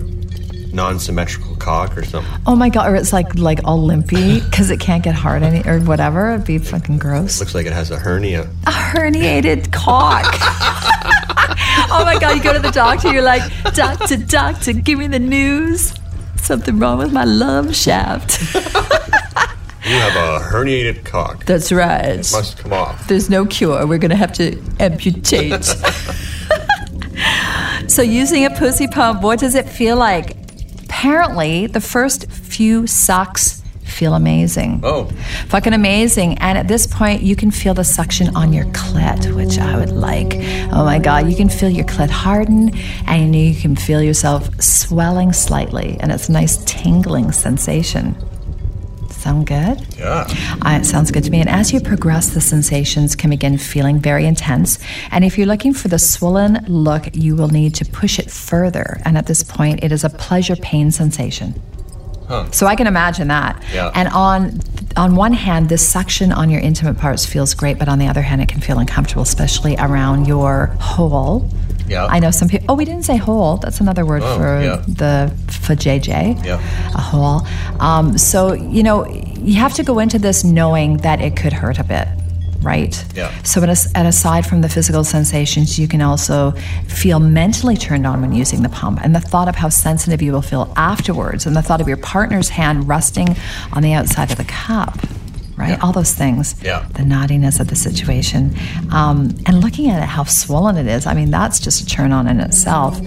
non-symmetrical 0.73 1.55
cock 1.57 1.95
or 1.95 2.03
something. 2.03 2.33
Oh 2.47 2.55
my 2.55 2.69
god! 2.69 2.91
Or 2.91 2.95
it's 2.95 3.13
like 3.13 3.35
like 3.35 3.59
all 3.63 3.81
limpy 3.83 4.41
because 4.41 4.71
it 4.71 4.79
can't 4.79 5.03
get 5.03 5.15
hard 5.15 5.43
any 5.43 5.67
or 5.69 5.79
whatever. 5.81 6.31
It'd 6.33 6.47
be 6.47 6.57
fucking 6.57 6.97
gross. 6.97 7.39
Looks 7.39 7.53
like 7.55 7.67
it 7.67 7.73
has 7.73 7.91
a 7.91 7.99
hernia. 7.99 8.49
a 8.65 8.71
herniated 8.71 9.71
cock. 9.71 10.25
oh 11.93 12.05
my 12.05 12.19
god, 12.19 12.35
you 12.35 12.43
go 12.43 12.53
to 12.53 12.59
the 12.59 12.71
doctor, 12.71 13.11
you're 13.11 13.21
like, 13.21 13.43
Doctor, 13.73 14.17
doctor, 14.17 14.73
give 14.73 14.99
me 14.99 15.07
the 15.07 15.19
news. 15.19 15.93
Something 16.37 16.79
wrong 16.79 16.97
with 16.97 17.13
my 17.13 17.23
love 17.23 17.75
shaft. 17.75 18.39
You 19.85 19.95
have 19.95 20.15
a 20.15 20.45
herniated 20.45 21.03
cock. 21.03 21.45
That's 21.45 21.69
right. 21.69 22.15
Must 22.15 22.57
come 22.57 22.71
off. 22.71 23.05
There's 23.09 23.29
no 23.29 23.45
cure. 23.45 23.85
We're 23.85 23.97
going 23.97 24.11
to 24.11 24.15
have 24.15 24.31
to 24.33 24.57
amputate. 24.79 25.65
so, 27.89 28.01
using 28.01 28.45
a 28.45 28.49
pussy 28.49 28.87
pump, 28.87 29.21
what 29.21 29.39
does 29.39 29.55
it 29.55 29.67
feel 29.67 29.97
like? 29.97 30.37
Apparently, 30.85 31.67
the 31.67 31.81
first 31.81 32.31
few 32.31 32.87
sucks 32.87 33.61
feel 33.93 34.15
amazing. 34.15 34.81
Oh. 34.83 35.05
Fucking 35.47 35.73
amazing. 35.73 36.37
And 36.39 36.57
at 36.57 36.67
this 36.67 36.87
point, 36.87 37.21
you 37.21 37.35
can 37.35 37.51
feel 37.51 37.73
the 37.73 37.83
suction 37.83 38.35
on 38.35 38.51
your 38.51 38.65
clit, 38.65 39.33
which 39.35 39.59
I 39.59 39.77
would 39.77 39.91
like. 39.91 40.33
Oh 40.73 40.83
my 40.83 40.99
God, 40.99 41.29
you 41.29 41.35
can 41.35 41.49
feel 41.49 41.69
your 41.69 41.85
clit 41.85 42.09
harden 42.09 42.71
and 43.07 43.35
you 43.35 43.55
can 43.55 43.75
feel 43.75 44.01
yourself 44.01 44.49
swelling 44.61 45.31
slightly. 45.33 45.97
And 45.99 46.11
it's 46.11 46.29
a 46.29 46.31
nice 46.31 46.57
tingling 46.65 47.31
sensation. 47.31 48.15
Sound 49.23 49.47
good? 49.47 49.79
Yeah. 49.97 50.27
Uh, 50.65 50.79
it 50.81 50.85
sounds 50.85 51.09
good 51.09 51.23
to 51.23 51.31
me. 51.31 51.39
And 51.39 51.47
as 51.47 51.71
you 51.71 51.79
progress, 51.79 52.33
the 52.33 52.41
sensations 52.41 53.15
can 53.15 53.29
begin 53.29 53.57
feeling 53.57 53.99
very 53.99 54.25
intense. 54.25 54.79
And 55.11 55.23
if 55.23 55.37
you're 55.37 55.47
looking 55.47 55.73
for 55.73 55.87
the 55.87 55.97
swollen 55.97 56.65
look, 56.67 57.15
you 57.15 57.33
will 57.33 57.47
need 57.47 57.73
to 57.75 57.85
push 57.85 58.19
it 58.19 58.29
further. 58.29 58.99
And 59.05 59.17
at 59.17 59.27
this 59.27 59.41
point, 59.41 59.81
it 59.81 59.93
is 59.93 60.03
a 60.03 60.09
pleasure 60.09 60.57
pain 60.57 60.91
sensation. 60.91 61.53
So 62.51 62.65
I 62.67 62.75
can 62.75 62.87
imagine 62.87 63.27
that. 63.29 63.61
Yeah. 63.73 63.91
And 63.93 64.07
on 64.09 64.59
on 64.95 65.15
one 65.15 65.33
hand, 65.33 65.69
this 65.69 65.87
suction 65.87 66.31
on 66.31 66.49
your 66.51 66.61
intimate 66.61 66.97
parts 66.99 67.25
feels 67.25 67.53
great, 67.55 67.79
but 67.79 67.87
on 67.89 67.97
the 67.97 68.07
other 68.07 68.21
hand, 68.21 68.41
it 68.41 68.47
can 68.47 68.61
feel 68.61 68.77
uncomfortable, 68.77 69.23
especially 69.23 69.75
around 69.77 70.27
your 70.27 70.67
hole. 70.79 71.49
Yeah. 71.87 72.05
I 72.05 72.19
know 72.19 72.31
some 72.31 72.47
people. 72.47 72.67
Oh, 72.69 72.75
we 72.75 72.85
didn't 72.85 73.03
say 73.03 73.17
hole. 73.17 73.57
That's 73.57 73.79
another 73.81 74.05
word 74.05 74.21
Oh, 74.23 74.37
for 74.37 74.61
yeah. 74.61 74.83
the 74.87 75.33
for 75.47 75.75
JJ. 75.75 76.45
Yeah. 76.45 76.59
A 76.93 77.01
hole. 77.01 77.41
Um, 77.79 78.17
so 78.17 78.53
you 78.53 78.83
know, 78.83 79.05
you 79.49 79.55
have 79.59 79.73
to 79.75 79.83
go 79.83 79.99
into 79.99 80.17
this 80.19 80.43
knowing 80.43 80.97
that 80.97 81.19
it 81.21 81.35
could 81.35 81.53
hurt 81.53 81.79
a 81.79 81.83
bit, 81.83 82.07
right? 82.63 83.03
Yeah. 83.15 83.33
So, 83.43 83.61
and, 83.61 83.71
and 83.95 84.07
aside 84.07 84.45
from 84.45 84.61
the 84.61 84.69
physical 84.69 85.03
sensations, 85.03 85.77
you 85.77 85.87
can 85.87 86.01
also 86.01 86.51
feel 86.87 87.19
mentally 87.19 87.77
turned 87.77 88.07
on 88.07 88.21
when 88.21 88.33
using 88.33 88.63
the 88.63 88.69
pump, 88.69 88.99
and 89.03 89.15
the 89.15 89.19
thought 89.19 89.47
of 89.47 89.55
how 89.55 89.69
sensitive 89.69 90.21
you 90.21 90.31
will 90.31 90.41
feel 90.41 90.71
afterwards, 90.75 91.45
and 91.45 91.55
the 91.55 91.61
thought 91.61 91.81
of 91.81 91.87
your 91.87 91.97
partner's 91.97 92.49
hand 92.49 92.87
resting 92.87 93.35
on 93.73 93.83
the 93.83 93.93
outside 93.93 94.31
of 94.31 94.37
the 94.37 94.45
cup. 94.45 94.97
Right, 95.55 95.79
all 95.83 95.91
those 95.91 96.15
things. 96.15 96.55
Yeah. 96.63 96.83
The 96.95 97.05
naughtiness 97.05 97.59
of 97.59 97.67
the 97.67 97.75
situation, 97.75 98.55
um, 98.91 99.35
and 99.45 99.61
looking 99.61 99.91
at 99.91 100.01
it, 100.01 100.07
how 100.07 100.23
swollen 100.23 100.77
it 100.77 100.87
is. 100.87 101.05
I 101.05 101.13
mean, 101.13 101.29
that's 101.29 101.59
just 101.59 101.81
a 101.81 101.85
turn 101.85 102.11
on 102.11 102.27
in 102.27 102.39
itself 102.39 102.99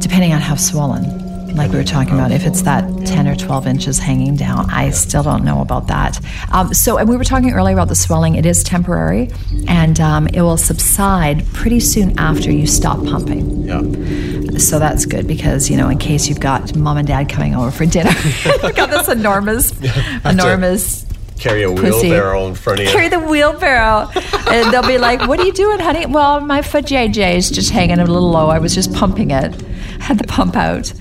depending 0.00 0.32
on 0.32 0.40
how 0.40 0.56
swollen. 0.56 1.29
Like 1.54 1.70
we 1.72 1.76
were 1.78 1.84
talking 1.84 2.14
about, 2.14 2.30
if 2.32 2.46
it's 2.46 2.62
that 2.62 2.84
10 3.06 3.26
or 3.28 3.34
12 3.36 3.66
inches 3.66 3.98
hanging 3.98 4.36
down, 4.36 4.70
I 4.70 4.90
still 4.90 5.22
don't 5.22 5.44
know 5.44 5.60
about 5.60 5.88
that. 5.88 6.20
Um, 6.52 6.72
so, 6.72 6.96
and 6.96 7.08
we 7.08 7.16
were 7.16 7.24
talking 7.24 7.52
earlier 7.52 7.74
about 7.74 7.88
the 7.88 7.94
swelling. 7.94 8.36
It 8.36 8.46
is 8.46 8.62
temporary 8.62 9.30
and 9.68 10.00
um, 10.00 10.26
it 10.28 10.40
will 10.40 10.56
subside 10.56 11.46
pretty 11.52 11.80
soon 11.80 12.18
after 12.18 12.50
you 12.50 12.66
stop 12.66 12.98
pumping. 13.04 13.62
Yeah. 13.62 14.58
So 14.58 14.78
that's 14.78 15.06
good 15.06 15.26
because, 15.26 15.68
you 15.70 15.76
know, 15.76 15.88
in 15.88 15.98
case 15.98 16.28
you've 16.28 16.40
got 16.40 16.74
mom 16.76 16.96
and 16.96 17.06
dad 17.06 17.28
coming 17.28 17.54
over 17.54 17.70
for 17.70 17.86
dinner, 17.86 18.10
you've 18.62 18.76
got 18.76 18.90
this 18.90 19.08
enormous, 19.08 19.72
enormous 20.24 21.06
Carry 21.38 21.62
a 21.62 21.72
wheelbarrow 21.72 22.48
in 22.48 22.54
front 22.54 22.80
of 22.80 22.86
you. 22.86 22.92
carry 22.92 23.08
the 23.08 23.18
wheelbarrow. 23.18 24.10
and 24.50 24.74
they'll 24.74 24.86
be 24.86 24.98
like, 24.98 25.26
What 25.26 25.40
are 25.40 25.46
you 25.46 25.54
doing, 25.54 25.78
honey? 25.78 26.04
Well, 26.04 26.40
my 26.42 26.60
foot 26.60 26.84
JJ 26.84 27.36
is 27.36 27.50
just 27.50 27.70
hanging 27.70 27.98
a 27.98 28.04
little 28.04 28.30
low. 28.30 28.48
I 28.48 28.58
was 28.58 28.74
just 28.74 28.92
pumping 28.92 29.30
it. 29.30 29.54
Had 30.00 30.18
the 30.18 30.26
pump 30.26 30.56
out. 30.56 30.92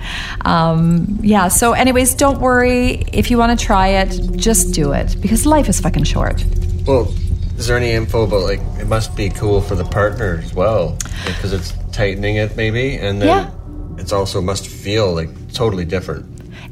Um, 0.46 1.18
yeah, 1.22 1.48
so, 1.48 1.74
anyways, 1.74 2.14
don't 2.16 2.40
worry. 2.40 3.04
If 3.12 3.32
you 3.32 3.38
want 3.38 3.58
to 3.58 3.66
try 3.66 3.88
it, 3.88 4.10
just 4.36 4.74
do 4.74 4.92
it 4.92 5.16
because 5.22 5.46
life 5.46 5.68
is 5.70 5.80
fucking 5.80 6.04
short. 6.04 6.44
Well, 6.86 7.12
is 7.58 7.68
there 7.68 7.78
any 7.78 7.92
info 7.92 8.24
about 8.24 8.42
like 8.44 8.60
it 8.80 8.88
must 8.88 9.16
be 9.16 9.30
cool 9.30 9.62
for 9.62 9.76
the 9.76 9.86
partner 9.86 10.42
as 10.44 10.54
well 10.54 10.98
because 11.26 11.54
it's 11.54 11.74
tightening 11.92 12.36
it 12.36 12.56
maybe, 12.56 12.98
and 12.98 13.22
then 13.22 13.28
Yeah. 13.28 13.50
it's 13.98 14.12
also 14.14 14.42
must 14.42 14.68
feel 14.68 15.14
like 15.14 15.30
totally 15.54 15.86
different. 15.86 16.26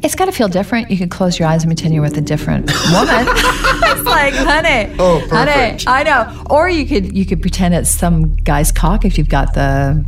It's 0.04 0.14
got 0.14 0.26
to 0.26 0.32
feel 0.32 0.48
different. 0.48 0.92
You 0.92 0.98
could 0.98 1.10
close 1.10 1.40
your 1.40 1.48
eyes 1.48 1.64
and 1.64 1.72
pretend 1.72 1.92
you're 1.94 2.04
with 2.04 2.18
a 2.18 2.22
different 2.22 2.68
woman. 2.92 3.26
it's 3.30 4.04
like, 4.04 4.34
honey, 4.34 4.94
Oh, 5.00 5.26
honey. 5.30 5.80
I 5.88 6.04
know. 6.04 6.44
Or 6.52 6.70
you 6.70 6.86
could 6.86 7.18
you 7.18 7.26
could 7.26 7.42
pretend 7.42 7.74
it's 7.74 7.90
some 7.90 8.36
guy's 8.36 8.72
cock 8.72 9.06
if 9.06 9.18
you've 9.18 9.30
got 9.30 9.56
the, 9.56 10.06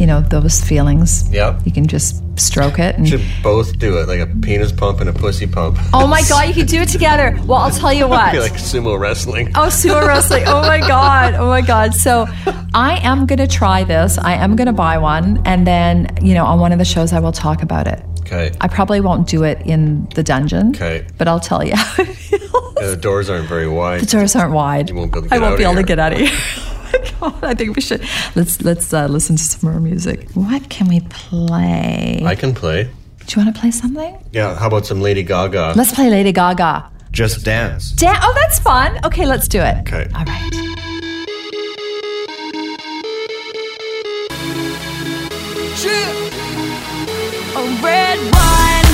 you 0.00 0.06
know, 0.06 0.22
those 0.22 0.64
feelings. 0.64 1.30
Yeah. 1.30 1.60
You 1.64 1.72
can 1.72 1.86
just 1.86 2.22
stroke 2.40 2.78
it 2.78 2.96
and. 2.96 3.06
Should 3.06 3.24
both 3.42 3.78
do 3.78 3.98
it 3.98 4.08
like 4.08 4.20
a 4.20 4.26
penis 4.26 4.72
pump 4.72 5.00
and 5.00 5.10
a 5.10 5.12
pussy 5.12 5.46
pump. 5.46 5.78
Oh 5.92 6.06
my 6.06 6.22
god, 6.28 6.48
you 6.48 6.54
could 6.54 6.68
do 6.68 6.80
it 6.80 6.88
together. 6.88 7.38
Well, 7.44 7.58
I'll 7.58 7.70
tell 7.70 7.92
you 7.92 8.08
what. 8.08 8.32
Be 8.32 8.40
like 8.40 8.54
sumo 8.54 8.98
wrestling. 8.98 9.48
Oh, 9.54 9.68
sumo 9.68 10.06
wrestling. 10.06 10.44
Oh 10.46 10.62
my 10.62 10.78
god. 10.80 11.34
Oh 11.34 11.48
my 11.48 11.60
god. 11.60 11.94
So, 11.94 12.26
I 12.72 12.98
am 13.02 13.26
to 13.26 13.46
try 13.46 13.84
this. 13.84 14.16
I 14.16 14.32
am 14.32 14.56
to 14.56 14.72
buy 14.72 14.98
one 14.98 15.42
and 15.44 15.66
then, 15.66 16.08
you 16.22 16.34
know, 16.34 16.46
on 16.46 16.60
one 16.60 16.72
of 16.72 16.78
the 16.78 16.84
shows 16.84 17.12
I 17.12 17.20
will 17.20 17.32
talk 17.32 17.62
about 17.62 17.86
it. 17.86 18.02
Okay. 18.20 18.52
I 18.60 18.68
probably 18.68 19.00
won't 19.00 19.28
do 19.28 19.42
it 19.44 19.60
in 19.66 20.08
the 20.14 20.22
dungeon. 20.22 20.70
Okay. 20.70 21.06
But 21.18 21.28
I'll 21.28 21.40
tell 21.40 21.62
you 21.62 21.74
how 21.76 22.02
it 22.02 22.06
feels. 22.06 22.74
Yeah, 22.80 22.86
the 22.88 22.96
doors 22.96 23.28
aren't 23.28 23.48
very 23.48 23.68
wide. 23.68 24.00
The 24.00 24.06
doors 24.06 24.34
aren't 24.34 24.54
wide. 24.54 24.88
You 24.88 24.94
won't 24.94 25.12
be 25.12 25.18
able 25.18 25.28
to 25.28 25.34
I 25.34 25.38
won't 25.38 25.52
out 25.52 25.58
be 25.58 25.64
able 25.64 25.74
to 25.74 25.82
get 25.82 25.98
out 25.98 26.12
of 26.12 26.20
here. 26.20 26.30
I 27.42 27.54
think 27.54 27.76
we 27.76 27.82
should 27.82 28.02
let's 28.34 28.62
let's 28.62 28.92
uh, 28.92 29.06
listen 29.06 29.36
to 29.36 29.42
some 29.42 29.70
more 29.70 29.80
music. 29.80 30.30
What 30.34 30.68
can 30.70 30.88
we 30.88 31.00
play? 31.10 32.22
I 32.24 32.34
can 32.34 32.54
play. 32.54 32.84
Do 33.26 33.40
you 33.40 33.44
want 33.44 33.54
to 33.54 33.60
play 33.60 33.70
something? 33.70 34.18
Yeah. 34.32 34.58
How 34.58 34.66
about 34.66 34.86
some 34.86 35.00
Lady 35.00 35.22
Gaga? 35.22 35.74
Let's 35.76 35.92
play 35.92 36.10
Lady 36.10 36.32
Gaga. 36.32 36.90
Just 37.12 37.44
dance. 37.44 37.94
Oh, 38.02 38.32
that's 38.34 38.58
fun. 38.58 38.98
Okay, 39.04 39.26
let's 39.26 39.48
do 39.48 39.60
it. 39.60 39.78
Okay. 39.80 40.06
All 40.14 40.24
right. 40.24 40.70
A 47.56 47.62
red 47.82 48.18
wine. 48.32 48.89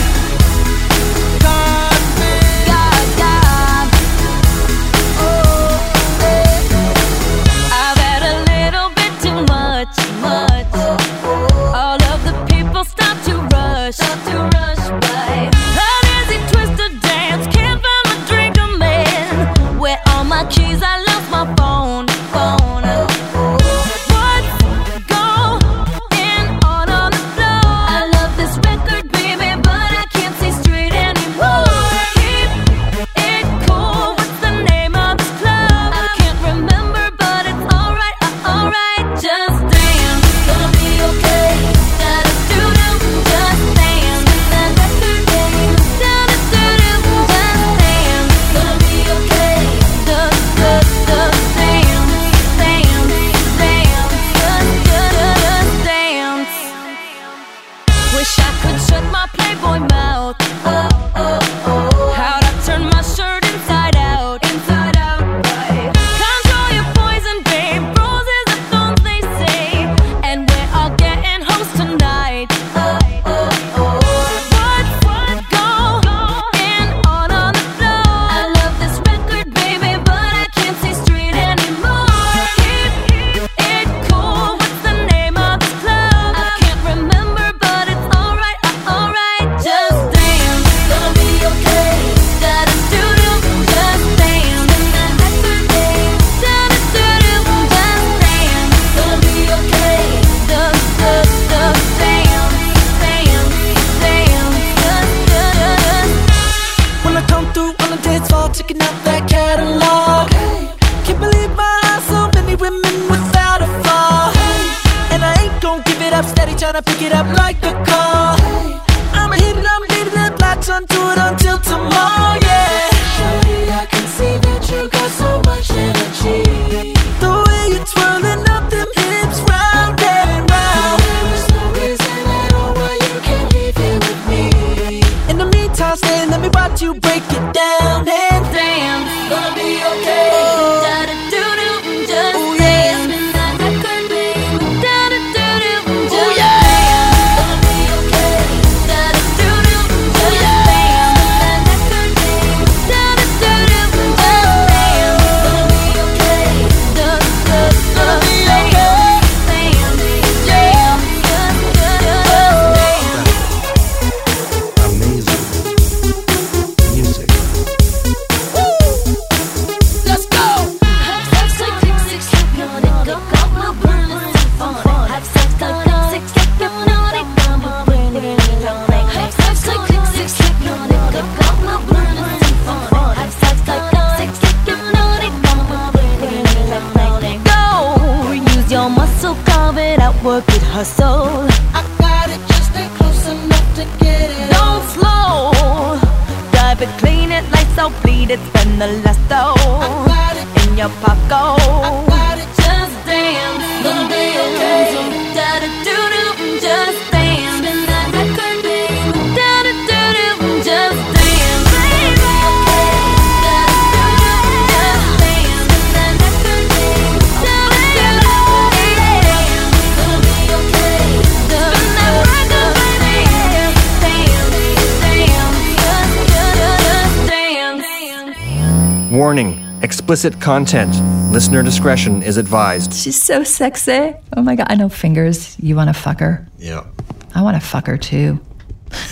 Warning 229.37 229.82
explicit 229.82 230.41
content. 230.41 230.99
Listener 231.30 231.62
discretion 231.62 232.22
is 232.22 232.39
advised. 232.39 232.95
She's 232.95 233.22
so 233.22 233.45
sexy. 233.45 234.14
Oh 234.34 234.41
my 234.41 234.57
God. 234.57 234.66
I 234.70 234.76
know 234.76 234.89
fingers. 234.89 235.55
You 235.61 235.76
want 235.76 235.91
to 235.91 235.93
fuck 235.93 236.20
her? 236.20 236.49
Yeah. 236.57 236.87
I 237.34 237.43
want 237.43 237.55
to 237.55 237.61
fuck 237.61 237.87
her 237.87 237.99
too. 237.99 238.41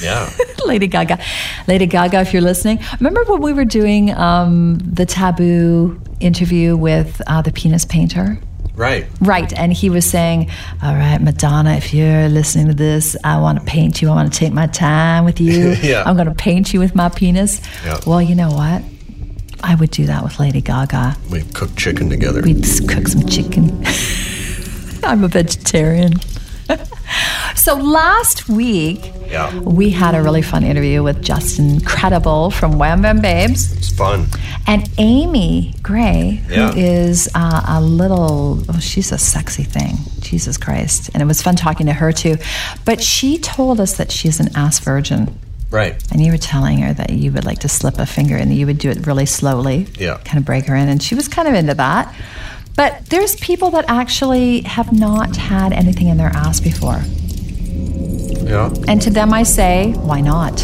Yeah. 0.01 0.31
Lady 0.65 0.87
Gaga. 0.87 1.23
Lady 1.69 1.85
Gaga, 1.85 2.23
if 2.23 2.33
you're 2.33 2.41
listening, 2.41 2.81
remember 3.01 3.23
when 3.25 3.43
we 3.43 3.53
were 3.53 3.67
doing 3.67 4.15
um, 4.15 4.79
the 4.79 5.05
taboo 5.05 6.01
interview 6.21 6.75
with 6.75 7.21
uh, 7.27 7.43
the 7.43 7.53
penis 7.53 7.85
painter? 7.85 8.39
Right. 8.77 9.07
Right. 9.21 9.53
And 9.53 9.75
he 9.75 9.91
was 9.91 10.07
saying, 10.07 10.51
All 10.83 10.95
right, 10.95 11.21
Madonna, 11.21 11.75
if 11.75 11.93
you're 11.93 12.31
listening 12.31 12.69
to 12.69 12.75
this, 12.75 13.15
I 13.25 13.43
want 13.43 13.59
to 13.59 13.65
paint 13.67 14.01
you. 14.01 14.09
I 14.09 14.15
want 14.15 14.33
to 14.33 14.39
take 14.39 14.55
my 14.55 14.69
time 14.69 15.27
with 15.27 15.39
you. 15.39 15.73
yeah. 15.83 16.03
I'm 16.07 16.17
going 16.17 16.29
to 16.29 16.35
paint 16.35 16.73
you 16.73 16.81
with 16.81 16.95
my 16.95 17.11
penis. 17.11 17.61
Well, 18.07 18.23
you 18.23 18.35
know 18.35 18.49
what? 18.49 18.83
I 19.65 19.75
would 19.77 19.91
do 19.91 20.05
that 20.05 20.23
with 20.23 20.39
Lady 20.39 20.61
Gaga. 20.61 21.17
We'd 21.31 21.55
cook 21.55 21.75
chicken 21.75 22.11
together. 22.11 22.43
We'd 22.43 22.63
cook 22.87 23.09
some 23.09 23.27
chicken. 23.27 23.83
I'm 25.03 25.25
a 25.25 25.29
vegetarian. 25.29 26.21
so 27.57 27.75
last 27.75 28.47
week, 28.47 29.11
yeah. 29.27 29.59
we 29.61 29.89
had 29.89 30.15
a 30.15 30.23
really 30.23 30.43
fun 30.43 30.65
interview 30.65 31.03
with 31.03 31.23
Justin 31.23 31.81
Credible 31.81 32.51
from 32.51 32.79
Wham 32.79 33.01
Bam 33.01 33.23
Babes. 33.23 33.73
It's 33.73 33.91
fun. 33.91 34.27
And 34.67 34.87
Amy 34.99 35.75
Gray, 35.83 36.43
yeah. 36.51 36.71
who 36.71 36.79
is 36.79 37.31
uh, 37.35 37.65
a 37.67 37.81
little, 37.81 38.63
oh, 38.69 38.79
she's 38.81 39.13
a 39.13 39.19
sexy 39.19 39.65
thing. 39.65 39.97
Jesus 40.21 40.59
Christ. 40.59 41.09
And 41.15 41.23
it 41.23 41.27
was 41.27 41.41
fun 41.41 41.57
talking 41.57 41.87
to 41.87 41.95
her 41.95 42.13
too. 42.13 42.37
But 42.85 43.03
she 43.03 43.39
told 43.39 43.81
us 43.81 43.97
that 43.97 44.13
she's 44.13 44.41
an 44.41 44.55
ass 44.55 44.79
virgin. 44.79 45.39
Right. 45.75 45.95
And 46.13 46.25
you 46.25 46.31
were 46.33 46.39
telling 46.39 46.79
her 46.79 46.95
that 46.95 47.11
you 47.11 47.33
would 47.33 47.45
like 47.45 47.59
to 47.61 47.69
slip 47.69 47.99
a 47.99 48.07
finger 48.07 48.37
and 48.37 48.55
you 48.55 48.65
would 48.67 48.79
do 48.79 48.91
it 48.91 49.07
really 49.07 49.27
slowly. 49.27 49.89
Yeah. 49.99 50.19
Kind 50.25 50.39
of 50.39 50.45
break 50.45 50.67
her 50.67 50.75
in. 50.77 50.89
And 50.89 51.03
she 51.03 51.15
was 51.15 51.27
kind 51.29 51.49
of 51.49 51.55
into 51.55 51.75
that. 51.75 52.15
But 52.77 53.07
there's 53.07 53.35
people 53.37 53.71
that 53.71 53.85
actually 53.89 54.63
have 54.63 54.93
not 54.93 55.37
had 55.37 55.73
anything 55.73 56.09
in 56.09 56.17
their 56.17 56.31
ass 56.45 56.61
before. 56.61 57.01
Yeah. 58.49 58.73
And 58.89 59.03
to 59.03 59.11
them, 59.11 59.33
I 59.33 59.43
say, 59.43 59.93
why 60.11 60.21
not? 60.21 60.61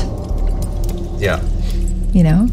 Yeah. 1.21 1.43
you 2.13 2.23
know 2.23 2.49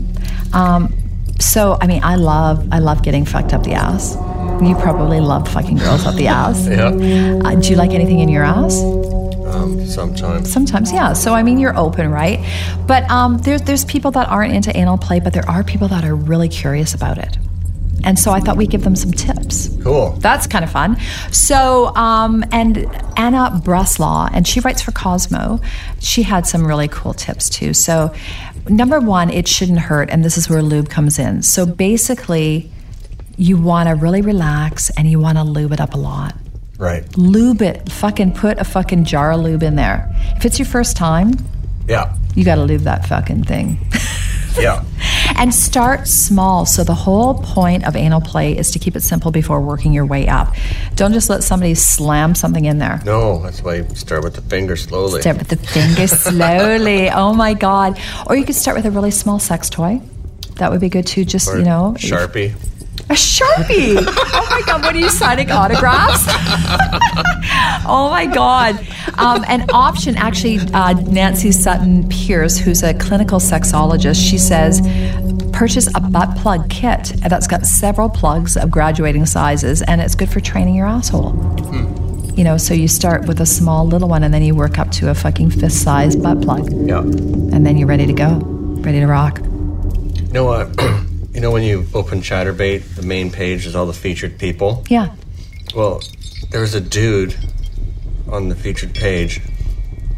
um, 0.54 0.94
so 1.40 1.78
i 1.82 1.88
mean 1.88 2.04
i 2.04 2.16
love 2.16 2.68
i 2.72 2.80
love 2.80 3.02
getting 3.02 3.24
fucked 3.24 3.54
up 3.54 3.64
the 3.64 3.74
ass 3.74 4.16
you 4.62 4.76
probably 4.76 5.22
love 5.22 5.48
fucking 5.48 5.78
girls 5.78 6.06
up 6.06 6.16
the 6.16 6.28
ass 6.42 6.68
Yeah. 6.68 6.88
uh, 7.46 7.56
do 7.56 7.70
you 7.70 7.78
like 7.78 7.92
anything 7.92 8.20
in 8.20 8.28
your 8.28 8.44
ass 8.44 8.76
Um, 9.48 9.86
sometimes. 9.86 10.52
sometimes 10.52 10.92
yeah 10.92 11.14
so 11.14 11.34
i 11.34 11.42
mean 11.44 11.58
you're 11.58 11.78
open 11.78 12.12
right 12.12 12.40
but 12.88 13.10
um, 13.10 13.38
there's 13.40 13.62
there's 13.62 13.86
people 13.86 14.12
that 14.12 14.28
aren't 14.28 14.54
into 14.54 14.76
anal 14.76 14.98
play 14.98 15.20
but 15.20 15.34
there 15.34 15.48
are 15.50 15.64
people 15.64 15.88
that 15.88 16.04
are 16.04 16.16
really 16.16 16.50
curious 16.50 16.94
about 16.94 17.18
it 17.18 17.38
and 18.04 18.20
so 18.20 18.32
i 18.32 18.40
thought 18.40 18.58
we'd 18.58 18.70
give 18.70 18.84
them 18.84 18.96
some 18.96 19.12
tips 19.12 19.70
Cool. 19.84 20.12
that's 20.20 20.48
kind 20.48 20.66
of 20.66 20.72
fun. 20.72 20.98
So, 21.32 21.96
um, 21.96 22.44
and 22.52 22.78
Anna 23.16 23.62
Breslaw, 23.64 24.30
and 24.34 24.46
she 24.46 24.60
writes 24.60 24.82
for 24.82 24.92
Cosmo. 24.92 25.62
She 26.00 26.24
had 26.24 26.46
some 26.46 26.68
really 26.68 26.90
cool 26.90 27.14
tips 27.14 27.50
too. 27.50 27.74
So, 27.74 28.14
number 28.68 29.00
one, 29.00 29.30
it 29.30 29.48
shouldn't 29.48 29.80
hurt, 29.80 30.10
and 30.10 30.26
this 30.26 30.38
is 30.38 30.50
where 30.50 30.62
lube 30.62 30.90
comes 30.90 31.20
in. 31.20 31.42
So, 31.42 31.66
basically, 31.66 32.70
you 33.38 33.56
want 33.58 33.88
to 33.88 33.96
really 33.96 34.22
relax 34.22 34.90
and 34.98 35.10
you 35.10 35.20
want 35.20 35.38
to 35.38 35.44
lube 35.44 35.72
it 35.72 35.80
up 35.80 35.94
a 35.94 35.98
lot. 35.98 36.36
Right. 36.78 37.04
Lube 37.18 37.62
it. 37.62 37.92
Fucking 37.92 38.34
put 38.34 38.60
a 38.60 38.64
fucking 38.64 39.06
jar 39.06 39.32
of 39.32 39.40
lube 39.42 39.64
in 39.64 39.76
there. 39.76 40.10
If 40.38 40.46
it's 40.46 40.60
your 40.60 40.68
first 40.68 40.96
time, 40.98 41.34
Yeah. 41.88 42.14
you 42.36 42.44
got 42.46 42.56
to 42.56 42.64
lube 42.64 42.82
that 42.82 43.06
fucking 43.08 43.44
thing. 43.46 43.80
Yeah. 44.60 44.84
And 45.36 45.54
start 45.54 46.08
small. 46.08 46.66
So, 46.66 46.84
the 46.84 46.96
whole 46.96 47.36
point 47.36 47.86
of 47.86 47.96
anal 47.96 48.22
play 48.22 48.58
is 48.58 48.72
to 48.72 48.80
keep 48.80 48.96
it 48.96 49.04
simple 49.04 49.30
before 49.30 49.62
working 49.62 49.94
your 49.94 50.08
way 50.08 50.28
up. 50.28 50.56
Don't 50.96 51.14
just 51.14 51.30
let 51.30 51.44
somebody 51.44 51.76
slam 51.76 52.34
something 52.34 52.66
in 52.66 52.80
there. 52.80 53.00
No, 53.06 53.40
that's 53.44 53.62
why 53.62 53.76
you 53.76 53.88
start 53.94 54.24
with 54.24 54.34
the 54.34 54.42
finger 54.42 54.76
slowly. 54.76 55.22
Start 55.22 55.38
with 55.38 55.50
the 55.50 55.58
finger 55.58 56.08
slowly. 56.42 57.08
Oh 57.12 57.36
my 57.36 57.54
God. 57.54 58.00
Or 58.26 58.36
you 58.36 58.46
could 58.46 58.56
start 58.56 58.76
with 58.78 58.88
a 58.88 58.90
really 58.92 59.12
small 59.12 59.38
sex 59.38 59.70
toy. 59.70 60.02
That 60.56 60.72
would 60.72 60.82
be 60.82 60.90
good 60.90 61.06
too. 61.06 61.24
Just, 61.24 61.48
Or 61.50 61.60
you 61.60 61.64
know, 61.64 61.94
Sharpie. 62.00 62.56
A 63.10 63.14
Sharpie. 63.14 63.96
oh 64.06 64.48
my 64.50 64.62
God. 64.66 64.82
What 64.84 64.96
are 64.96 65.00
you 65.00 65.10
signing 65.10 65.50
autographs? 65.52 66.26
oh 67.86 68.08
my 68.12 68.26
God. 68.26 68.76
Um, 69.18 69.44
an 69.48 69.66
option, 69.72 70.16
actually, 70.18 70.60
uh, 70.74 70.94
Nancy 70.94 71.52
Sutton 71.52 72.08
Pierce, 72.10 72.58
who's 72.58 72.84
a 72.84 72.94
clinical 72.94 73.40
sexologist, 73.40 74.30
she 74.30 74.38
says, 74.38 74.82
purchase 75.54 75.88
a 75.96 76.00
butt 76.02 76.38
plug 76.38 76.70
kit 76.70 77.14
that's 77.28 77.48
got 77.48 77.66
several 77.66 78.10
plugs 78.10 78.56
of 78.58 78.70
graduating 78.70 79.26
sizes 79.26 79.82
and 79.82 80.02
it's 80.02 80.14
good 80.14 80.30
for 80.30 80.40
training 80.40 80.76
your 80.76 80.86
asshole. 80.86 81.34
You 82.36 82.44
know, 82.44 82.58
so 82.58 82.76
you 82.76 82.88
start 82.88 83.26
with 83.28 83.42
a 83.42 83.46
small 83.48 83.88
little 83.88 84.08
one 84.10 84.24
and 84.24 84.32
then 84.32 84.44
you 84.44 84.54
work 84.54 84.78
up 84.78 84.92
to 84.92 85.10
a 85.10 85.16
fucking 85.16 85.50
fist 85.52 85.82
sized 85.82 86.22
butt 86.22 86.42
plug 86.42 86.72
Yeah. 86.72 87.00
and 87.00 87.66
then 87.66 87.78
you're 87.78 87.88
ready 87.88 88.06
to 88.06 88.14
go, 88.14 88.36
ready 88.84 89.00
to 89.00 89.08
rock. 89.08 89.40
You 89.40 90.34
know 90.34 90.44
what? 90.44 90.70
you 91.38 91.42
know 91.44 91.52
when 91.52 91.62
you 91.62 91.86
open 91.94 92.22
Chaturbate, 92.22 92.96
the 92.96 93.04
main 93.04 93.30
page 93.30 93.68
is 93.68 93.76
all 93.76 93.86
the 93.86 93.94
featured 93.94 94.40
people. 94.40 94.84
Yeah. 94.90 95.14
Well, 95.76 96.02
there 96.50 96.62
was 96.62 96.74
a 96.74 96.82
dude 96.82 97.36
on 98.28 98.50
the 98.50 98.56
featured 98.56 98.96
page 98.96 99.40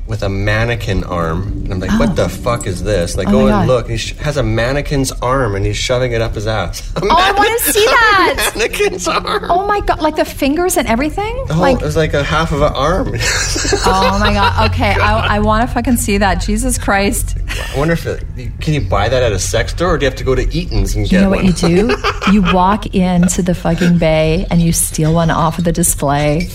with 0.10 0.24
a 0.24 0.28
mannequin 0.28 1.03
arm, 1.03 1.43
and 1.43 1.72
I'm 1.72 1.80
like, 1.80 1.97
what 1.99 2.16
the 2.16 2.24
oh. 2.24 2.28
fuck 2.28 2.66
is 2.66 2.84
this? 2.84 3.16
Like, 3.16 3.28
Oh 3.28 3.32
go 3.32 3.39
and 3.41 3.49
God. 3.49 3.68
look. 3.68 3.89
He 3.89 3.97
sh- 3.97 4.16
has 4.18 4.38
a 4.38 4.43
mannequin's 4.43 5.12
arm, 5.12 5.53
and 5.53 5.64
he's 5.64 5.78
shoving 5.78 6.14
it 6.14 6.22
up 6.22 6.34
his 6.34 6.47
ass. 6.47 6.91
Oh, 7.01 7.07
I 7.07 7.32
want 7.32 7.62
to 7.62 7.72
see 7.72 7.86
that. 7.86 8.51
mannequin's 8.55 9.07
arm. 9.07 9.45
Oh 9.49 9.66
my 9.66 9.80
God. 9.82 10.01
Like 10.01 10.16
the 10.16 10.26
fingers 10.26 10.78
and 10.78 10.88
everything? 10.88 11.45
Oh, 11.49 11.60
like, 11.60 11.80
it 11.80 11.86
was 11.86 11.95
like 11.95 12.14
a 12.14 12.24
half 12.24 12.51
of 12.51 12.62
an 12.62 12.74
arm. 12.74 13.07
oh 13.14 14.18
my 14.20 14.34
God. 14.34 14.72
Okay. 14.72 14.91
I, 14.91 15.38
I 15.38 15.39
want 15.39 15.68
to 15.68 15.74
fucking 15.74 15.97
see 15.97 16.18
that. 16.18 16.41
Jesus 16.41 16.78
Christ. 16.78 17.38
I 17.47 17.78
wonder 17.78 17.93
if 17.93 18.05
it, 18.05 18.24
can 18.60 18.74
you 18.74 18.82
buy 18.82 19.10
that 19.10 19.24
at 19.24 19.32
a 19.32 19.39
sex 19.39 19.72
store, 19.72 19.93
or 19.93 19.97
do 19.97 20.05
you 20.05 20.10
have 20.10 20.18
to 20.18 20.24
go 20.24 20.36
to 20.36 20.43
Eaton's 20.51 20.95
and 20.95 21.07
get 21.07 21.14
it? 21.14 21.16
You 21.18 21.22
know 21.22 21.30
what 21.30 21.38
one? 21.38 21.45
you 21.45 21.53
do? 21.53 21.95
You 22.32 22.43
walk 22.53 22.93
into 22.93 23.41
the 23.41 23.55
fucking 23.55 23.97
bay 23.97 24.45
and 24.51 24.62
you 24.62 24.72
steal 24.72 25.14
one 25.14 25.32
off 25.32 25.57
of 25.57 25.64
the 25.64 25.72
display. 25.72 26.49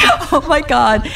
oh 0.32 0.44
my 0.48 0.60
God. 0.60 1.10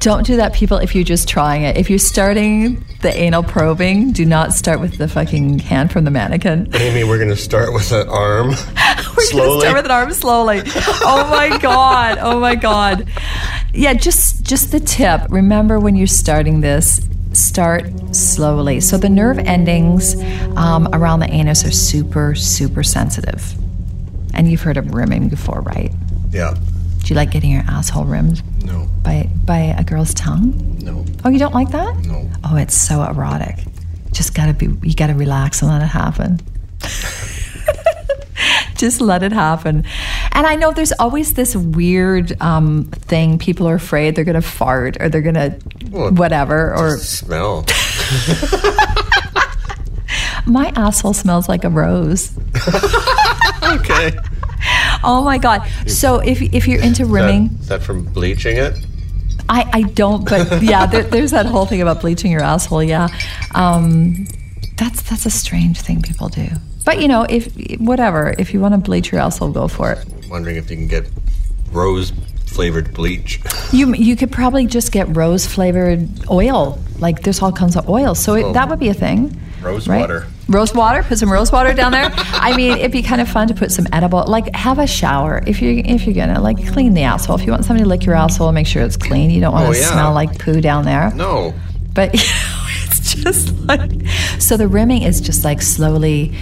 Don't 0.00 0.24
do 0.24 0.36
that, 0.36 0.52
people, 0.52 0.78
if 0.78 0.94
you're 0.94 1.02
just 1.02 1.28
trying 1.28 1.64
it. 1.64 1.76
If 1.76 1.90
you're 1.90 1.98
starting 1.98 2.84
the 3.00 3.12
anal 3.12 3.42
probing, 3.42 4.12
do 4.12 4.24
not 4.24 4.52
start 4.52 4.80
with 4.80 4.96
the 4.96 5.08
fucking 5.08 5.58
hand 5.58 5.90
from 5.90 6.04
the 6.04 6.10
mannequin. 6.12 6.68
Amy, 6.74 7.02
we're 7.02 7.18
going 7.18 7.30
to 7.30 7.36
start 7.36 7.72
with 7.74 7.90
an 7.90 8.08
arm. 8.08 8.50
We're 9.16 9.24
Slowly. 9.24 9.60
start 9.62 9.76
with 9.76 9.84
an 9.86 9.90
arm 9.90 10.12
slowly. 10.12 10.62
Oh 10.64 11.26
my 11.30 11.58
god! 11.58 12.18
Oh 12.20 12.38
my 12.38 12.54
god! 12.54 13.08
Yeah, 13.74 13.94
just 13.94 14.44
just 14.44 14.70
the 14.70 14.78
tip. 14.78 15.22
Remember 15.28 15.80
when 15.80 15.96
you're 15.96 16.06
starting 16.06 16.60
this, 16.60 17.00
start 17.32 17.90
slowly. 18.14 18.80
So 18.80 18.96
the 18.96 19.08
nerve 19.08 19.38
endings 19.40 20.14
um, 20.56 20.88
around 20.92 21.20
the 21.20 21.30
anus 21.30 21.64
are 21.64 21.72
super 21.72 22.34
super 22.36 22.84
sensitive, 22.84 23.54
and 24.34 24.48
you've 24.50 24.62
heard 24.62 24.76
of 24.76 24.94
rimming 24.94 25.28
before, 25.28 25.60
right? 25.62 25.92
Yeah. 26.30 26.54
Do 27.08 27.14
you 27.14 27.16
like 27.16 27.30
getting 27.30 27.50
your 27.52 27.62
asshole 27.66 28.04
rimmed 28.04 28.42
No. 28.66 28.86
by 29.02 29.30
by 29.46 29.74
a 29.78 29.82
girl's 29.82 30.12
tongue? 30.12 30.76
No. 30.78 31.06
Oh, 31.24 31.30
you 31.30 31.38
don't 31.38 31.54
like 31.54 31.70
that? 31.70 31.96
No. 32.04 32.28
Oh, 32.44 32.56
it's 32.56 32.74
so 32.76 33.02
erotic. 33.02 33.56
Just 34.12 34.34
gotta 34.34 34.52
be, 34.52 34.66
you 34.86 34.94
gotta 34.94 35.14
relax 35.14 35.62
and 35.62 35.70
let 35.70 35.80
it 35.80 35.86
happen. 35.86 36.38
Just 38.76 39.00
let 39.00 39.22
it 39.22 39.32
happen. 39.32 39.84
And 40.32 40.46
I 40.46 40.54
know 40.56 40.70
there's 40.70 40.92
always 40.92 41.32
this 41.32 41.56
weird 41.56 42.38
um, 42.42 42.84
thing. 42.92 43.38
People 43.38 43.66
are 43.68 43.76
afraid 43.76 44.14
they're 44.14 44.26
gonna 44.26 44.42
fart 44.42 44.98
or 45.00 45.08
they're 45.08 45.22
gonna 45.22 45.56
Well, 45.90 46.12
whatever. 46.12 46.76
Or 46.76 46.98
Smell. 46.98 47.60
my 50.46 50.70
asshole 50.76 51.14
smells 51.14 51.48
like 51.48 51.64
a 51.64 51.70
rose. 51.70 52.36
okay. 53.62 54.14
Oh 55.04 55.24
my 55.24 55.38
god! 55.38 55.66
So 55.86 56.18
if 56.18 56.42
if 56.42 56.66
you're 56.66 56.82
into 56.82 57.06
rimming, 57.06 57.50
is 57.60 57.68
that 57.68 57.82
from 57.82 58.04
bleaching 58.04 58.56
it? 58.56 58.78
I, 59.48 59.70
I 59.72 59.82
don't, 59.82 60.28
but 60.28 60.62
yeah, 60.62 60.86
there, 60.86 61.04
there's 61.04 61.30
that 61.30 61.46
whole 61.46 61.64
thing 61.64 61.80
about 61.80 62.00
bleaching 62.00 62.30
your 62.30 62.42
asshole. 62.42 62.82
Yeah, 62.82 63.08
um, 63.54 64.26
that's 64.76 65.02
that's 65.02 65.26
a 65.26 65.30
strange 65.30 65.80
thing 65.80 66.02
people 66.02 66.28
do. 66.28 66.48
But 66.84 67.00
you 67.00 67.08
know, 67.08 67.26
if 67.28 67.54
whatever, 67.78 68.34
if 68.38 68.52
you 68.52 68.60
want 68.60 68.74
to 68.74 68.78
bleach 68.78 69.10
your 69.12 69.20
asshole, 69.20 69.52
go 69.52 69.68
for 69.68 69.92
it. 69.92 70.06
Wondering 70.28 70.56
if 70.56 70.70
you 70.70 70.76
can 70.76 70.88
get 70.88 71.10
rose 71.72 72.12
flavored 72.46 72.92
bleach. 72.94 73.40
You 73.72 73.94
you 73.94 74.16
could 74.16 74.32
probably 74.32 74.66
just 74.66 74.92
get 74.92 75.14
rose 75.16 75.46
flavored 75.46 76.08
oil. 76.30 76.78
Like 76.98 77.22
there's 77.22 77.40
all 77.40 77.52
kinds 77.52 77.76
of 77.76 77.88
oil, 77.88 78.14
so 78.14 78.34
it, 78.34 78.52
that 78.52 78.68
would 78.68 78.78
be 78.78 78.88
a 78.88 78.94
thing. 78.94 79.38
Rose 79.62 79.88
right? 79.88 80.00
water. 80.00 80.26
Rose 80.48 80.72
water. 80.74 81.02
Put 81.02 81.18
some 81.18 81.30
rose 81.30 81.52
water 81.52 81.74
down 81.74 81.92
there. 81.92 82.10
I 82.16 82.56
mean, 82.56 82.78
it'd 82.78 82.90
be 82.92 83.02
kind 83.02 83.20
of 83.20 83.28
fun 83.28 83.48
to 83.48 83.54
put 83.54 83.70
some 83.70 83.86
edible. 83.92 84.24
Like 84.26 84.54
have 84.54 84.78
a 84.78 84.86
shower 84.86 85.42
if 85.46 85.60
you 85.60 85.82
if 85.84 86.06
you're 86.06 86.14
gonna 86.14 86.40
like 86.40 86.66
clean 86.68 86.94
the 86.94 87.02
asshole. 87.02 87.36
If 87.36 87.44
you 87.44 87.52
want 87.52 87.64
somebody 87.66 87.84
to 87.84 87.88
lick 87.88 88.04
your 88.06 88.14
asshole, 88.14 88.50
make 88.52 88.66
sure 88.66 88.82
it's 88.82 88.96
clean. 88.96 89.30
You 89.30 89.40
don't 89.42 89.52
want 89.52 89.68
Oh, 89.68 89.72
to 89.74 89.78
yeah. 89.78 89.92
smell 89.92 90.12
like 90.14 90.38
poo 90.38 90.60
down 90.60 90.84
there. 90.86 91.12
No. 91.14 91.52
But 91.92 92.14
you 92.14 92.20
know, 92.20 92.66
it's 92.84 93.14
just 93.14 93.52
like 93.66 93.90
so 94.38 94.56
the 94.56 94.68
rimming 94.68 95.02
is 95.02 95.20
just 95.20 95.44
like 95.44 95.60
slowly 95.60 96.34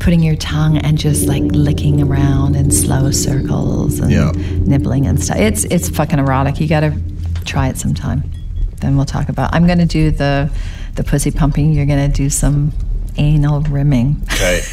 putting 0.00 0.22
your 0.22 0.36
tongue 0.36 0.76
and 0.76 0.98
just 0.98 1.26
like 1.26 1.42
licking 1.44 2.02
around 2.02 2.54
in 2.56 2.70
slow 2.70 3.10
circles 3.10 3.98
and 4.00 4.10
Yeah. 4.12 4.32
nibbling 4.66 5.06
and 5.06 5.22
stuff. 5.22 5.38
It's 5.38 5.64
it's 5.64 5.88
fucking 5.88 6.18
erotic. 6.18 6.60
You 6.60 6.68
got 6.68 6.80
to 6.80 6.94
try 7.46 7.68
it 7.68 7.78
sometime. 7.78 8.22
Then 8.82 8.96
we'll 8.96 9.06
talk 9.06 9.30
about. 9.30 9.54
I'm 9.54 9.64
going 9.66 9.78
to 9.78 9.86
do 9.86 10.10
the 10.10 10.50
the 10.96 11.04
pussy 11.04 11.30
pumping. 11.30 11.72
You're 11.72 11.86
going 11.86 12.10
to 12.10 12.14
do 12.14 12.28
some 12.28 12.72
anal 13.18 13.60
rimming. 13.62 14.22
Okay. 14.32 14.62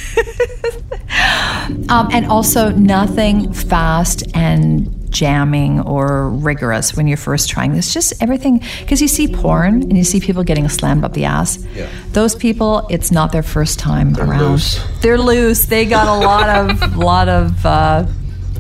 Um, 1.89 2.09
and 2.11 2.25
also 2.25 2.71
nothing 2.71 3.53
fast 3.53 4.23
and 4.35 5.11
jamming 5.11 5.79
or 5.81 6.29
rigorous 6.29 6.95
when 6.95 7.07
you're 7.07 7.17
first 7.17 7.49
trying 7.49 7.73
this. 7.73 7.93
Just 7.93 8.13
everything, 8.21 8.61
because 8.79 9.01
you 9.01 9.07
see 9.07 9.27
porn 9.27 9.83
and 9.83 9.97
you 9.97 10.03
see 10.03 10.19
people 10.19 10.43
getting 10.43 10.67
slammed 10.69 11.03
up 11.03 11.13
the 11.13 11.25
ass. 11.25 11.63
Yeah. 11.75 11.87
Those 12.11 12.35
people, 12.35 12.87
it's 12.89 13.11
not 13.11 13.31
their 13.31 13.43
first 13.43 13.79
time 13.79 14.17
around. 14.17 14.51
loose. 14.51 14.83
They're 15.01 15.17
loose. 15.17 15.65
They 15.65 15.85
got 15.85 16.07
a 16.07 16.25
lot 16.25 16.49
of, 16.49 16.97
lot 16.97 17.29
of, 17.29 17.65
uh, 17.65 18.05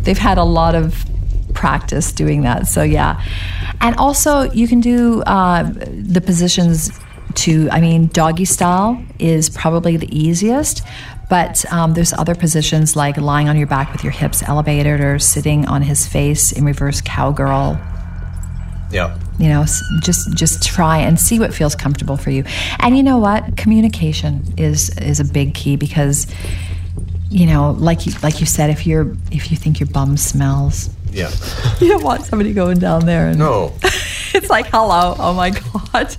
they've 0.03 0.17
had 0.17 0.37
a 0.37 0.43
lot 0.43 0.75
of 0.75 1.03
practice 1.53 2.11
doing 2.11 2.43
that. 2.43 2.67
So 2.67 2.83
yeah. 2.83 3.21
And 3.81 3.95
also, 3.97 4.43
you 4.51 4.67
can 4.67 4.79
do 4.79 5.23
uh, 5.23 5.63
the 5.63 6.21
positions 6.21 6.91
to, 7.35 7.69
I 7.71 7.81
mean, 7.81 8.07
doggy 8.07 8.45
style 8.45 9.03
is 9.19 9.49
probably 9.49 9.97
the 9.97 10.09
easiest. 10.17 10.81
But 11.29 11.65
um, 11.71 11.93
there's 11.93 12.13
other 12.13 12.35
positions 12.35 12.95
like 12.95 13.17
lying 13.17 13.49
on 13.49 13.57
your 13.57 13.65
back 13.67 13.91
with 13.91 14.03
your 14.03 14.11
hips 14.11 14.43
elevated 14.43 14.99
or 15.01 15.17
sitting 15.19 15.65
on 15.67 15.81
his 15.81 16.05
face 16.05 16.51
in 16.51 16.63
reverse 16.65 17.01
cowgirl 17.01 17.79
Yeah. 18.91 19.17
you 19.39 19.49
know 19.49 19.65
just 20.03 20.35
just 20.35 20.61
try 20.61 20.97
and 20.99 21.19
see 21.19 21.39
what 21.39 21.51
feels 21.51 21.73
comfortable 21.75 22.17
for 22.17 22.29
you 22.29 22.43
and 22.79 22.95
you 22.95 23.01
know 23.01 23.17
what 23.17 23.57
communication 23.57 24.43
is 24.57 24.95
is 24.99 25.19
a 25.19 25.25
big 25.25 25.55
key 25.55 25.75
because 25.75 26.27
you 27.31 27.47
know 27.47 27.71
like 27.71 28.05
you 28.05 28.13
like 28.21 28.39
you 28.39 28.45
said 28.45 28.69
if 28.69 28.85
you're 28.85 29.15
if 29.31 29.49
you 29.49 29.57
think 29.57 29.79
your 29.79 29.89
bum 29.89 30.17
smells 30.17 30.89
Yeah. 31.13 31.31
you 31.79 31.87
don't 31.89 32.03
want 32.03 32.25
somebody 32.25 32.53
going 32.53 32.79
down 32.79 33.05
there 33.05 33.27
and 33.27 33.39
No. 33.39 33.73
it's 34.33 34.49
like 34.49 34.65
hello 34.67 35.15
oh 35.19 35.33
my 35.33 35.51
god 35.51 36.15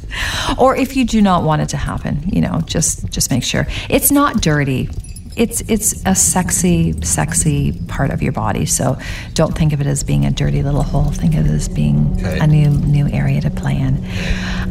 or 0.59 0.77
if 0.77 0.97
you 0.97 1.05
do 1.05 1.21
not 1.21 1.43
want 1.43 1.61
it 1.63 1.69
to 1.71 1.77
happen 1.77 2.23
you 2.33 2.41
know 2.41 2.61
just 2.65 3.05
just 3.11 3.31
make 3.31 3.43
sure 3.43 3.67
it's 3.91 4.11
not 4.13 4.41
dirty 4.41 4.89
it's 5.37 5.63
it's 5.63 6.01
a 6.07 6.15
sexy 6.15 6.93
sexy 7.03 7.73
part 7.89 8.13
of 8.13 8.23
your 8.23 8.31
body 8.31 8.65
so 8.67 8.97
don't 9.33 9.59
think 9.59 9.73
of 9.73 9.81
it 9.81 9.87
as 9.89 10.05
being 10.05 10.25
a 10.25 10.31
dirty 10.31 10.63
little 10.63 10.85
hole 10.85 11.11
think 11.11 11.35
of 11.35 11.45
it 11.45 11.51
as 11.51 11.69
being 11.69 12.13
Okay. 12.21 12.39
a 12.39 12.47
new 12.47 12.69
new 12.71 13.09
area 13.09 13.41
to 13.41 13.51
play 13.51 13.77
in 13.77 13.97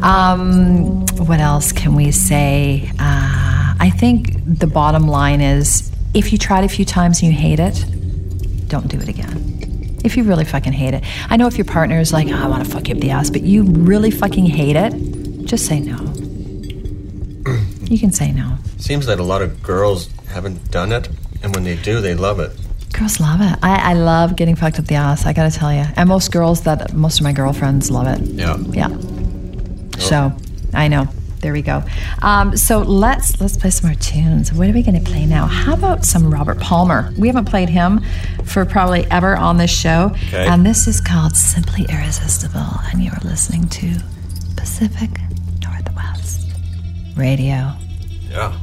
um, 0.03 1.05
what 1.27 1.41
else 1.41 1.73
can 1.73 1.95
we 1.95 2.11
say 2.13 2.89
uh, 2.97 3.73
i 3.79 3.89
think 3.97 4.37
the 4.45 4.67
bottom 4.67 5.05
line 5.05 5.41
is 5.41 5.91
if 6.13 6.31
you 6.31 6.37
try 6.37 6.59
it 6.61 6.65
a 6.65 6.69
few 6.69 6.85
times 6.85 7.21
and 7.21 7.31
you 7.33 7.37
hate 7.37 7.59
it 7.59 7.85
don't 8.69 8.87
do 8.87 8.97
it 8.97 9.07
again. 9.07 9.52
If 10.03 10.17
you 10.17 10.23
really 10.23 10.45
fucking 10.45 10.73
hate 10.73 10.93
it. 10.93 11.03
I 11.29 11.37
know 11.37 11.47
if 11.47 11.57
your 11.57 11.65
partner 11.65 11.99
is 11.99 12.11
like, 12.11 12.27
oh, 12.27 12.35
I 12.35 12.47
want 12.47 12.65
to 12.65 12.69
fuck 12.69 12.89
you 12.89 12.95
up 12.95 13.01
the 13.01 13.11
ass, 13.11 13.29
but 13.29 13.41
you 13.41 13.63
really 13.63 14.11
fucking 14.11 14.45
hate 14.45 14.75
it, 14.75 14.93
just 15.45 15.65
say 15.65 15.79
no. 15.79 15.97
you 17.83 17.97
can 17.99 18.11
say 18.11 18.31
no. 18.31 18.57
Seems 18.77 19.05
that 19.05 19.19
a 19.19 19.23
lot 19.23 19.41
of 19.41 19.63
girls 19.63 20.09
haven't 20.27 20.71
done 20.71 20.91
it, 20.91 21.09
and 21.41 21.55
when 21.55 21.63
they 21.63 21.75
do, 21.77 22.01
they 22.01 22.15
love 22.15 22.39
it. 22.39 22.51
Girls 22.93 23.19
love 23.19 23.41
it. 23.41 23.57
I, 23.63 23.91
I 23.91 23.93
love 23.93 24.35
getting 24.35 24.55
fucked 24.55 24.79
up 24.79 24.85
the 24.85 24.95
ass, 24.95 25.25
I 25.25 25.33
gotta 25.33 25.51
tell 25.51 25.73
you. 25.73 25.85
And 25.95 26.09
most 26.09 26.31
girls 26.31 26.61
that, 26.61 26.93
most 26.93 27.19
of 27.19 27.23
my 27.23 27.33
girlfriends 27.33 27.89
love 27.89 28.07
it. 28.07 28.21
Yeah. 28.21 28.57
Yeah. 28.57 28.89
So, 29.99 30.31
I 30.73 30.87
know. 30.87 31.07
There 31.43 31.51
we 31.53 31.61
go. 31.61 31.83
Um, 32.21 32.55
so 32.55 32.79
let's 32.79 33.39
let's 33.41 33.57
play 33.57 33.69
some 33.69 33.89
more 33.89 33.99
tunes. 33.99 34.51
What 34.53 34.69
are 34.69 34.71
we 34.73 34.81
going 34.81 34.97
to 35.03 35.11
play 35.11 35.25
now? 35.25 35.45
How 35.45 35.73
about 35.73 36.05
some 36.05 36.33
Robert 36.33 36.57
Palmer? 36.61 37.11
We 37.17 37.27
haven't 37.27 37.45
played 37.49 37.67
him 37.69 38.01
for 38.45 38.63
probably 38.65 39.05
ever 39.11 39.35
on 39.35 39.57
this 39.57 39.69
show, 39.69 40.11
Okay. 40.29 40.47
and 40.47 40.65
this 40.65 40.87
is 40.87 41.01
called 41.01 41.35
"Simply 41.35 41.85
Irresistible." 41.89 42.65
And 42.91 43.03
you 43.03 43.11
are 43.11 43.19
listening 43.25 43.67
to 43.69 43.99
Pacific 44.55 45.09
Northwest 45.61 46.47
Radio. 47.17 47.73
Yeah. 48.29 48.57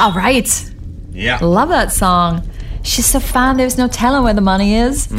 All 0.00 0.12
right. 0.12 0.70
Yeah. 1.12 1.38
Love 1.42 1.68
that 1.70 1.92
song. 1.92 2.48
She's 2.82 3.06
so 3.06 3.20
fun. 3.20 3.56
There's 3.58 3.76
no 3.76 3.88
telling 3.88 4.22
where 4.24 4.34
the 4.34 4.40
money 4.40 4.74
is. 4.74 5.08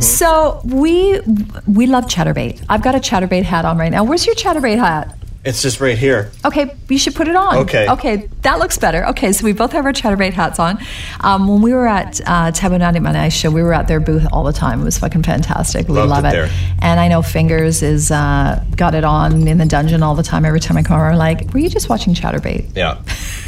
So 0.00 0.60
we 0.64 1.18
we 1.66 1.86
love 1.86 2.04
Chaturbate. 2.04 2.62
I've 2.68 2.82
got 2.82 2.94
a 2.94 2.98
Chaturbate 2.98 3.44
hat 3.44 3.64
on 3.64 3.78
right 3.78 3.90
now. 3.90 4.04
Where's 4.04 4.26
your 4.26 4.34
Chaturbate 4.34 4.76
hat? 4.76 5.16
It's 5.44 5.60
just 5.60 5.80
right 5.80 5.98
here. 5.98 6.30
Okay, 6.44 6.72
you 6.88 6.98
should 6.98 7.16
put 7.16 7.26
it 7.26 7.34
on. 7.34 7.56
Okay. 7.58 7.88
Okay, 7.88 8.28
that 8.42 8.60
looks 8.60 8.78
better. 8.78 9.06
Okay, 9.06 9.32
so 9.32 9.44
we 9.44 9.52
both 9.52 9.72
have 9.72 9.84
our 9.84 9.92
Chaturbate 9.92 10.34
hats 10.34 10.60
on. 10.60 10.78
Um, 11.20 11.48
when 11.48 11.62
we 11.62 11.72
were 11.72 11.88
at 11.88 12.20
uh, 12.28 12.52
90 12.52 13.00
Money 13.00 13.28
Show, 13.30 13.50
we 13.50 13.60
were 13.62 13.72
at 13.72 13.88
their 13.88 13.98
booth 13.98 14.24
all 14.30 14.44
the 14.44 14.52
time. 14.52 14.82
It 14.82 14.84
was 14.84 14.98
fucking 14.98 15.24
fantastic. 15.24 15.88
We 15.88 15.94
Loved 15.94 16.10
love 16.10 16.24
it 16.26 16.28
it. 16.28 16.32
there. 16.32 16.50
And 16.80 17.00
I 17.00 17.08
know 17.08 17.22
Fingers 17.22 17.82
is 17.82 18.12
uh, 18.12 18.62
got 18.76 18.94
it 18.94 19.02
on 19.02 19.48
in 19.48 19.58
the 19.58 19.66
dungeon 19.66 20.04
all 20.04 20.14
the 20.14 20.22
time. 20.22 20.44
Every 20.44 20.60
time 20.60 20.76
I 20.76 20.84
come 20.84 20.94
over, 20.96 21.06
I'm 21.06 21.16
like, 21.18 21.52
were 21.52 21.58
you 21.58 21.68
just 21.70 21.88
watching 21.88 22.14
Chaturbate? 22.14 22.76
Yeah. 22.76 23.02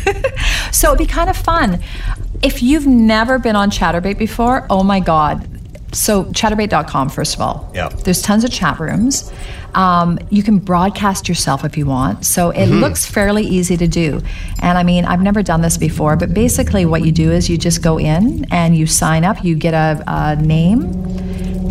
So 0.72 0.88
it'd 0.92 0.98
be 0.98 1.06
kind 1.06 1.30
of 1.30 1.36
fun. 1.36 1.80
If 2.42 2.62
you've 2.62 2.86
never 2.86 3.38
been 3.38 3.54
on 3.56 3.70
Chaturbate 3.70 4.18
before, 4.18 4.66
oh 4.68 4.82
my 4.82 4.98
God. 5.00 5.48
So, 5.94 6.24
chaturbate.com, 6.24 7.10
first 7.10 7.36
of 7.36 7.40
all. 7.40 7.70
Yeah. 7.72 7.88
There's 7.88 8.20
tons 8.20 8.42
of 8.42 8.50
chat 8.50 8.80
rooms. 8.80 9.32
Um, 9.74 10.18
you 10.30 10.42
can 10.42 10.58
broadcast 10.58 11.28
yourself 11.28 11.64
if 11.64 11.76
you 11.78 11.86
want. 11.86 12.26
So, 12.26 12.50
it 12.50 12.66
Mm-hmm. 12.66 12.80
looks 12.80 13.06
fairly 13.06 13.44
easy 13.44 13.76
to 13.76 13.86
do. 13.86 14.20
And 14.60 14.76
I 14.76 14.82
mean, 14.82 15.04
I've 15.04 15.22
never 15.22 15.42
done 15.44 15.60
this 15.60 15.78
before, 15.78 16.16
but 16.16 16.34
basically, 16.34 16.84
what 16.84 17.04
you 17.04 17.12
do 17.12 17.30
is 17.30 17.48
you 17.48 17.56
just 17.56 17.80
go 17.80 17.96
in 18.00 18.44
and 18.50 18.76
you 18.76 18.86
sign 18.88 19.24
up, 19.24 19.44
you 19.44 19.54
get 19.54 19.72
a, 19.74 20.02
a 20.08 20.34
name, 20.36 20.82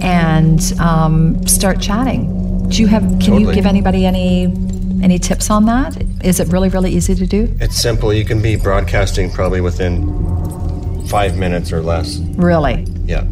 and 0.01 0.61
um, 0.79 1.45
start 1.45 1.81
chatting. 1.81 2.69
Do 2.69 2.77
you 2.81 2.87
have, 2.87 3.03
can 3.19 3.39
you 3.39 3.51
give 3.53 3.65
anybody 3.65 4.05
any? 4.05 4.53
Any 5.03 5.19
tips 5.19 5.49
on 5.49 5.65
that? 5.65 6.01
Is 6.23 6.39
it 6.39 6.47
really, 6.53 6.69
really 6.69 6.91
easy 6.91 7.15
to 7.15 7.25
do? 7.27 7.53
It's 7.59 7.75
simple. 7.81 8.13
You 8.13 8.23
can 8.23 8.41
be 8.41 8.55
broadcasting 8.55 9.29
probably 9.29 9.59
within 9.61 11.05
five 11.07 11.37
minutes 11.37 11.71
or 11.73 11.81
less. 11.81 12.17
Really? 12.37 12.83
Yeah. 13.05 13.25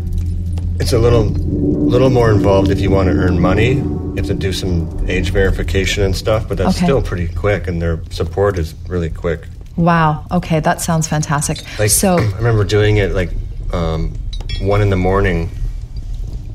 It's 0.80 0.94
a 0.94 1.00
little 1.00 1.26
little 1.26 2.10
more 2.10 2.32
involved 2.32 2.70
if 2.70 2.80
you 2.82 2.92
want 2.92 3.08
to 3.10 3.16
earn 3.16 3.40
money. 3.40 3.74
You 3.76 4.14
have 4.18 4.26
to 4.26 4.34
do 4.34 4.52
some 4.52 5.06
age 5.10 5.32
verification 5.32 6.04
and 6.04 6.16
stuff, 6.16 6.48
but 6.50 6.58
that's 6.58 6.76
Okay. 6.78 6.86
still 6.86 7.02
pretty 7.02 7.28
quick 7.34 7.68
and 7.68 7.82
their 7.82 8.02
support 8.10 8.58
is 8.58 8.74
really 8.88 9.10
quick. 9.10 9.48
Wow. 9.78 10.26
Okay, 10.32 10.60
that 10.60 10.82
sounds 10.82 11.08
fantastic. 11.08 11.64
Like 11.80 11.92
so, 11.92 12.18
I 12.18 12.32
remember 12.36 12.66
doing 12.66 12.98
it 12.98 13.12
like 13.14 13.32
um, 13.72 14.14
one 14.64 14.82
in 14.82 14.90
the 14.90 14.98
morning 14.98 15.50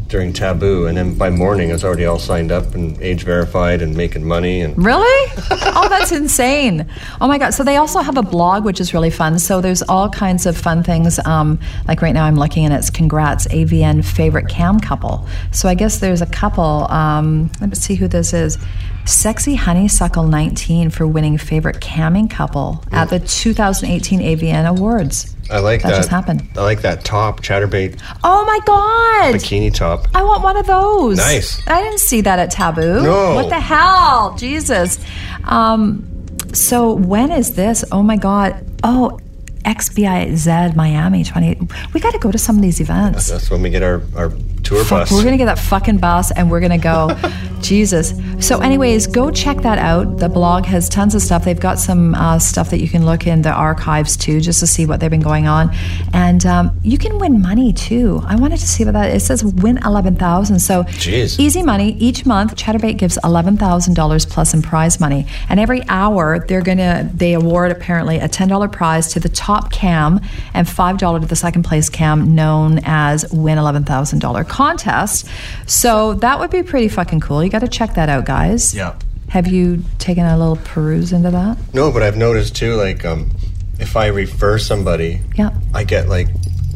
during 0.09 0.33
taboo 0.33 0.87
and 0.87 0.97
then 0.97 1.15
by 1.15 1.31
morning 1.31 1.71
I 1.71 1.73
was 1.73 1.85
already 1.85 2.05
all 2.05 2.19
signed 2.19 2.53
up 2.53 2.75
and 2.75 3.01
age 3.03 3.25
verified 3.25 3.83
and 3.83 3.97
making 3.97 4.25
money 4.25 4.61
and 4.61 4.77
really? 4.83 5.33
oh, 5.51 5.89
that's 5.89 6.13
insane. 6.13 6.89
Oh 7.21 7.29
my 7.29 7.39
God. 7.39 7.51
So, 7.51 7.65
they 7.65 7.77
also 7.77 8.01
have 8.01 8.17
a 8.17 8.23
blog, 8.23 8.65
which 8.65 8.81
is 8.81 8.95
really 8.95 9.11
fun. 9.11 9.39
So, 9.39 9.61
there's 9.61 9.83
all 9.83 10.09
kinds 10.09 10.47
of 10.47 10.57
fun 10.57 10.83
things. 10.83 11.19
Um, 11.27 11.59
like 11.89 12.03
right 12.03 12.13
now, 12.13 12.25
I'm 12.25 12.37
looking 12.37 12.65
and 12.65 12.75
it's 12.75 12.91
congrats 12.91 13.47
AVN 13.49 14.05
favorite 14.05 14.49
cam 14.49 14.81
couple. 14.81 15.27
So, 15.53 15.69
I 15.69 15.75
guess 15.75 15.99
there's 15.99 16.23
a 16.23 16.27
couple. 16.27 16.91
Um, 16.91 17.51
let 17.61 17.71
me 17.71 17.77
see 17.77 17.95
who 17.95 18.09
this 18.09 18.33
is. 18.33 18.59
Sexy 19.07 19.55
Honeysuckle 19.55 20.25
19 20.25 20.91
for 20.91 21.07
winning 21.07 21.39
favorite 21.39 21.77
camming 21.77 22.29
couple 22.29 22.85
at 22.91 23.09
the 23.09 23.21
2018 23.21 24.21
AVN 24.21 24.69
Awards. 24.69 25.35
I 25.49 25.61
like 25.61 25.83
That 25.83 25.91
that. 25.91 25.97
just 25.99 26.09
happened. 26.09 26.49
I 26.57 26.63
like 26.63 26.83
that 26.83 27.05
top 27.05 27.41
chaturbate 27.41 28.01
Oh 28.25 28.45
my 28.45 28.59
God. 28.67 29.35
bikini 29.37 29.73
top. 29.73 30.09
I 30.13 30.25
want 30.25 30.43
one 30.43 30.57
of 30.57 30.67
those. 30.67 31.19
Nice. 31.19 31.65
I 31.69 31.83
didn't 31.83 32.01
see 32.01 32.21
that 32.23 32.41
at 32.41 32.51
Taboo. 32.51 33.03
No. 33.03 33.35
What 33.37 33.49
the 33.49 33.61
hell? 33.61 34.35
Jesus. 34.37 34.99
Um, 35.45 36.05
so 36.53 36.93
when 36.95 37.31
is 37.31 37.55
this? 37.55 37.85
Oh 37.93 38.03
my 38.03 38.17
God. 38.17 38.57
Oh, 38.83 39.21
XBIZ 39.65 40.75
Miami 40.75 41.23
28. 41.23 41.59
We 41.95 42.01
got 42.01 42.13
to 42.13 42.19
go 42.19 42.33
to 42.33 42.39
some 42.39 42.57
of 42.57 42.63
these 42.63 42.81
events. 42.81 43.29
That's 43.29 43.51
when 43.51 43.63
we 43.63 43.71
get 43.71 43.83
our, 43.85 44.03
our 44.17 44.31
tour 44.67 44.85
Fuck, 44.85 45.09
bus. 45.09 45.13
we're 45.13 45.23
gonna 45.25 45.37
get 45.37 45.47
that 45.47 45.59
fucking 45.59 45.99
bus 45.99 46.31
and 46.33 46.51
we're 46.51 46.61
gonna 46.61 46.79
go. 46.79 47.17
Jesus. 47.63 48.15
So, 48.39 48.61
anyways, 48.61 49.07
go 49.09 49.31
check 49.31 49.57
that 49.63 49.79
out. 49.79 50.19
The 50.19 50.29
blog 50.29 50.67
has 50.67 50.89
tons 50.89 51.15
of 51.15 51.23
stuff. 51.23 51.45
They've 51.45 51.59
got 51.59 51.79
some 51.79 52.15
uh, 52.15 52.39
stuff 52.39 52.71
that 52.71 52.81
you 52.81 52.89
can 52.89 53.05
look 53.05 53.27
in 53.27 53.43
the 53.43 53.51
archives 53.51 54.17
too, 54.17 54.41
just 54.41 54.61
to 54.61 54.67
see 54.67 54.87
what 54.87 55.01
they've 55.01 55.11
been 55.11 55.23
going 55.23 55.49
on. 55.49 55.75
And 56.13 56.45
um, 56.47 56.79
you 56.85 56.99
can 56.99 57.19
win 57.19 57.41
money 57.41 57.73
too. 57.73 58.21
I 58.25 58.37
wanted 58.37 58.59
to 58.61 58.69
see 58.69 58.85
what 58.85 58.93
that. 58.93 59.13
It 59.13 59.21
says 59.21 59.43
win 59.45 59.79
eleven 59.85 60.15
thousand. 60.17 60.61
So, 60.61 60.85
Jeez. 60.85 61.41
easy 61.41 61.63
money 61.63 61.95
each 61.95 62.25
month. 62.27 62.55
Chaturbate 62.57 62.99
gives 62.99 63.19
eleven 63.25 63.57
thousand 63.57 63.95
dollars 63.95 64.27
plus 64.27 64.55
in 64.55 64.63
prize 64.63 65.01
money, 65.01 65.27
and 65.49 65.59
every 65.59 65.83
hour 65.89 66.45
they're 66.47 66.63
gonna 66.63 67.11
they 67.15 67.33
award 67.33 67.73
apparently 67.73 68.19
a 68.19 68.29
ten 68.29 68.49
dollar 68.49 68.69
prize 68.69 69.13
to 69.15 69.19
the 69.19 69.31
top 69.31 69.73
cam 69.73 70.21
and 70.55 70.69
five 70.69 70.99
dollar 70.99 71.19
to 71.21 71.27
the 71.27 71.37
second 71.37 71.63
place 71.65 71.89
cam, 71.89 72.35
known 72.35 72.81
as 72.85 73.25
win 73.33 73.59
eleven 73.59 73.83
thousand 73.83 74.21
dollar 74.21 74.45
contest. 74.57 75.29
So 75.67 76.15
that 76.15 76.39
would 76.41 76.51
be 76.51 76.63
pretty 76.63 76.89
fucking 76.89 77.21
cool. 77.21 77.45
You 77.45 77.51
got 77.51 77.61
to 77.61 77.69
check 77.69 77.95
that 77.95 78.09
out, 78.09 78.25
guys. 78.25 78.75
Yeah. 78.75 78.95
Have 79.29 79.47
you 79.49 79.83
taken 79.99 80.25
a 80.25 80.37
little 80.39 80.57
peruse 80.57 81.13
into 81.13 81.31
that? 81.31 81.59
No, 81.75 81.91
but 81.93 82.03
I've 82.03 82.17
noticed 82.17 82.57
too, 82.57 82.75
like, 82.75 83.05
um, 83.05 83.31
if 83.79 83.97
I 83.97 84.07
refer 84.07 84.59
somebody, 84.59 85.21
Yeah. 85.37 85.51
I 85.75 85.85
get 85.85 86.09
like 86.09 86.29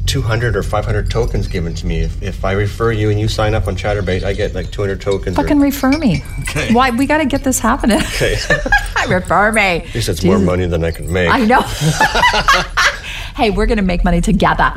200 0.06 0.56
or 0.56 0.62
500 0.64 1.08
tokens 1.10 1.46
given 1.46 1.72
to 1.76 1.86
me. 1.86 2.00
If, 2.00 2.20
if 2.22 2.44
I 2.44 2.52
refer 2.52 2.90
you 2.92 3.08
and 3.10 3.20
you 3.20 3.28
sign 3.28 3.54
up 3.54 3.68
on 3.68 3.76
Chaturbate, 3.76 4.24
I 4.24 4.32
get 4.34 4.54
like 4.54 4.70
200 4.72 5.00
tokens. 5.00 5.38
or- 5.38 5.42
Fucking 5.42 5.60
refer 5.60 5.92
me. 5.92 6.22
Okay. 6.40 6.74
Why 6.74 6.90
we 6.90 7.06
got 7.06 7.18
to 7.18 7.26
get 7.26 7.44
this 7.44 7.60
happening? 7.60 7.98
Okay. 8.00 8.36
I 8.96 9.04
refer 9.08 9.52
me. 9.52 9.62
At 9.86 9.94
least 9.94 10.08
it's 10.08 10.24
more 10.24 10.38
money 10.40 10.66
than 10.66 10.84
I 10.84 10.90
can 10.90 11.10
make. 11.12 11.30
I 11.30 11.44
know. 11.46 11.62
hey, 13.36 13.50
we're 13.50 13.66
going 13.66 13.78
to 13.78 13.84
make 13.84 14.04
money 14.04 14.20
together. 14.20 14.72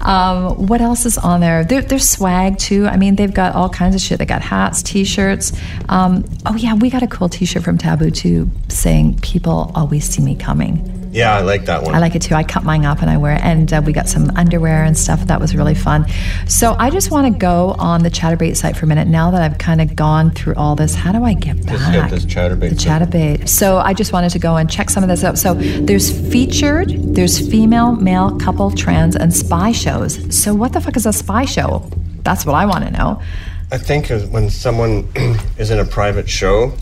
Um, 0.00 0.66
what 0.66 0.80
else 0.80 1.06
is 1.06 1.18
on 1.18 1.40
there? 1.40 1.64
There's 1.64 2.08
swag 2.08 2.58
too. 2.58 2.86
I 2.86 2.96
mean, 2.96 3.16
they've 3.16 3.32
got 3.32 3.54
all 3.54 3.68
kinds 3.68 3.94
of 3.94 4.00
shit. 4.00 4.18
They 4.18 4.26
got 4.26 4.42
hats, 4.42 4.82
t-shirts. 4.82 5.52
Um, 5.88 6.24
oh 6.46 6.56
yeah, 6.56 6.74
we 6.74 6.90
got 6.90 7.02
a 7.02 7.06
cool 7.06 7.28
t-shirt 7.28 7.62
from 7.62 7.78
Taboo 7.78 8.10
too, 8.10 8.50
saying 8.68 9.18
"People 9.20 9.72
always 9.74 10.04
see 10.04 10.22
me 10.22 10.34
coming." 10.36 11.03
Yeah, 11.14 11.34
I 11.36 11.42
like 11.42 11.66
that 11.66 11.82
one. 11.84 11.94
I 11.94 12.00
like 12.00 12.16
it 12.16 12.22
too. 12.22 12.34
I 12.34 12.42
cut 12.42 12.64
mine 12.64 12.84
up 12.84 13.00
and 13.00 13.08
I 13.08 13.16
wear 13.16 13.34
it. 13.36 13.40
And 13.42 13.72
uh, 13.72 13.80
we 13.84 13.92
got 13.92 14.08
some 14.08 14.30
underwear 14.36 14.82
and 14.82 14.98
stuff. 14.98 15.24
That 15.28 15.40
was 15.40 15.54
really 15.54 15.74
fun. 15.74 16.06
So 16.48 16.74
I 16.78 16.90
just 16.90 17.10
want 17.12 17.32
to 17.32 17.38
go 17.38 17.76
on 17.78 18.02
the 18.02 18.10
Chaturbate 18.10 18.56
site 18.56 18.76
for 18.76 18.84
a 18.84 18.88
minute. 18.88 19.06
Now 19.06 19.30
that 19.30 19.40
I've 19.40 19.56
kind 19.58 19.80
of 19.80 19.94
gone 19.94 20.32
through 20.32 20.54
all 20.56 20.74
this, 20.74 20.94
how 20.96 21.12
do 21.12 21.22
I 21.24 21.34
get 21.34 21.64
back? 21.64 21.76
Just 21.78 21.92
get 21.92 22.10
this 22.10 22.24
Chaturbate 22.26 22.70
The. 22.70 22.74
Chaturbate. 22.76 23.48
So 23.48 23.78
I 23.78 23.94
just 23.94 24.12
wanted 24.12 24.30
to 24.30 24.38
go 24.40 24.56
and 24.56 24.68
check 24.68 24.90
some 24.90 25.04
of 25.04 25.08
this 25.08 25.22
out. 25.22 25.38
So 25.38 25.54
there's 25.54 26.10
featured, 26.32 26.90
there's 27.14 27.48
female, 27.48 27.94
male, 27.94 28.36
couple, 28.38 28.72
trans, 28.72 29.14
and 29.14 29.32
spy 29.32 29.70
shows. 29.70 30.18
So 30.36 30.52
what 30.52 30.72
the 30.72 30.80
fuck 30.80 30.96
is 30.96 31.06
a 31.06 31.12
spy 31.12 31.44
show? 31.44 31.88
That's 32.24 32.44
what 32.44 32.54
I 32.54 32.66
want 32.66 32.84
to 32.84 32.90
know. 32.90 33.22
I 33.70 33.78
think 33.78 34.08
when 34.32 34.50
someone 34.50 35.08
is 35.58 35.70
in 35.70 35.78
a 35.78 35.84
private 35.84 36.28
show, 36.28 36.72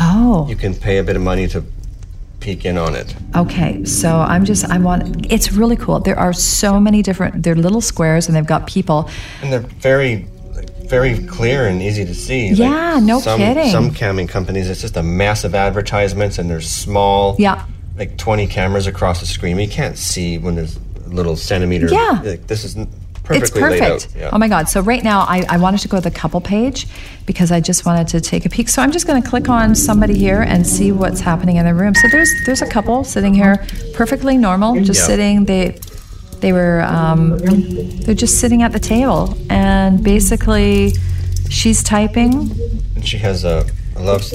Oh, 0.00 0.46
you 0.48 0.54
can 0.56 0.74
pay 0.74 0.98
a 0.98 1.02
bit 1.04 1.16
of 1.16 1.22
money 1.22 1.48
to 1.48 1.64
peek 2.40 2.64
in 2.64 2.78
on 2.78 2.94
it. 2.94 3.14
okay. 3.34 3.84
So 3.84 4.18
I'm 4.20 4.44
just, 4.44 4.64
I 4.70 4.78
want, 4.78 5.30
it's 5.32 5.52
really 5.52 5.76
cool. 5.76 6.00
There 6.00 6.18
are 6.18 6.32
so 6.32 6.78
many 6.78 7.02
different, 7.02 7.42
they're 7.42 7.54
little 7.54 7.80
squares 7.80 8.26
and 8.28 8.36
they've 8.36 8.46
got 8.46 8.66
people. 8.66 9.10
And 9.42 9.52
they're 9.52 9.60
very, 9.60 10.26
very 10.86 11.18
clear 11.26 11.66
and 11.66 11.82
easy 11.82 12.04
to 12.04 12.14
see. 12.14 12.50
Like, 12.50 12.58
Yeah, 12.58 13.00
no 13.02 13.20
some, 13.20 13.38
kidding. 13.40 13.70
Some 13.70 13.90
camming 13.90 14.28
companies, 14.28 14.70
it's 14.70 14.80
just 14.80 14.96
a 14.96 15.02
massive 15.02 15.54
advertisements 15.54 16.38
and 16.38 16.48
they're 16.48 16.60
small. 16.60 17.36
Yeah. 17.38 17.64
Like 17.96 18.16
20 18.16 18.46
cameras 18.46 18.86
across 18.86 19.20
the 19.20 19.26
screen. 19.26 19.58
You 19.58 19.68
can't 19.68 19.98
see 19.98 20.38
when 20.38 20.54
there's 20.54 20.78
little 21.06 21.36
centimeter. 21.36 21.88
Yeah. 21.88 22.20
Like, 22.24 22.46
this 22.46 22.64
is 22.64 22.76
It's 23.30 23.50
perfect. 23.50 24.08
Yeah. 24.16 24.30
Oh 24.32 24.38
my 24.38 24.48
God. 24.48 24.68
So 24.68 24.80
right 24.80 25.02
now 25.02 25.20
I, 25.20 25.44
I 25.48 25.56
wanted 25.58 25.80
to 25.80 25.88
go 25.88 25.96
to 25.98 26.02
the 26.02 26.10
couple 26.10 26.40
page 26.40 26.86
because 27.26 27.50
I 27.52 27.60
just 27.60 27.84
wanted 27.86 28.08
to 28.08 28.20
take 28.20 28.46
a 28.46 28.48
peek. 28.48 28.68
So 28.68 28.82
I'm 28.82 28.92
just 28.92 29.06
going 29.06 29.22
to 29.22 29.28
click 29.28 29.48
on 29.48 29.74
somebody 29.74 30.16
here 30.18 30.42
and 30.42 30.66
see 30.66 30.92
what's 30.92 31.20
happening 31.20 31.56
in 31.56 31.64
the 31.66 31.74
room. 31.74 31.94
So 31.94 32.08
there's 32.10 32.30
there's 32.46 32.62
a 32.62 32.68
couple 32.68 33.04
sitting 33.04 33.34
here, 33.34 33.64
perfectly 33.94 34.36
normal, 34.38 34.74
just 34.82 35.00
Yeah. 35.00 35.06
sitting. 35.06 35.44
They 35.44 35.78
they 36.40 36.52
were 36.52 36.82
um, 36.82 37.36
they're 37.38 38.14
just 38.14 38.38
sitting 38.40 38.62
at 38.62 38.72
the 38.72 38.78
table 38.78 39.36
and 39.50 40.02
basically 40.02 40.92
she's 41.50 41.82
typing. 41.82 42.50
And 42.94 43.06
she 43.06 43.18
has 43.18 43.44
a, 43.44 43.66
I 43.98 44.00
love, 44.02 44.32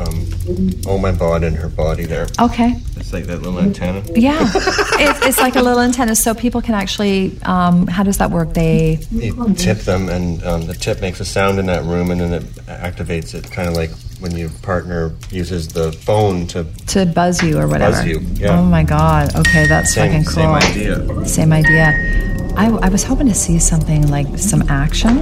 um, 0.00 0.70
oh 0.86 0.98
my 0.98 1.12
bod 1.12 1.44
and 1.44 1.54
her 1.56 1.68
body 1.68 2.06
there. 2.06 2.26
Okay. 2.40 2.74
It's 2.96 3.12
like 3.12 3.26
that 3.26 3.40
little 3.40 3.60
antenna. 3.60 4.02
Yeah. 4.16 4.38
it's, 4.42 5.26
it's 5.26 5.38
like 5.38 5.54
a 5.54 5.62
little 5.62 5.80
antenna, 5.80 6.16
so 6.16 6.34
people 6.34 6.60
can 6.60 6.74
actually. 6.74 7.40
Um, 7.42 7.86
how 7.86 8.02
does 8.02 8.18
that 8.18 8.32
work? 8.32 8.52
They 8.52 8.98
You 9.12 9.54
tip 9.54 9.78
them, 9.78 10.08
and 10.08 10.42
um, 10.42 10.66
the 10.66 10.74
tip 10.74 11.00
makes 11.00 11.20
a 11.20 11.24
sound 11.24 11.60
in 11.60 11.66
that 11.66 11.84
room, 11.84 12.10
and 12.10 12.20
then 12.20 12.32
it 12.32 12.42
activates 12.66 13.32
it, 13.34 13.48
kind 13.48 13.68
of 13.68 13.74
like 13.74 13.90
when 14.18 14.36
your 14.36 14.50
partner 14.62 15.12
uses 15.30 15.68
the 15.68 15.92
phone 15.92 16.48
to. 16.48 16.64
to 16.88 17.06
buzz 17.06 17.40
you 17.44 17.58
or 17.58 17.68
whatever. 17.68 17.96
Buzz 17.98 18.06
you, 18.06 18.20
yeah. 18.34 18.58
Oh 18.58 18.64
my 18.64 18.82
god. 18.82 19.36
Okay, 19.36 19.68
that's 19.68 19.94
Same, 19.94 20.10
fucking 20.10 20.24
cool. 20.24 20.34
same 20.34 20.50
idea. 20.50 21.26
Same 21.26 21.52
idea. 21.52 22.52
I, 22.56 22.70
I 22.82 22.88
was 22.88 23.04
hoping 23.04 23.28
to 23.28 23.34
see 23.34 23.60
something 23.60 24.08
like 24.08 24.36
some 24.36 24.62
action. 24.68 25.18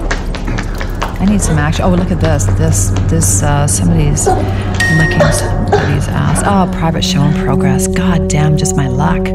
I 1.25 1.27
need 1.27 1.41
some 1.41 1.57
action. 1.57 1.87
Oh, 1.87 1.89
look 1.89 2.11
at 2.11 2.21
this. 2.21 2.45
This, 2.45 2.91
this, 3.09 3.43
uh, 3.43 3.67
somebody's 3.67 4.27
licking 4.27 5.33
somebody's 5.33 6.07
ass. 6.07 6.43
Oh, 6.45 6.71
private 6.79 7.03
show 7.03 7.23
in 7.23 7.33
progress. 7.33 7.87
God 7.89 8.29
damn, 8.29 8.59
just 8.59 8.77
my 8.77 8.89
luck. 8.89 9.27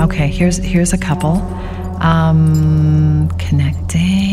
Okay, 0.00 0.28
here's 0.28 0.58
here's 0.58 0.92
a 0.92 0.98
couple. 0.98 1.38
Um, 2.00 3.28
connecting. 3.36 4.31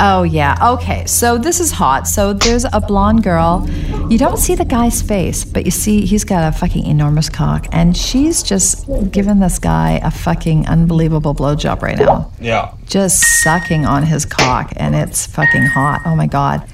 Oh 0.00 0.22
yeah. 0.22 0.56
Okay, 0.74 1.04
so 1.06 1.38
this 1.38 1.58
is 1.60 1.72
hot. 1.72 2.06
So 2.06 2.32
there's 2.32 2.64
a 2.72 2.80
blonde 2.80 3.22
girl. 3.24 3.68
You 4.08 4.16
don't 4.16 4.36
see 4.38 4.54
the 4.54 4.64
guy's 4.64 5.02
face, 5.02 5.44
but 5.44 5.64
you 5.64 5.70
see 5.70 6.06
he's 6.06 6.24
got 6.24 6.46
a 6.54 6.56
fucking 6.56 6.86
enormous 6.86 7.28
cock, 7.28 7.66
and 7.72 7.96
she's 7.96 8.42
just 8.42 8.88
giving 9.10 9.40
this 9.40 9.58
guy 9.58 10.00
a 10.04 10.10
fucking 10.10 10.66
unbelievable 10.68 11.34
blowjob 11.34 11.82
right 11.82 11.98
now 11.98 12.30
Yeah. 12.40 12.72
just 12.86 13.42
sucking 13.42 13.86
on 13.86 14.04
his 14.04 14.24
cock 14.24 14.72
and 14.76 14.94
it's 14.94 15.26
fucking 15.26 15.66
hot. 15.66 16.02
Oh 16.06 16.14
my 16.14 16.26
god. 16.26 16.66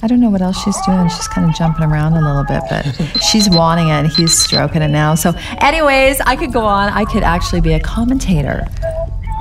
I 0.00 0.06
don't 0.06 0.20
know 0.20 0.30
what 0.30 0.42
else 0.42 0.62
she's 0.62 0.80
doing. 0.86 1.08
She's 1.08 1.26
kind 1.26 1.48
of 1.50 1.56
jumping 1.56 1.84
around 1.84 2.12
a 2.12 2.20
little 2.20 2.44
bit, 2.44 2.62
but 2.70 3.20
she's 3.22 3.50
wanting 3.50 3.88
it 3.88 3.92
and 3.92 4.06
he's 4.06 4.32
stroking 4.38 4.80
it 4.82 4.88
now. 4.88 5.16
So, 5.16 5.32
anyways, 5.60 6.20
I 6.20 6.36
could 6.36 6.52
go 6.52 6.64
on. 6.64 6.90
I 6.90 7.04
could 7.04 7.24
actually 7.24 7.62
be 7.62 7.72
a 7.72 7.80
commentator. 7.80 8.64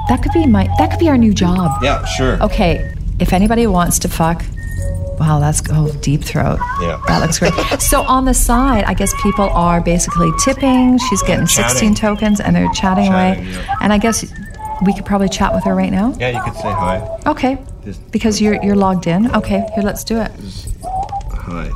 That 0.10 0.22
could 0.24 0.32
be 0.32 0.46
my 0.46 0.68
that 0.78 0.90
could 0.92 1.00
be 1.00 1.10
our 1.10 1.18
new 1.18 1.34
job. 1.34 1.72
Yeah, 1.84 2.06
sure. 2.06 2.42
Okay, 2.44 2.94
if 3.20 3.34
anybody 3.34 3.68
wants 3.68 4.00
to 4.00 4.08
fuck, 4.10 4.44
wow, 5.20 5.40
that's 5.40 5.62
oh 5.72 5.92
deep 6.02 6.24
throat. 6.24 6.60
Yeah. 6.82 7.02
that 7.08 7.20
looks 7.22 7.40
great. 7.40 7.54
so 7.80 8.04
on 8.04 8.26
the 8.26 8.34
side, 8.34 8.84
I 8.86 8.94
guess 8.94 9.14
people 9.22 9.50
are 9.50 9.82
basically 9.82 10.30
tipping. 10.44 10.98
She's 10.98 11.22
getting 11.24 11.46
chatting. 11.48 11.70
16 11.94 11.96
tokens, 11.96 12.40
and 12.40 12.56
they're 12.56 12.72
chatting, 12.74 13.08
Chatting, 13.12 13.44
away. 13.46 13.52
yeah. 13.52 13.76
And 13.82 13.92
I 13.92 13.98
guess 13.98 14.26
we 14.86 14.94
could 14.94 15.06
probably 15.06 15.28
chat 15.30 15.54
with 15.54 15.64
her 15.66 15.76
right 15.76 15.92
now. 15.92 16.14
Yeah, 16.20 16.30
you 16.30 16.42
could 16.44 16.54
say 16.56 16.72
hi. 16.72 17.18
Okay, 17.26 17.58
Just- 17.84 18.10
because 18.12 18.40
you're 18.42 18.64
you're 18.64 18.76
logged 18.76 19.08
in. 19.08 19.34
Okay, 19.36 19.66
here, 19.76 19.84
let's 19.84 20.04
do 20.04 20.18
it. 20.22 20.32
Hi. 21.34 21.72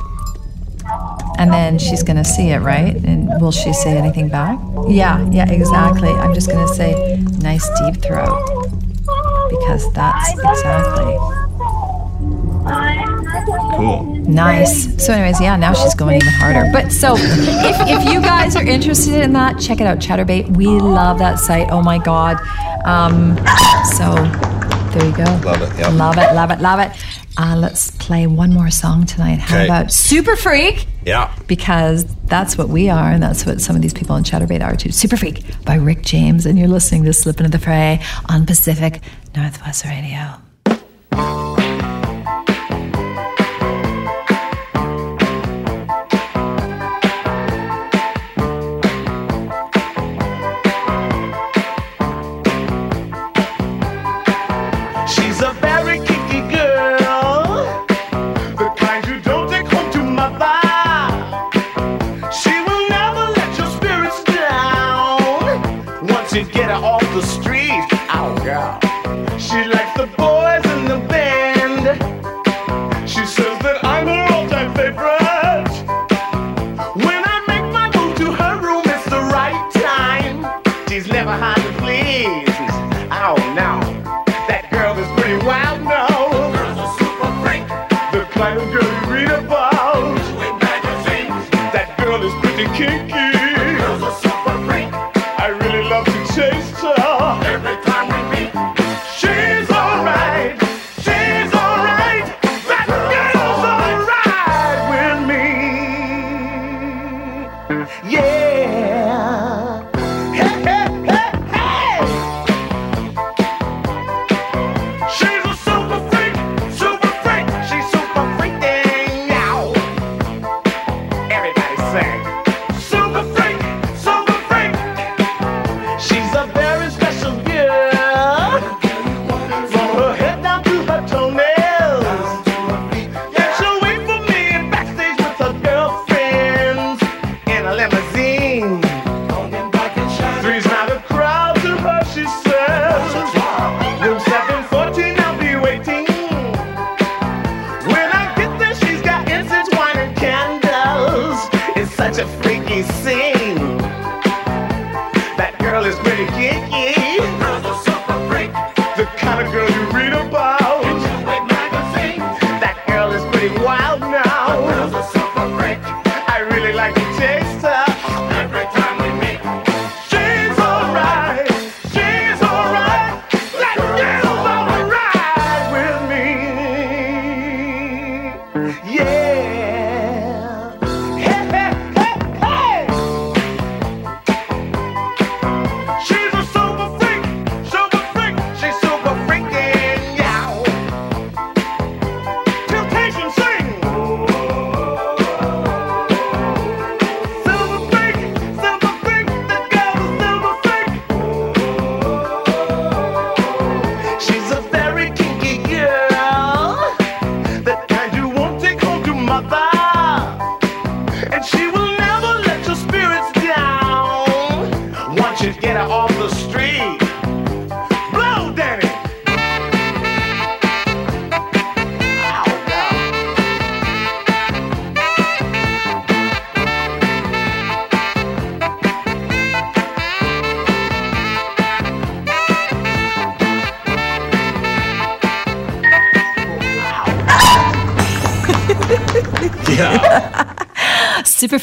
And 1.38 1.52
then 1.52 1.78
she's 1.78 2.02
gonna 2.02 2.24
see 2.24 2.50
it, 2.50 2.58
right? 2.60 2.94
And 3.04 3.28
will 3.40 3.50
she 3.52 3.72
say 3.72 3.96
anything 3.96 4.28
back? 4.28 4.58
Yeah, 4.88 5.28
yeah, 5.30 5.50
exactly. 5.50 6.10
I'm 6.10 6.34
just 6.34 6.48
gonna 6.50 6.68
say 6.68 7.18
nice 7.42 7.68
deep 7.80 8.02
throat 8.02 8.38
because 9.50 9.92
that's 9.92 10.32
exactly. 10.32 11.16
Cool. 13.76 14.04
Nice. 14.28 15.04
So, 15.04 15.12
anyways, 15.12 15.40
yeah, 15.40 15.56
now 15.56 15.72
she's 15.72 15.94
going 15.94 16.16
even 16.16 16.28
harder. 16.28 16.70
But 16.72 16.92
so, 16.92 17.16
if, 17.16 18.04
if 18.06 18.12
you 18.12 18.20
guys 18.20 18.54
are 18.54 18.64
interested 18.64 19.20
in 19.20 19.32
that, 19.32 19.60
check 19.60 19.80
it 19.80 19.86
out, 19.86 19.98
Chaturbate. 19.98 20.56
We 20.56 20.66
love 20.66 21.18
that 21.18 21.38
site. 21.38 21.70
Oh 21.70 21.82
my 21.82 21.98
God. 21.98 22.38
Um, 22.84 23.36
so, 23.96 24.14
there 24.92 25.06
you 25.06 25.16
go. 25.16 25.24
Love 25.44 25.62
it, 25.62 25.78
yeah. 25.78 25.88
Love 25.88 26.18
it, 26.18 26.34
love 26.34 26.50
it, 26.50 26.60
love 26.60 26.78
it. 26.80 26.92
Uh, 27.36 27.56
let's 27.56 27.90
play 27.92 28.26
one 28.26 28.52
more 28.52 28.70
song 28.70 29.06
tonight. 29.06 29.38
How 29.38 29.56
Okay. 29.56 29.64
about 29.64 29.90
Super 29.90 30.36
Freak? 30.36 30.86
Yeah. 31.06 31.34
Because 31.46 32.04
that's 32.26 32.58
what 32.58 32.68
we 32.68 32.90
are, 32.90 33.10
and 33.10 33.22
that's 33.22 33.46
what 33.46 33.60
some 33.60 33.74
of 33.74 33.80
these 33.82 33.94
people 33.94 34.16
in 34.16 34.24
Chaturbate 34.24 34.62
are 34.62 34.76
too. 34.76 34.92
Super 34.92 35.16
Freak 35.16 35.42
by 35.64 35.76
Rick 35.76 36.02
James, 36.02 36.44
and 36.46 36.58
you're 36.58 36.68
listening 36.68 37.04
to 37.04 37.12
Slip 37.12 37.38
Into 37.40 37.50
the 37.50 37.58
Fray 37.58 38.00
on 38.28 38.44
Pacific 38.46 39.00
Northwest 39.34 39.84
Radio. 39.86 40.34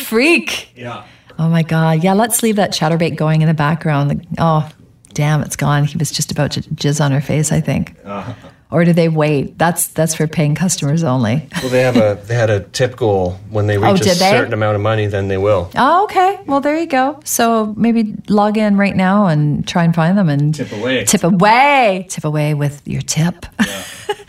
Freak. 0.10 0.72
yeah. 0.76 1.06
Oh 1.38 1.48
my 1.48 1.64
God. 1.64 2.04
Yeah, 2.04 2.14
let's 2.14 2.44
leave 2.44 2.58
that 2.58 2.72
chaturbate 2.74 3.16
going 3.16 3.42
in 3.42 3.48
the 3.48 3.54
background. 3.54 4.28
Oh, 4.38 4.70
damn, 5.14 5.42
it's 5.42 5.56
gone. 5.56 5.86
He 5.86 5.98
was 5.98 6.12
just 6.12 6.32
about 6.32 6.52
to 6.52 6.62
jizz 6.62 7.00
on 7.04 7.12
her 7.14 7.22
face, 7.22 7.52
I 7.52 7.62
think. 7.62 7.96
Uh-huh. 8.04 8.34
Or 8.72 8.84
do 8.86 8.92
they 8.94 9.08
wait? 9.10 9.58
That's 9.58 9.88
that's 9.88 10.14
for 10.16 10.28
paying 10.28 10.54
customers 10.54 11.04
only. 11.04 11.48
Well, 11.62 11.70
they 11.72 11.82
have 11.82 11.96
a 11.98 12.22
they 12.28 12.36
had 12.36 12.50
a 12.52 12.60
tip 12.60 12.96
goal. 12.98 13.40
When 13.50 13.66
they 13.68 13.78
Oh, 13.78 13.94
reach 13.94 14.02
a 14.02 14.06
they? 14.06 14.14
certain 14.16 14.54
amount 14.54 14.76
of 14.76 14.82
money, 14.82 15.08
then 15.08 15.28
they 15.28 15.38
will. 15.38 15.72
Oh, 15.76 16.04
okay. 16.04 16.40
Well, 16.46 16.60
there 16.62 16.78
you 16.78 16.86
go. 16.86 17.20
So 17.24 17.74
maybe 17.78 18.16
log 18.28 18.58
in 18.58 18.78
right 18.78 18.96
now 18.96 19.26
and 19.28 19.68
try 19.68 19.84
and 19.86 19.96
find 19.96 20.18
them 20.18 20.30
and 20.30 20.54
Tip 20.54 20.72
away. 20.72 21.06
Tip 21.06 21.24
away. 21.24 22.06
Tip 22.10 22.26
away 22.26 22.54
with 22.54 22.88
your 22.88 23.02
tip. 23.02 23.46
Yeah. 23.66 23.84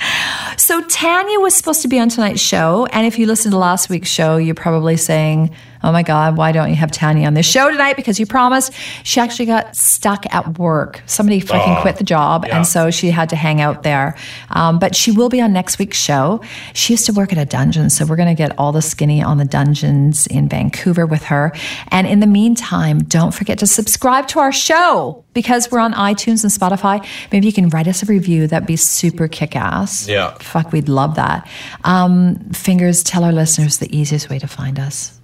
so 0.56 0.80
Tanya 0.88 1.40
was 1.40 1.54
supposed 1.54 1.82
to 1.82 1.88
be 1.88 1.98
on 1.98 2.08
tonight's 2.08 2.40
show, 2.40 2.86
and 2.92 3.06
if 3.06 3.18
you 3.18 3.26
listened 3.26 3.52
to 3.52 3.58
last 3.58 3.90
week's 3.90 4.08
show, 4.08 4.36
you're 4.38 4.54
probably 4.54 4.96
saying, 4.96 5.50
"Oh 5.82 5.92
my 5.92 6.02
God, 6.02 6.36
why 6.36 6.52
don't 6.52 6.68
you 6.70 6.76
have 6.76 6.90
Tanya 6.90 7.26
on 7.26 7.34
this 7.34 7.46
show 7.46 7.70
tonight?" 7.70 7.96
Because 7.96 8.18
you 8.20 8.26
promised. 8.26 8.72
She 9.04 9.20
actually 9.20 9.46
got 9.46 9.76
stuck 9.76 10.24
at 10.34 10.58
work. 10.58 11.02
Somebody 11.06 11.40
fucking 11.40 11.74
Oh, 11.78 11.82
quit 11.82 11.96
the 11.96 12.04
job, 12.04 12.44
yeah. 12.46 12.56
and 12.58 12.66
so 12.66 12.90
she 12.90 13.10
had 13.10 13.28
to 13.30 13.36
hang 13.36 13.60
out 13.60 13.82
there. 13.82 14.16
Um, 14.50 14.78
but 14.78 14.94
she 14.96 15.10
will 15.10 15.28
be 15.28 15.40
on 15.40 15.52
next 15.52 15.78
week's 15.78 15.98
show. 15.98 16.40
She 16.74 16.92
used 16.92 17.06
to 17.06 17.12
work 17.12 17.32
at 17.32 17.38
a 17.38 17.44
dungeon, 17.44 17.90
so 17.90 18.04
we're 18.04 18.16
going 18.16 18.28
to 18.28 18.34
get 18.34 18.56
all 18.58 18.72
the 18.72 18.82
skinny 18.82 19.22
on 19.22 19.38
the 19.38 19.44
dungeons 19.44 20.26
in 20.26 20.48
Vancouver 20.48 21.06
with 21.06 21.24
her. 21.24 21.52
And 21.88 22.06
in 22.06 22.20
the 22.20 22.26
meantime, 22.26 23.04
don't 23.04 23.32
forget 23.32 23.58
to 23.60 23.66
subscribe 23.66 24.26
to 24.28 24.38
our 24.40 24.52
show 24.52 25.24
because 25.34 25.70
we're 25.70 25.78
on 25.80 25.92
iTunes 25.94 26.42
and 26.42 26.52
Spotify. 26.52 27.04
Maybe 27.32 27.46
you 27.46 27.52
can 27.52 27.68
write 27.68 27.86
us 27.86 28.02
a 28.02 28.06
review. 28.06 28.46
That'd 28.46 28.66
be 28.66 28.76
super 28.76 29.28
kick 29.28 29.54
ass. 29.56 30.08
Yeah. 30.08 30.34
Fuck, 30.40 30.72
we'd 30.72 30.88
love 30.88 31.14
that. 31.16 31.48
Um, 31.84 32.36
fingers, 32.52 33.02
tell 33.02 33.24
our 33.24 33.32
listeners 33.32 33.78
the 33.78 33.94
easiest 33.96 34.28
way 34.30 34.38
to 34.38 34.48
find 34.48 34.78
us. 34.78 35.19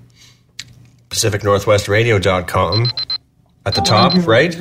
PacificNorthwestRadio.com. 1.16 2.93
At 3.64 3.74
the 3.74 3.80
top, 3.80 4.12
mm-hmm. 4.12 4.30
right? 4.30 4.55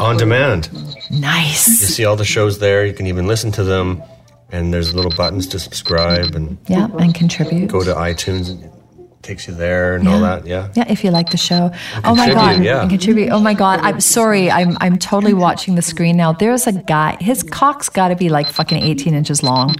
On 0.00 0.16
demand. 0.16 0.70
Nice. 1.10 1.68
You 1.80 1.86
see 1.86 2.04
all 2.04 2.16
the 2.16 2.24
shows 2.24 2.58
there. 2.58 2.84
You 2.84 2.92
can 2.92 3.06
even 3.06 3.28
listen 3.28 3.52
to 3.52 3.62
them. 3.62 4.02
And 4.50 4.74
there's 4.74 4.92
little 4.92 5.12
buttons 5.12 5.46
to 5.48 5.60
subscribe 5.60 6.34
and 6.34 6.58
Yeah, 6.66 6.88
and 6.98 7.14
contribute. 7.14 7.68
go 7.68 7.84
to 7.84 7.94
iTunes 7.94 8.50
takes 9.30 9.46
you 9.46 9.54
there 9.54 9.94
and 9.96 10.08
all 10.08 10.20
that. 10.20 10.46
Yeah. 10.46 10.68
Yeah, 10.74 10.86
if 10.94 11.04
you 11.04 11.10
like 11.10 11.30
the 11.30 11.36
show. 11.36 11.70
Oh 12.04 12.14
my 12.14 12.28
god, 12.32 12.64
yeah. 12.64 12.88
contribute. 12.88 13.30
Oh 13.30 13.40
my 13.40 13.54
god, 13.54 13.78
I'm 13.88 14.00
sorry. 14.00 14.50
I'm 14.50 14.76
I'm 14.80 14.96
totally 14.98 15.34
watching 15.46 15.76
the 15.76 15.82
screen 15.82 16.16
now. 16.16 16.32
There's 16.32 16.66
a 16.66 16.72
guy. 16.72 17.16
His 17.20 17.42
cock's 17.42 17.88
got 17.88 18.08
to 18.08 18.16
be 18.16 18.28
like 18.28 18.48
fucking 18.48 18.82
18 18.82 19.14
inches 19.14 19.42
long. 19.42 19.74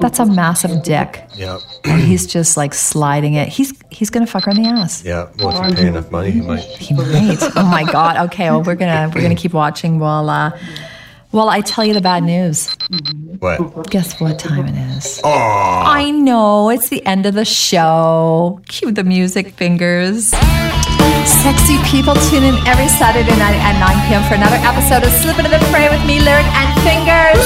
That's 0.00 0.18
a 0.18 0.26
massive 0.26 0.82
dick, 0.82 1.10
Yeah. 1.34 1.58
and 1.84 2.00
he's 2.02 2.26
just 2.26 2.56
like 2.56 2.74
sliding 2.74 3.34
it. 3.34 3.48
He's 3.48 3.72
he's 3.90 4.10
gonna 4.10 4.26
fuck 4.26 4.44
her 4.44 4.50
in 4.50 4.62
the 4.62 4.68
ass. 4.68 5.04
Yeah. 5.04 5.28
Well, 5.38 5.50
if 5.62 5.70
you 5.70 5.76
pay 5.76 5.88
enough 5.88 6.10
money, 6.10 6.30
he 6.30 6.40
might. 6.40 6.60
He 6.86 6.92
might. 6.94 7.38
Oh 7.56 7.66
my 7.78 7.84
god. 7.84 8.14
Okay. 8.26 8.50
Well, 8.50 8.62
we're 8.62 8.74
gonna 8.82 9.10
we're 9.14 9.22
gonna 9.22 9.34
keep 9.44 9.52
watching 9.54 9.98
while 9.98 10.28
uh, 10.28 10.50
while 11.36 11.50
I 11.50 11.60
tell 11.60 11.84
you 11.84 11.92
the 11.92 12.00
bad 12.00 12.24
news. 12.24 12.74
What? 13.40 13.90
Guess 13.90 14.18
what 14.20 14.38
time 14.38 14.66
it 14.66 14.96
is? 14.96 15.20
Oh. 15.22 15.28
I 15.30 16.10
know 16.10 16.70
it's 16.70 16.88
the 16.88 17.04
end 17.04 17.26
of 17.26 17.34
the 17.34 17.44
show. 17.44 18.62
Cue 18.68 18.90
the 18.90 19.04
music 19.04 19.52
fingers. 19.52 20.32
Sexy 21.26 21.78
people 21.86 22.14
tune 22.30 22.42
in 22.42 22.54
every 22.66 22.88
Saturday 22.88 23.34
night 23.38 23.58
at 23.58 23.78
9 23.78 24.08
p.m. 24.08 24.22
for 24.26 24.34
another 24.34 24.58
episode 24.62 25.02
of 25.06 25.10
Slip 25.22 25.38
Into 25.38 25.50
the 25.50 25.62
Fray 25.70 25.86
with 25.90 26.02
me, 26.06 26.18
Lyric 26.18 26.46
and 26.58 26.70
Fingers. 26.82 27.38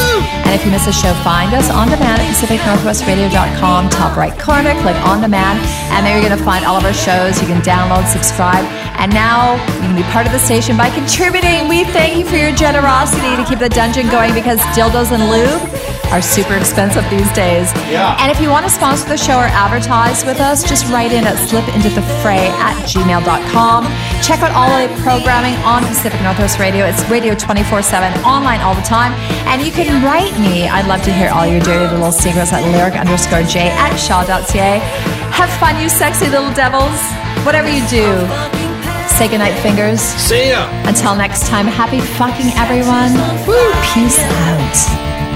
And 0.44 0.52
if 0.52 0.64
you 0.64 0.70
miss 0.72 0.86
a 0.86 0.92
show, 0.92 1.12
find 1.22 1.52
us 1.54 1.70
on 1.70 1.88
demand 1.88 2.20
at 2.20 2.28
PacificNorthwestRadio.com, 2.34 3.88
top 3.88 4.16
right 4.16 4.36
corner, 4.38 4.72
click 4.82 4.96
on 5.06 5.20
demand, 5.20 5.60
and 5.92 6.04
there 6.04 6.18
you're 6.18 6.26
going 6.28 6.36
to 6.36 6.44
find 6.44 6.64
all 6.64 6.76
of 6.76 6.84
our 6.84 6.92
shows. 6.92 7.40
You 7.40 7.48
can 7.48 7.62
download, 7.62 8.08
subscribe, 8.08 8.64
and 9.00 9.12
now 9.12 9.54
you 9.80 9.88
can 9.92 9.96
be 9.96 10.04
part 10.12 10.26
of 10.26 10.32
the 10.32 10.40
station 10.40 10.76
by 10.76 10.90
contributing. 10.90 11.68
We 11.68 11.84
thank 11.84 12.18
you 12.18 12.24
for 12.26 12.36
your 12.36 12.52
generosity 12.56 13.36
to 13.36 13.44
keep 13.48 13.60
the 13.60 13.70
dungeon 13.70 14.08
going 14.10 14.34
because 14.34 14.58
dildos 14.76 15.12
and 15.12 15.24
lube 15.30 15.62
are 16.10 16.20
super 16.20 16.54
expensive 16.54 17.08
these 17.08 17.30
days. 17.32 17.70
Yeah. 17.86 18.16
And 18.18 18.30
if 18.30 18.40
you 18.42 18.50
want 18.50 18.66
to 18.66 18.70
sponsor 18.70 19.08
the 19.08 19.16
show 19.16 19.38
or 19.38 19.46
advertise 19.46 20.24
with 20.24 20.40
us, 20.40 20.64
just 20.64 20.90
write 20.92 21.12
in 21.12 21.24
at 21.24 21.36
slipintothefray 21.48 22.50
at 22.58 22.76
gmail.com. 22.86 23.49
Check 24.22 24.42
out 24.46 24.52
all 24.54 24.70
the 24.70 24.86
programming 25.02 25.54
on 25.66 25.82
Pacific 25.86 26.20
Northwest 26.22 26.58
Radio. 26.60 26.86
It's 26.86 27.02
radio 27.10 27.34
24 27.34 27.82
7, 27.82 28.22
online 28.22 28.60
all 28.60 28.74
the 28.74 28.82
time. 28.82 29.12
And 29.50 29.60
you 29.60 29.72
can 29.72 30.04
write 30.04 30.32
me. 30.38 30.68
I'd 30.68 30.86
love 30.86 31.02
to 31.02 31.12
hear 31.12 31.30
all 31.30 31.46
your 31.46 31.60
dirty 31.60 31.92
little 31.92 32.12
secrets 32.12 32.52
at 32.52 32.62
lyric 32.70 32.94
underscore 32.94 33.42
j 33.42 33.68
at 33.70 33.96
shaw.ca. 33.96 34.78
Have 35.34 35.50
fun, 35.58 35.82
you 35.82 35.88
sexy 35.88 36.28
little 36.28 36.52
devils. 36.54 36.94
Whatever 37.44 37.68
you 37.68 37.82
do, 37.88 38.06
say 39.08 39.26
goodnight, 39.26 39.58
fingers. 39.62 40.00
See 40.00 40.50
ya. 40.50 40.68
Until 40.86 41.16
next 41.16 41.48
time, 41.48 41.66
happy 41.66 42.00
fucking 42.00 42.54
everyone. 42.54 43.14
Woo, 43.50 43.72
peace 43.90 44.20
out. 44.46 45.29